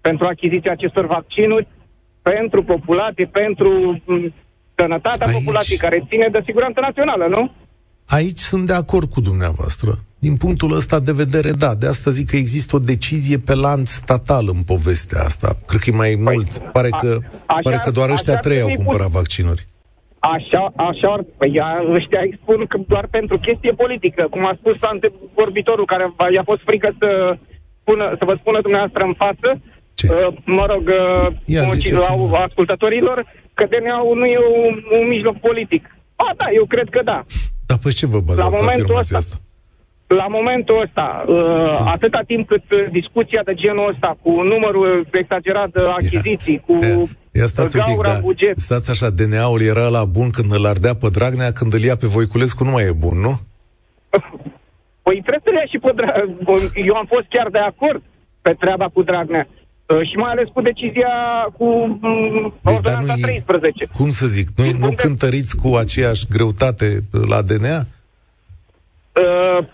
pentru 0.00 0.26
achiziția 0.26 0.72
acestor 0.72 1.06
vaccinuri, 1.06 1.68
pentru 2.22 2.62
populație, 2.62 3.26
pentru 3.26 4.00
um, 4.04 4.34
sănătatea 4.74 5.26
Aici... 5.26 5.38
populației, 5.38 5.78
care 5.78 6.04
ține 6.08 6.28
de 6.32 6.42
siguranță 6.44 6.80
națională, 6.80 7.26
nu? 7.26 7.52
Aici 8.06 8.38
sunt 8.38 8.66
de 8.66 8.72
acord 8.72 9.10
cu 9.10 9.20
dumneavoastră. 9.20 9.90
Din 10.20 10.36
punctul 10.36 10.72
ăsta 10.72 10.98
de 11.08 11.12
vedere, 11.12 11.50
da, 11.64 11.74
de 11.74 11.86
asta 11.86 12.10
zic 12.10 12.26
că 12.30 12.36
există 12.36 12.76
o 12.76 12.78
decizie 12.92 13.38
pe 13.38 13.54
lanț 13.54 13.88
statal 13.90 14.44
în 14.54 14.62
povestea 14.72 15.20
asta. 15.22 15.48
Cred 15.66 15.80
că 15.80 15.90
e 15.90 16.02
mai 16.04 16.14
păi, 16.14 16.34
mult. 16.34 16.50
Pare 16.76 16.88
că, 17.00 17.10
a, 17.46 17.54
așa, 17.56 17.60
pare 17.62 17.78
că 17.84 17.90
doar 17.90 18.10
ăștia 18.10 18.36
trei 18.36 18.60
au 18.60 18.72
cumpărat 18.74 19.10
vaccinuri. 19.20 19.66
Așa, 20.18 20.72
așa, 20.88 21.12
păi 21.38 21.52
ăștia 21.98 22.20
îi 22.20 22.38
spun 22.42 22.66
că 22.66 22.76
doar 22.92 23.06
pentru 23.10 23.36
chestie 23.38 23.72
politică, 23.72 24.26
cum 24.30 24.46
a 24.46 24.54
spus 24.60 24.76
antevorbitorul 24.80 25.86
care 25.92 26.04
i-a 26.34 26.46
fost 26.50 26.62
frică 26.64 26.88
să, 26.98 27.08
spună, 27.80 28.04
să 28.18 28.24
vă 28.24 28.34
spună 28.40 28.58
dumneavoastră 28.60 29.02
în 29.04 29.14
față, 29.24 29.48
ce? 29.94 30.06
Uh, 30.08 30.36
mă 30.44 30.64
rog, 30.72 30.84
uh, 31.48 32.08
au 32.08 32.32
ascultătorilor, 32.46 33.18
că 33.54 33.64
DNA-ul 33.72 34.16
nu 34.16 34.26
e 34.34 34.38
un, 34.68 34.74
un 34.98 35.08
mijloc 35.08 35.36
politic. 35.48 35.82
A, 36.16 36.34
da, 36.36 36.46
eu 36.58 36.64
cred 36.64 36.88
că 36.90 37.00
da. 37.04 37.18
Dar 37.66 37.78
pe 37.82 37.90
ce 37.90 38.06
vă 38.06 38.20
bazați 38.20 38.52
La 38.52 38.58
momentul 38.60 38.96
ăsta, 38.96 39.16
asta? 39.16 39.36
La 40.16 40.26
momentul 40.28 40.80
ăsta, 40.80 41.24
uh, 41.26 41.74
ah. 41.78 41.92
atâta 41.94 42.20
timp 42.26 42.48
cât 42.48 42.62
discuția 42.90 43.42
de 43.44 43.54
genul 43.54 43.88
ăsta, 43.88 44.16
cu 44.22 44.30
numărul 44.42 45.06
exagerat 45.12 45.70
de 45.70 45.82
achiziții, 45.98 46.62
cu 46.66 46.78
yeah. 46.82 47.08
Ia 47.32 47.46
stați 47.46 47.76
un 47.76 47.82
pic, 47.86 48.02
da. 48.02 48.18
buget. 48.22 48.56
Stați 48.58 48.90
așa, 48.90 49.10
DNA-ul 49.10 49.62
era 49.62 49.88
la 49.88 50.04
bun 50.04 50.30
când 50.30 50.52
îl 50.52 50.66
ardea 50.66 50.94
pe 50.94 51.08
Dragnea, 51.12 51.52
când 51.52 51.74
îl 51.74 51.80
ia 51.80 51.96
pe 51.96 52.06
Voiculescu 52.06 52.64
nu 52.64 52.70
mai 52.70 52.84
e 52.84 52.92
bun, 52.92 53.20
nu? 53.20 53.34
Păi 55.04 55.22
trebuie 55.26 55.44
să 55.44 55.50
le 55.50 55.58
ia 55.58 55.68
și 55.72 55.78
pe 55.78 55.92
Dragnea. 55.94 56.24
Eu 56.86 56.94
am 56.94 57.06
fost 57.14 57.26
chiar 57.28 57.48
de 57.50 57.58
acord 57.58 58.02
pe 58.42 58.52
treaba 58.58 58.88
cu 58.88 59.02
Dragnea. 59.02 59.48
Uh, 59.86 60.08
și 60.08 60.16
mai 60.16 60.30
ales 60.30 60.48
cu 60.52 60.60
decizia 60.60 61.14
cu 61.58 61.64
um, 61.64 62.54
ordonanța 62.64 63.14
13. 63.20 63.84
Cum 63.92 64.10
să 64.10 64.26
zic, 64.26 64.48
nu, 64.56 64.64
nu 64.78 64.90
cântăriți 64.96 65.56
cu 65.56 65.74
aceeași 65.74 66.26
greutate 66.30 67.00
la 67.28 67.42
DNA? 67.42 67.78
Uh, 69.12 69.66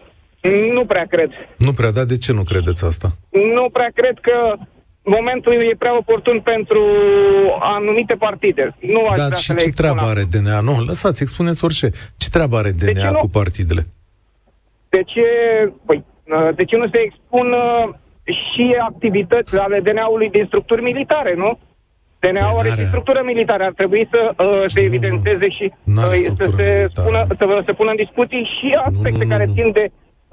nu 0.49 0.85
prea 0.87 1.07
cred. 1.09 1.31
Nu 1.59 1.73
prea, 1.73 1.91
dar 1.91 2.05
de 2.05 2.19
ce 2.19 2.33
nu 2.33 2.43
credeți 2.43 2.85
asta? 2.85 3.09
Nu 3.31 3.69
prea 3.73 3.91
cred 3.95 4.19
că 4.21 4.55
momentul 5.03 5.53
e 5.53 5.77
prea 5.79 5.97
oportun 5.97 6.41
pentru 6.41 6.83
anumite 7.61 8.15
partide. 8.15 8.77
Nu 8.81 9.07
aș 9.07 9.17
Dar 9.17 9.27
vrea 9.27 9.39
și 9.39 9.55
ce 9.55 9.69
treabă 9.69 10.05
are 10.05 10.25
DNA? 10.31 10.61
Nu, 10.61 10.85
lăsați, 10.87 11.23
expuneți 11.23 11.65
orice. 11.65 11.91
Ce 12.17 12.29
treabă 12.31 12.57
are 12.57 12.71
DNA 12.71 13.11
cu 13.13 13.29
partidele? 13.29 13.83
De 14.89 15.03
ce, 15.03 15.27
păi, 15.87 16.05
de 16.55 16.65
ce 16.65 16.77
nu 16.77 16.89
se 16.93 17.01
expun 17.01 17.55
și 18.25 18.77
activități 18.91 19.59
ale 19.59 19.81
DNA-ului 19.81 20.31
din 20.31 20.45
structuri 20.47 20.83
militare, 20.83 21.35
nu? 21.35 21.59
DNA-ul 22.19 22.59
are 22.59 22.69
și 22.69 22.87
structură 22.87 23.21
militară. 23.25 23.63
Ar 23.65 23.73
trebui 23.73 24.09
să 24.11 24.21
uh, 24.43 24.63
se 24.67 24.81
evidențeze 24.81 25.49
și 25.49 25.73
uh, 25.85 26.03
să 26.41 26.47
se, 26.57 26.87
spună, 26.91 27.25
să 27.29 27.63
se 27.67 27.73
pună 27.73 27.91
în 27.91 27.97
discuții 28.05 28.45
și 28.55 28.69
aspecte 28.85 29.25
nu, 29.25 29.31
nu, 29.31 29.31
care 29.31 29.45
țin 29.55 29.71
de 29.73 29.85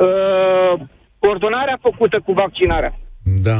uh, 0.03 0.87
coordonarea 1.19 1.77
făcută 1.81 2.21
cu 2.25 2.31
vaccinarea. 2.33 2.99
Da. 3.23 3.59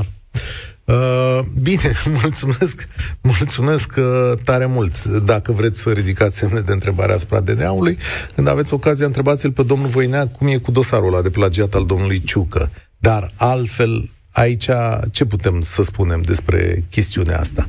Uh, 0.86 1.40
bine, 1.62 1.92
mulțumesc, 2.22 2.88
mulțumesc 3.22 3.94
uh, 3.98 4.38
tare 4.44 4.66
mult. 4.66 5.04
Dacă 5.04 5.52
vreți 5.52 5.82
să 5.82 5.92
ridicați 5.92 6.38
semne 6.38 6.60
de 6.60 6.72
întrebare 6.72 7.14
asupra 7.14 7.40
DNA-ului, 7.40 7.98
când 8.36 8.48
aveți 8.48 8.74
ocazia, 8.74 9.06
întrebați-l 9.06 9.52
pe 9.52 9.64
domnul 9.64 9.88
Voinea 9.88 10.28
cum 10.28 10.48
e 10.48 10.58
cu 10.58 10.72
dosarul 10.72 11.08
ăla 11.08 11.22
de 11.22 11.30
plagiat 11.30 11.74
al 11.74 11.86
domnului 11.86 12.20
Ciucă. 12.20 12.70
Dar 12.98 13.32
altfel, 13.38 14.10
aici 14.34 14.70
ce 15.12 15.26
putem 15.26 15.62
să 15.62 15.84
spunem 15.84 16.22
despre 16.22 16.84
chestiunea 16.90 17.40
asta? 17.40 17.68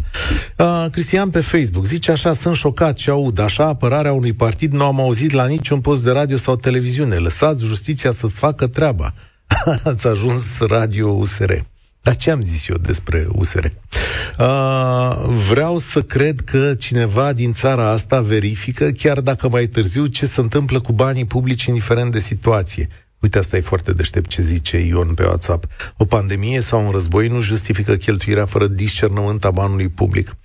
Uh, 0.56 0.86
Cristian 0.90 1.30
pe 1.30 1.40
Facebook 1.40 1.84
zice 1.84 2.10
așa, 2.10 2.32
sunt 2.32 2.56
șocat 2.56 2.98
și 2.98 3.10
aud, 3.10 3.38
așa 3.38 3.64
apărarea 3.66 4.12
unui 4.12 4.32
partid 4.32 4.72
nu 4.72 4.84
am 4.84 5.00
auzit 5.00 5.30
la 5.30 5.46
niciun 5.46 5.80
post 5.80 6.04
de 6.04 6.10
radio 6.10 6.36
sau 6.36 6.56
televiziune. 6.56 7.16
Lăsați 7.16 7.64
justiția 7.64 8.12
să-ți 8.12 8.38
facă 8.38 8.66
treaba. 8.66 9.14
Ați 9.84 10.06
ajuns 10.06 10.44
radio 10.58 11.08
USR. 11.08 11.52
Dar 12.04 12.16
ce 12.16 12.30
am 12.30 12.42
zis 12.42 12.68
eu 12.68 12.76
despre 12.76 13.26
USR? 13.32 13.64
Uh, 13.64 15.16
vreau 15.48 15.78
să 15.78 16.02
cred 16.02 16.40
că 16.40 16.74
cineva 16.74 17.32
din 17.32 17.52
țara 17.52 17.88
asta 17.88 18.20
verifică, 18.20 18.90
chiar 18.90 19.20
dacă 19.20 19.48
mai 19.48 19.66
târziu, 19.66 20.06
ce 20.06 20.26
se 20.26 20.40
întâmplă 20.40 20.80
cu 20.80 20.92
banii 20.92 21.24
publici, 21.24 21.64
indiferent 21.64 22.12
de 22.12 22.18
situație. 22.18 22.88
Uite, 23.24 23.38
asta 23.38 23.56
e 23.56 23.60
foarte 23.60 23.92
deștept 23.92 24.28
ce 24.28 24.42
zice 24.42 24.76
Ion 24.76 25.14
pe 25.14 25.22
WhatsApp. 25.22 25.66
O 25.96 26.04
pandemie 26.04 26.60
sau 26.60 26.84
un 26.84 26.90
război 26.90 27.28
nu 27.28 27.40
justifică 27.40 27.94
cheltuirea 27.94 28.46
fără 28.46 28.66
discernământ 28.66 29.44
a 29.44 29.50
banului 29.50 29.88
public. 29.88 30.36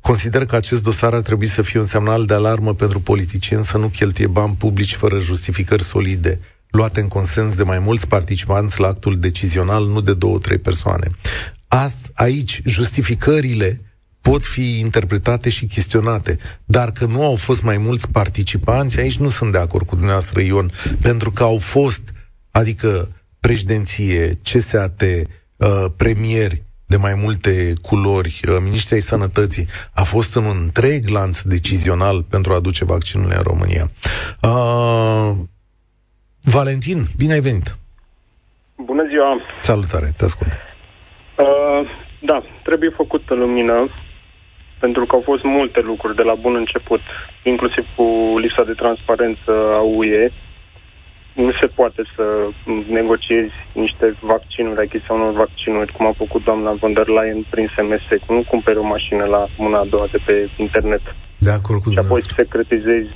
Consider 0.00 0.46
că 0.46 0.56
acest 0.56 0.82
dosar 0.82 1.14
ar 1.14 1.20
trebui 1.20 1.46
să 1.46 1.62
fie 1.62 1.80
un 1.80 1.86
semnal 1.86 2.24
de 2.24 2.34
alarmă 2.34 2.74
pentru 2.74 3.00
politicieni 3.00 3.64
să 3.64 3.78
nu 3.78 3.88
cheltuie 3.88 4.26
bani 4.26 4.54
publici 4.58 4.94
fără 4.94 5.18
justificări 5.18 5.84
solide 5.84 6.40
luate 6.68 7.00
în 7.00 7.08
consens 7.08 7.54
de 7.54 7.62
mai 7.62 7.78
mulți 7.78 8.06
participanți 8.06 8.80
la 8.80 8.86
actul 8.86 9.18
decizional, 9.18 9.86
nu 9.86 10.00
de 10.00 10.14
două, 10.14 10.38
trei 10.38 10.58
persoane. 10.58 11.10
Ast, 11.68 12.10
aici, 12.14 12.60
justificările 12.64 13.80
pot 14.20 14.44
fi 14.44 14.78
interpretate 14.78 15.48
și 15.48 15.66
chestionate, 15.66 16.38
dar 16.64 16.92
că 16.92 17.04
nu 17.04 17.24
au 17.24 17.34
fost 17.34 17.62
mai 17.62 17.78
mulți 17.78 18.08
participanți, 18.08 19.00
aici 19.00 19.16
nu 19.16 19.28
sunt 19.28 19.52
de 19.52 19.58
acord 19.58 19.86
cu 19.86 19.94
dumneavoastră, 19.94 20.40
Ion, 20.40 20.72
pentru 21.00 21.30
că 21.30 21.42
au 21.42 21.58
fost, 21.58 22.02
adică 22.50 23.08
președinție, 23.40 24.38
CSAT, 24.42 25.02
uh, 25.02 25.66
premieri 25.96 26.62
de 26.86 26.96
mai 26.96 27.14
multe 27.24 27.72
culori, 27.82 28.40
uh, 28.48 28.56
ministrii 28.62 28.94
ai 28.94 29.10
sănătății, 29.12 29.66
a 29.94 30.02
fost 30.02 30.36
în 30.36 30.44
un 30.44 30.58
întreg 30.60 31.08
lanț 31.08 31.40
decizional 31.40 32.22
pentru 32.22 32.52
a 32.52 32.54
aduce 32.54 32.84
vaccinurile 32.84 33.36
în 33.36 33.42
România. 33.42 33.84
Uh, 34.42 35.30
Valentin, 36.42 37.00
bine 37.16 37.32
ai 37.32 37.40
venit! 37.40 37.78
Bună 38.76 39.04
ziua! 39.08 39.40
Salutare, 39.60 40.12
te 40.16 40.24
ascult! 40.24 40.50
Uh, 40.50 41.82
da, 42.20 42.42
trebuie 42.62 42.90
făcută 42.90 43.34
lumină, 43.34 43.88
pentru 44.78 45.06
că 45.06 45.14
au 45.14 45.22
fost 45.24 45.42
multe 45.42 45.80
lucruri 45.80 46.16
de 46.16 46.22
la 46.22 46.34
bun 46.34 46.54
început, 46.54 47.00
inclusiv 47.42 47.84
cu 47.96 48.34
lipsa 48.38 48.64
de 48.64 48.72
transparență 48.72 49.50
a 49.78 49.80
UE. 49.80 50.30
Nu 51.32 51.52
se 51.60 51.66
poate 51.66 52.02
să 52.16 52.24
negociezi 52.88 53.52
niște 53.72 54.16
vaccinuri, 54.20 54.80
achiziția 54.80 55.14
unor 55.14 55.32
vaccinuri, 55.32 55.92
cum 55.92 56.06
a 56.06 56.12
făcut 56.16 56.44
doamna 56.44 56.72
von 56.72 56.92
der 56.92 57.06
Leyen 57.06 57.46
prin 57.50 57.68
SMS. 57.76 58.28
Nu 58.28 58.44
cumperi 58.48 58.78
o 58.78 58.82
mașină 58.82 59.24
la 59.24 59.46
mâna 59.56 59.78
a 59.78 59.84
doua 59.84 60.06
de 60.12 60.18
pe 60.26 60.50
internet. 60.56 61.02
De 61.38 61.50
acord 61.50 61.80
cu 61.82 61.90
Și 61.90 61.98
apoi 61.98 62.22
secretizezi 62.22 63.14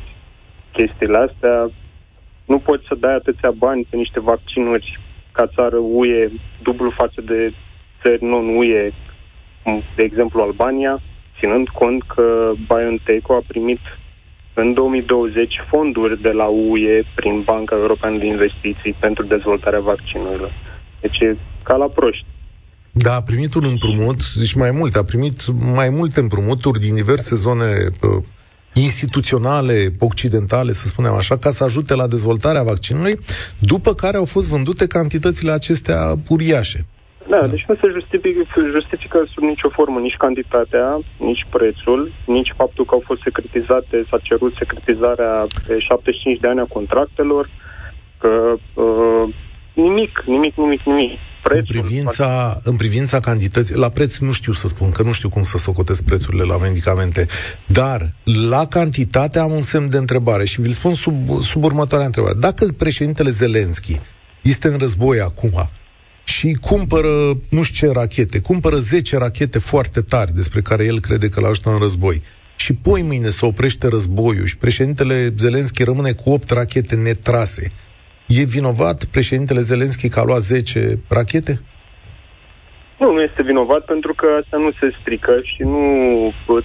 chestiile 0.72 1.16
astea. 1.16 1.70
Nu 2.44 2.58
poți 2.58 2.84
să 2.88 2.94
dai 2.94 3.14
atâția 3.14 3.50
bani 3.50 3.86
pe 3.90 3.96
niște 3.96 4.20
vaccinuri 4.20 5.00
ca 5.32 5.46
țară 5.46 5.76
UE, 5.76 6.30
dublu 6.62 6.90
față 6.90 7.20
de 7.20 7.52
țări 8.02 8.24
non-UE, 8.24 8.92
de 9.96 10.02
exemplu 10.02 10.42
Albania, 10.42 11.00
ținând 11.38 11.68
cont 11.68 12.02
că 12.02 12.52
BioNTech 12.66 13.30
a 13.30 13.42
primit 13.46 13.80
în 14.54 14.72
2020 14.74 15.54
fonduri 15.70 16.22
de 16.22 16.30
la 16.30 16.46
UE 16.46 17.02
prin 17.14 17.42
Banca 17.44 17.76
Europeană 17.76 18.18
de 18.18 18.26
Investiții 18.26 18.96
pentru 19.00 19.24
dezvoltarea 19.24 19.80
vaccinurilor. 19.80 20.52
Deci 21.00 21.18
e 21.18 21.36
ca 21.62 21.76
la 21.76 21.86
proști. 21.86 22.26
Da, 22.92 23.14
a 23.14 23.22
primit 23.22 23.54
un 23.54 23.64
împrumut, 23.64 24.34
deci 24.34 24.52
mai 24.52 24.70
mult, 24.70 24.94
a 24.96 25.02
primit 25.02 25.42
mai 25.74 25.88
multe 25.88 26.20
împrumuturi 26.20 26.80
din 26.80 26.94
diverse 26.94 27.34
zone 27.34 27.64
uh, 28.02 28.24
instituționale, 28.72 29.90
occidentale, 29.98 30.72
să 30.72 30.86
spunem 30.86 31.12
așa, 31.12 31.36
ca 31.36 31.50
să 31.50 31.64
ajute 31.64 31.94
la 31.94 32.06
dezvoltarea 32.06 32.62
vaccinului, 32.62 33.18
după 33.58 33.94
care 33.94 34.16
au 34.16 34.24
fost 34.24 34.48
vândute 34.48 34.86
cantitățile 34.86 35.52
acestea 35.52 36.18
uriașe. 36.28 36.86
Da, 37.28 37.46
deci 37.46 37.64
nu 37.68 37.74
se 37.74 37.88
justifică, 37.92 38.42
justifică 38.70 39.18
sub 39.34 39.42
nicio 39.42 39.68
formă 39.68 39.98
nici 40.00 40.16
cantitatea, 40.16 41.00
nici 41.18 41.46
prețul, 41.50 42.12
nici 42.26 42.52
faptul 42.56 42.84
că 42.84 42.94
au 42.94 43.02
fost 43.04 43.20
secretizate, 43.22 44.04
s-a 44.10 44.18
cerut 44.22 44.52
secretizarea 44.58 45.46
pe 45.66 45.78
75 45.78 46.40
de 46.40 46.48
ani 46.48 46.60
a 46.60 46.74
contractelor, 46.78 47.50
că 48.18 48.54
uh, 48.82 49.34
nimic, 49.74 50.22
nimic, 50.26 50.54
nimic, 50.56 50.82
nimic. 50.82 51.18
Prețul, 51.42 51.76
în 51.76 51.82
privința, 51.82 52.56
în 52.64 52.76
privința 52.76 53.20
cantității, 53.20 53.76
la 53.76 53.88
preț 53.88 54.18
nu 54.18 54.32
știu 54.32 54.52
să 54.52 54.68
spun, 54.68 54.90
că 54.90 55.02
nu 55.02 55.12
știu 55.12 55.28
cum 55.28 55.42
să 55.42 55.58
socotesc 55.58 56.04
prețurile 56.04 56.42
la 56.42 56.56
medicamente, 56.56 57.26
dar 57.66 58.00
la 58.50 58.66
cantitate 58.66 59.38
am 59.38 59.50
un 59.50 59.62
semn 59.62 59.90
de 59.90 59.96
întrebare 59.96 60.44
și 60.44 60.60
vi-l 60.60 60.72
spun 60.72 60.94
sub, 60.94 61.14
sub 61.40 61.64
următoarea 61.64 62.06
întrebare. 62.06 62.34
Dacă 62.38 62.66
președintele 62.78 63.30
Zelenski 63.30 64.00
este 64.42 64.68
în 64.68 64.78
război 64.78 65.20
acum, 65.20 65.68
și 66.24 66.56
cumpără 66.60 67.08
nu 67.50 67.62
știu 67.62 67.88
ce 67.88 67.98
rachete, 67.98 68.40
cumpără 68.40 68.76
10 68.76 69.16
rachete 69.18 69.58
foarte 69.58 70.00
tari 70.00 70.32
despre 70.32 70.60
care 70.60 70.84
el 70.84 71.00
crede 71.00 71.28
că 71.28 71.40
l-ajută 71.40 71.70
în 71.70 71.78
război. 71.78 72.22
Și 72.56 72.74
poi 72.74 73.02
mâine 73.02 73.28
se 73.28 73.46
oprește 73.46 73.88
războiul 73.88 74.46
și 74.46 74.58
președintele 74.58 75.32
Zelenski 75.36 75.84
rămâne 75.84 76.12
cu 76.12 76.30
8 76.30 76.50
rachete 76.50 76.96
netrase. 76.96 77.70
E 78.26 78.44
vinovat 78.44 79.04
președintele 79.04 79.60
Zelenski 79.60 80.08
că 80.08 80.20
a 80.20 80.24
luat 80.24 80.40
10 80.40 80.98
rachete? 81.08 81.60
Nu, 82.98 83.12
nu 83.12 83.20
este 83.20 83.42
vinovat 83.42 83.84
pentru 83.84 84.14
că 84.14 84.26
asta 84.42 84.56
nu 84.56 84.70
se 84.80 84.96
strică 85.00 85.40
și 85.42 85.62
nu 85.62 85.84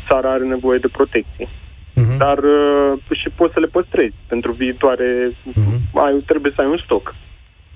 țara 0.09 0.31
are 0.31 0.43
nevoie 0.43 0.79
de 0.79 0.87
protecție. 0.87 1.47
Uh-huh. 1.47 2.17
Dar 2.17 2.37
uh, 2.37 2.99
și 3.11 3.29
poți 3.35 3.53
să 3.53 3.59
le 3.59 3.67
păstrezi 3.67 4.15
pentru 4.27 4.51
viitoare. 4.51 5.31
Uh-huh. 5.31 5.79
Ai, 5.93 6.23
trebuie 6.25 6.51
să 6.55 6.61
ai 6.61 6.67
un 6.67 6.81
stoc 6.85 7.15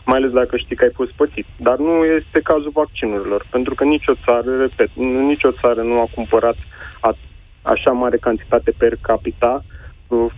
mai 0.06 0.18
ales 0.18 0.32
dacă 0.32 0.58
știi 0.58 0.76
că 0.76 0.84
ai 0.84 1.00
fost 1.00 1.12
pățit. 1.12 1.46
Dar 1.58 1.78
nu 1.78 1.94
este 2.18 2.40
cazul 2.44 2.72
vaccinurilor, 2.74 3.48
pentru 3.50 3.76
că 3.76 3.84
nicio 3.84 4.14
țară, 4.26 4.58
repet, 4.60 4.90
nicio 5.28 5.52
țară 5.62 5.82
nu 5.82 6.00
a 6.00 6.08
cumpărat 6.16 6.56
a, 7.02 7.18
așa 7.62 7.92
mare 7.92 8.18
cantitate 8.18 8.72
per 8.78 8.98
capita 9.02 9.64
uh, 10.08 10.32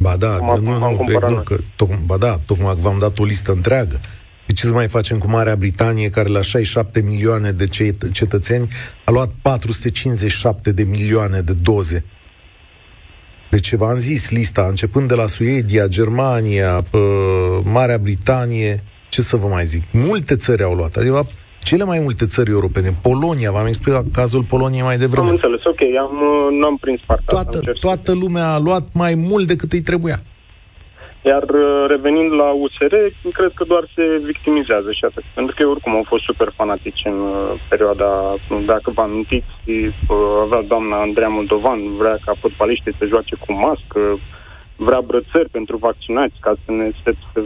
Ba 0.00 0.16
da, 0.16 0.36
nu, 0.40 0.56
nu, 0.56 0.78
nu, 0.78 1.28
nu 1.28 1.42
că, 1.44 1.56
toc, 1.76 1.90
ba 2.06 2.16
da, 2.16 2.38
tocmai 2.46 2.74
v-am 2.80 2.98
dat 2.98 3.18
o 3.18 3.24
listă 3.24 3.52
întreagă. 3.52 4.00
De 4.46 4.52
ce 4.52 4.66
să 4.66 4.72
mai 4.72 4.88
facem 4.88 5.18
cu 5.18 5.28
Marea 5.28 5.56
Britanie, 5.56 6.10
care 6.10 6.28
la 6.28 6.42
67 6.42 7.00
milioane 7.00 7.50
de 7.50 7.66
cetățeni 8.12 8.68
a 9.04 9.10
luat 9.10 9.30
457 9.42 10.72
de 10.72 10.84
milioane 10.84 11.40
de 11.40 11.52
doze? 11.52 12.04
Deci 13.50 13.74
v-am 13.74 13.94
zis 13.94 14.30
lista, 14.30 14.66
începând 14.68 15.08
de 15.08 15.14
la 15.14 15.26
Suedia, 15.26 15.86
Germania, 15.86 16.82
Marea 17.62 17.98
Britanie, 17.98 18.82
ce 19.08 19.20
să 19.20 19.36
vă 19.36 19.46
mai 19.46 19.64
zic, 19.64 19.82
multe 19.92 20.36
țări 20.36 20.62
au 20.62 20.74
luat, 20.74 20.96
adică 20.96 21.26
cele 21.58 21.84
mai 21.84 21.98
multe 22.02 22.26
țări 22.26 22.50
europene, 22.50 22.94
Polonia, 23.02 23.50
v-am 23.52 23.66
explicat 23.66 24.04
cazul 24.12 24.42
Poloniei 24.42 24.82
mai 24.82 24.96
devreme. 24.96 25.26
Am 25.26 25.32
înțeles, 25.32 25.64
ok, 25.64 25.80
am, 25.98 26.14
n-am 26.60 26.76
prins 26.76 27.00
partea 27.06 27.42
toată, 27.42 27.72
toată 27.80 28.12
lumea 28.14 28.48
a 28.52 28.58
luat 28.58 28.86
mai 28.92 29.14
mult 29.14 29.46
decât 29.46 29.72
îi 29.72 29.80
trebuia. 29.80 30.18
Iar 31.22 31.42
uh, 31.42 31.84
revenind 31.88 32.30
la 32.32 32.48
USR, 32.64 32.94
cred 33.38 33.52
că 33.54 33.64
doar 33.64 33.84
se 33.94 34.04
victimizează 34.24 34.90
și 34.92 35.04
atât. 35.04 35.24
Pentru 35.34 35.54
că 35.54 35.66
oricum 35.66 35.92
au 35.96 36.04
fost 36.12 36.24
super 36.24 36.52
fanatici 36.56 37.02
în 37.04 37.18
uh, 37.20 37.60
perioada, 37.68 38.10
dacă 38.66 38.90
vă 38.96 39.00
amintiți, 39.00 39.54
uh, 39.66 40.16
avea 40.44 40.62
doamna 40.62 40.96
Andreea 41.00 41.28
Moldovan, 41.28 41.80
vrea 41.96 42.18
ca 42.24 42.32
fotbaliștii 42.40 42.96
să 42.98 43.04
joace 43.12 43.34
cu 43.44 43.52
mască, 43.52 44.00
vrea 44.86 45.00
brățări 45.10 45.48
pentru 45.56 45.76
vaccinați 45.76 46.36
ca 46.40 46.52
să 46.64 46.70
ne, 46.72 46.90
să, 47.02 47.10
să 47.32 47.40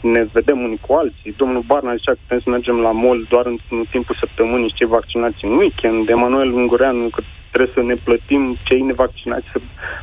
ne 0.00 0.22
vedem 0.32 0.58
unii 0.66 0.84
cu 0.86 0.92
alții. 0.92 1.34
Domnul 1.36 1.62
Barna 1.66 1.94
zicea 1.94 2.12
că 2.12 2.18
putem 2.22 2.40
să 2.44 2.50
mergem 2.50 2.76
la 2.86 2.92
mall 3.02 3.26
doar 3.28 3.46
în, 3.46 3.58
în 3.70 3.84
timpul 3.90 4.16
săptămânii 4.22 4.68
și 4.68 4.78
cei 4.78 4.94
vaccinați 4.98 5.44
în 5.44 5.54
weekend. 5.62 6.08
Emanuel 6.08 6.52
Ungureanu 6.52 7.08
că 7.08 7.20
trebuie 7.52 7.74
să 7.78 7.82
ne 7.90 7.96
plătim 8.06 8.42
cei 8.68 8.80
nevaccinați 8.80 9.46
să 9.52 9.58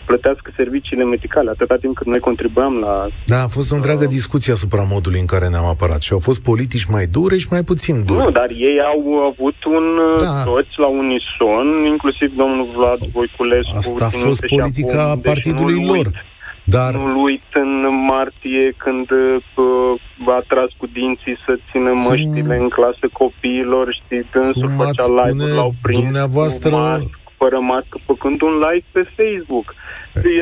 plătească 0.05 0.47
serviciile 0.55 1.03
medicale 1.03 1.49
atâta 1.49 1.75
timp 1.75 1.95
cât 1.95 2.07
noi 2.07 2.19
contribuăm 2.19 2.73
la... 2.85 2.93
Da, 3.25 3.39
a 3.43 3.47
fost 3.47 3.71
o 3.71 3.75
întreagă 3.75 4.03
uh, 4.03 4.15
discuție 4.17 4.53
asupra 4.53 4.83
modului 4.93 5.19
în 5.19 5.25
care 5.33 5.47
ne-am 5.47 5.65
apărat 5.75 6.01
și 6.01 6.13
au 6.13 6.19
fost 6.19 6.41
politici 6.43 6.85
mai 6.95 7.05
dure 7.05 7.37
și 7.37 7.47
mai 7.49 7.63
puțin 7.63 7.95
dure. 8.05 8.23
Nu, 8.23 8.31
dar 8.31 8.49
ei 8.69 8.77
au 8.93 9.01
avut 9.29 9.59
un 9.77 9.85
da. 10.19 10.43
toți 10.43 10.73
la 10.83 10.87
unison, 10.87 11.65
inclusiv 11.93 12.29
domnul 12.35 12.67
Vlad 12.75 12.99
Voiculescu. 13.15 13.77
Asta 13.77 14.05
a 14.05 14.09
fost 14.09 14.45
politica 14.55 15.03
deci 15.15 15.23
partidului 15.23 15.85
lor. 15.85 16.05
Uit 16.05 16.29
dar... 16.63 16.93
Nu-l 16.93 17.15
uit 17.15 17.49
în 17.53 18.05
martie 18.05 18.73
când 18.77 19.11
uh, 19.11 20.33
a 20.37 20.43
tras 20.47 20.69
cu 20.77 20.87
dinții 20.87 21.37
să 21.45 21.59
țină 21.71 21.91
măștile 22.07 22.57
în 22.57 22.69
clasă 22.69 23.07
copiilor, 23.13 23.99
știi, 24.03 24.25
dânsul 24.31 24.71
făcea 24.77 25.07
live-uri, 25.07 25.55
l-au 25.55 25.73
prins 25.81 26.01
dumneavoastră... 26.01 26.69
cu 26.69 26.75
mască, 26.75 27.21
fără 27.37 27.59
mască, 27.59 27.99
făcând 28.05 28.41
un 28.41 28.53
live 28.65 28.85
pe 28.91 29.03
Facebook. 29.17 29.75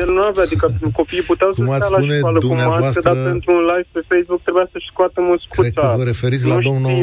El 0.00 0.10
nu 0.16 0.22
avea, 0.22 0.42
adică 0.42 0.66
copiii 0.92 1.22
puteau 1.22 1.52
să 1.52 1.62
stea 1.64 1.88
la 1.96 2.00
școală 2.00 2.38
cu 2.38 2.54
mască, 2.54 3.00
dar 3.00 3.16
pentru 3.30 3.50
un 3.58 3.62
live 3.70 3.88
pe 3.92 4.02
Facebook 4.08 4.42
trebuia 4.42 4.68
să-și 4.72 4.88
scoată 4.92 5.20
muscuța. 5.20 5.60
Cred 5.62 5.72
că 5.72 5.94
vă 5.96 6.04
referiți 6.04 6.46
la 6.46 6.58
domnul, 6.68 6.94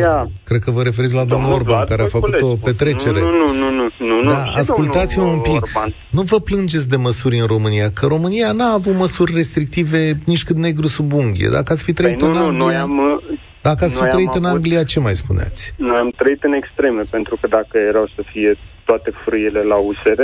cred 0.44 0.62
că 0.66 0.72
vă 0.72 0.82
referiți 0.82 1.16
la 1.16 1.24
domnul, 1.24 1.50
domnul 1.50 1.60
Orban, 1.60 1.84
care 1.92 2.02
a 2.02 2.06
făcut 2.06 2.42
o 2.42 2.56
petrecere. 2.68 3.20
Nu, 3.20 3.30
nu, 3.30 3.48
nu, 3.62 3.70
nu, 3.80 3.86
nu, 4.10 4.22
nu. 4.22 4.30
Da, 4.30 4.44
ascultați-mă 4.62 5.24
un 5.24 5.40
pic. 5.40 5.62
Orban. 5.62 5.90
Nu 6.10 6.22
vă 6.22 6.40
plângeți 6.40 6.90
de 6.90 6.96
măsuri 6.96 7.40
în 7.40 7.48
România, 7.48 7.88
că 7.92 8.06
România 8.06 8.52
n-a 8.52 8.72
avut 8.74 8.96
măsuri 8.96 9.32
restrictive 9.36 10.16
nici 10.26 10.44
cât 10.44 10.58
negru 10.58 10.88
sub 10.88 11.14
unghie. 11.14 11.50
Dacă 11.52 11.74
ați 11.74 11.84
fi 11.84 11.94
trăit 11.94 12.18
păi, 12.18 12.28
în 12.28 12.34
nu, 12.34 12.40
Anglia... 12.40 12.66
Noi 12.66 12.76
am, 12.76 13.22
dacă 13.62 13.86
ați 13.86 13.98
fi 13.98 14.10
trăit 14.10 14.34
în 14.34 14.46
Anglia, 14.46 14.84
ce 14.84 15.00
mai 15.00 15.16
spuneați? 15.16 15.74
Noi 15.78 15.98
am 15.98 16.10
trăit 16.10 16.44
în 16.44 16.54
extreme, 16.54 17.02
pentru 17.10 17.38
că 17.42 17.48
dacă 17.48 17.78
erau 17.92 18.06
să 18.16 18.22
fie 18.32 18.58
toate 18.90 19.12
frâiele 19.26 19.62
la 19.72 19.76
USR, 19.76 20.22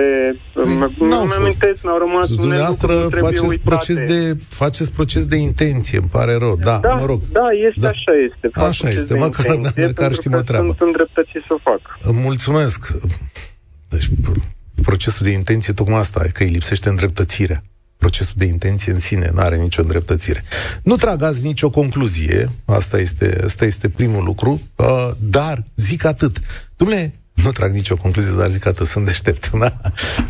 nu 0.99 1.15
am 1.15 1.31
amintesc, 1.39 1.83
n-au 1.83 1.97
rămas 1.97 2.35
Dumneavoastră 2.35 2.93
faceți 3.09 3.59
proces, 3.59 3.97
de, 4.11 4.37
faceți 4.49 4.91
proces 4.91 5.25
de 5.25 5.35
intenție, 5.35 5.97
îmi 5.97 6.11
pare 6.11 6.33
rău. 6.35 6.55
Da, 6.55 6.77
da 6.77 6.93
mă 6.93 7.05
rog. 7.05 7.21
Da, 7.31 7.47
este 7.67 7.79
da. 7.79 7.89
așa 7.89 8.13
este. 8.27 8.47
Fac 8.53 8.67
așa 8.67 8.87
este, 8.87 9.13
măcar, 9.17 9.55
măcar 9.87 10.13
știm 10.13 10.33
o 10.33 10.41
treabă. 10.41 10.65
Sunt 10.65 10.81
îndreptățit 10.81 11.43
să 11.47 11.55
fac. 11.63 11.81
Mulțumesc. 12.11 12.91
Deci, 13.89 14.07
procesul 14.83 15.25
de 15.25 15.31
intenție 15.31 15.73
tocmai 15.73 15.99
asta 15.99 16.23
e, 16.25 16.27
că 16.27 16.43
îi 16.43 16.49
lipsește 16.49 16.89
îndreptățirea 16.89 17.63
procesul 17.97 18.33
de 18.35 18.45
intenție 18.45 18.91
în 18.91 18.99
sine 18.99 19.31
nu 19.33 19.39
are 19.39 19.57
nicio 19.57 19.81
îndreptățire. 19.81 20.43
Nu 20.83 20.95
tragați 20.95 21.43
nicio 21.43 21.69
concluzie, 21.69 22.49
asta 22.65 22.99
este, 22.99 23.41
asta 23.43 23.65
este 23.65 23.89
primul 23.89 24.23
lucru, 24.23 24.61
uh, 24.75 25.09
dar 25.19 25.63
zic 25.75 26.05
atât. 26.05 26.39
Dumne, 26.77 27.13
nu 27.33 27.51
trag 27.51 27.71
nicio 27.71 27.95
concluzie, 27.95 28.33
dar 28.37 28.49
zic 28.49 28.65
atât, 28.65 28.87
sunt 28.87 29.05
deștept. 29.05 29.51
Da? 29.51 29.77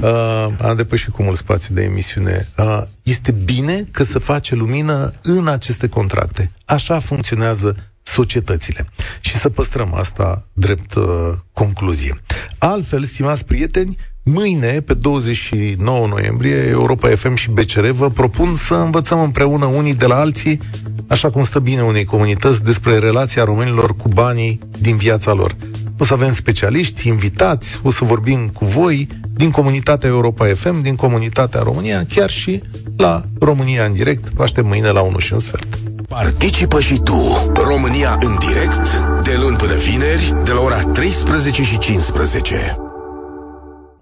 Uh, 0.02 0.48
am 0.62 0.76
depășit 0.76 1.10
cu 1.10 1.24
mult 1.24 1.38
spațiu 1.38 1.74
de 1.74 1.84
emisiune. 1.84 2.48
Uh, 2.58 2.82
este 3.04 3.32
bine 3.32 3.88
că 3.92 4.04
se 4.04 4.20
face 4.20 4.56
lumină 4.56 5.14
în 5.22 5.48
aceste 5.48 5.88
contracte. 5.88 6.52
Așa 6.66 7.00
funcționează 7.00 7.76
societățile. 8.04 8.86
Și 9.20 9.36
să 9.36 9.50
păstrăm 9.50 9.94
asta 9.94 10.48
drept 10.54 10.94
uh, 10.94 11.06
concluzie. 11.54 12.22
Altfel, 12.58 13.04
stimați 13.04 13.46
prieteni, 13.46 13.98
Mâine, 14.26 14.82
pe 14.82 14.94
29 14.94 16.08
noiembrie, 16.08 16.56
Europa 16.56 17.08
FM 17.08 17.34
și 17.34 17.50
BCR 17.50 17.90
vă 17.90 18.10
propun 18.10 18.56
să 18.56 18.74
învățăm 18.74 19.20
împreună 19.20 19.66
unii 19.66 19.96
de 19.96 20.06
la 20.06 20.16
alții, 20.16 20.60
așa 21.08 21.30
cum 21.30 21.44
stă 21.44 21.60
bine 21.60 21.82
unei 21.82 22.06
comunități, 22.06 22.64
despre 22.64 22.98
relația 22.98 23.44
românilor 23.44 23.96
cu 23.96 24.08
banii 24.08 24.60
din 24.80 24.96
viața 24.96 25.34
lor. 25.34 25.56
O 25.98 26.04
să 26.04 26.14
avem 26.14 26.32
specialiști, 26.32 27.08
invitați, 27.08 27.80
o 27.84 27.92
să 27.92 28.04
vorbim 28.04 28.50
cu 28.54 28.66
voi 28.66 29.08
din 29.34 29.52
comunitatea 29.52 30.10
Europa 30.10 30.46
FM, 30.46 30.82
din 30.82 30.96
comunitatea 30.96 31.62
România, 31.62 32.06
chiar 32.14 32.30
și 32.30 32.62
la 32.98 33.24
România 33.40 33.86
în 33.86 33.94
direct. 33.94 34.30
Vă 34.30 34.44
aștept 34.44 34.68
mâine 34.68 34.90
la 34.90 35.02
1 35.02 35.18
și 35.18 35.34
un 35.34 35.40
sfert. 35.40 35.78
Participă 36.08 36.80
și 36.80 37.00
tu. 37.04 37.52
România 37.54 38.18
în 38.22 38.38
direct, 38.40 38.98
de 39.24 39.38
luni 39.42 39.56
până 39.56 39.76
vineri, 39.76 40.34
de 40.44 40.52
la 40.52 40.62
ora 40.62 40.80
13 40.80 41.64
și 41.64 41.78
15. 41.78 42.78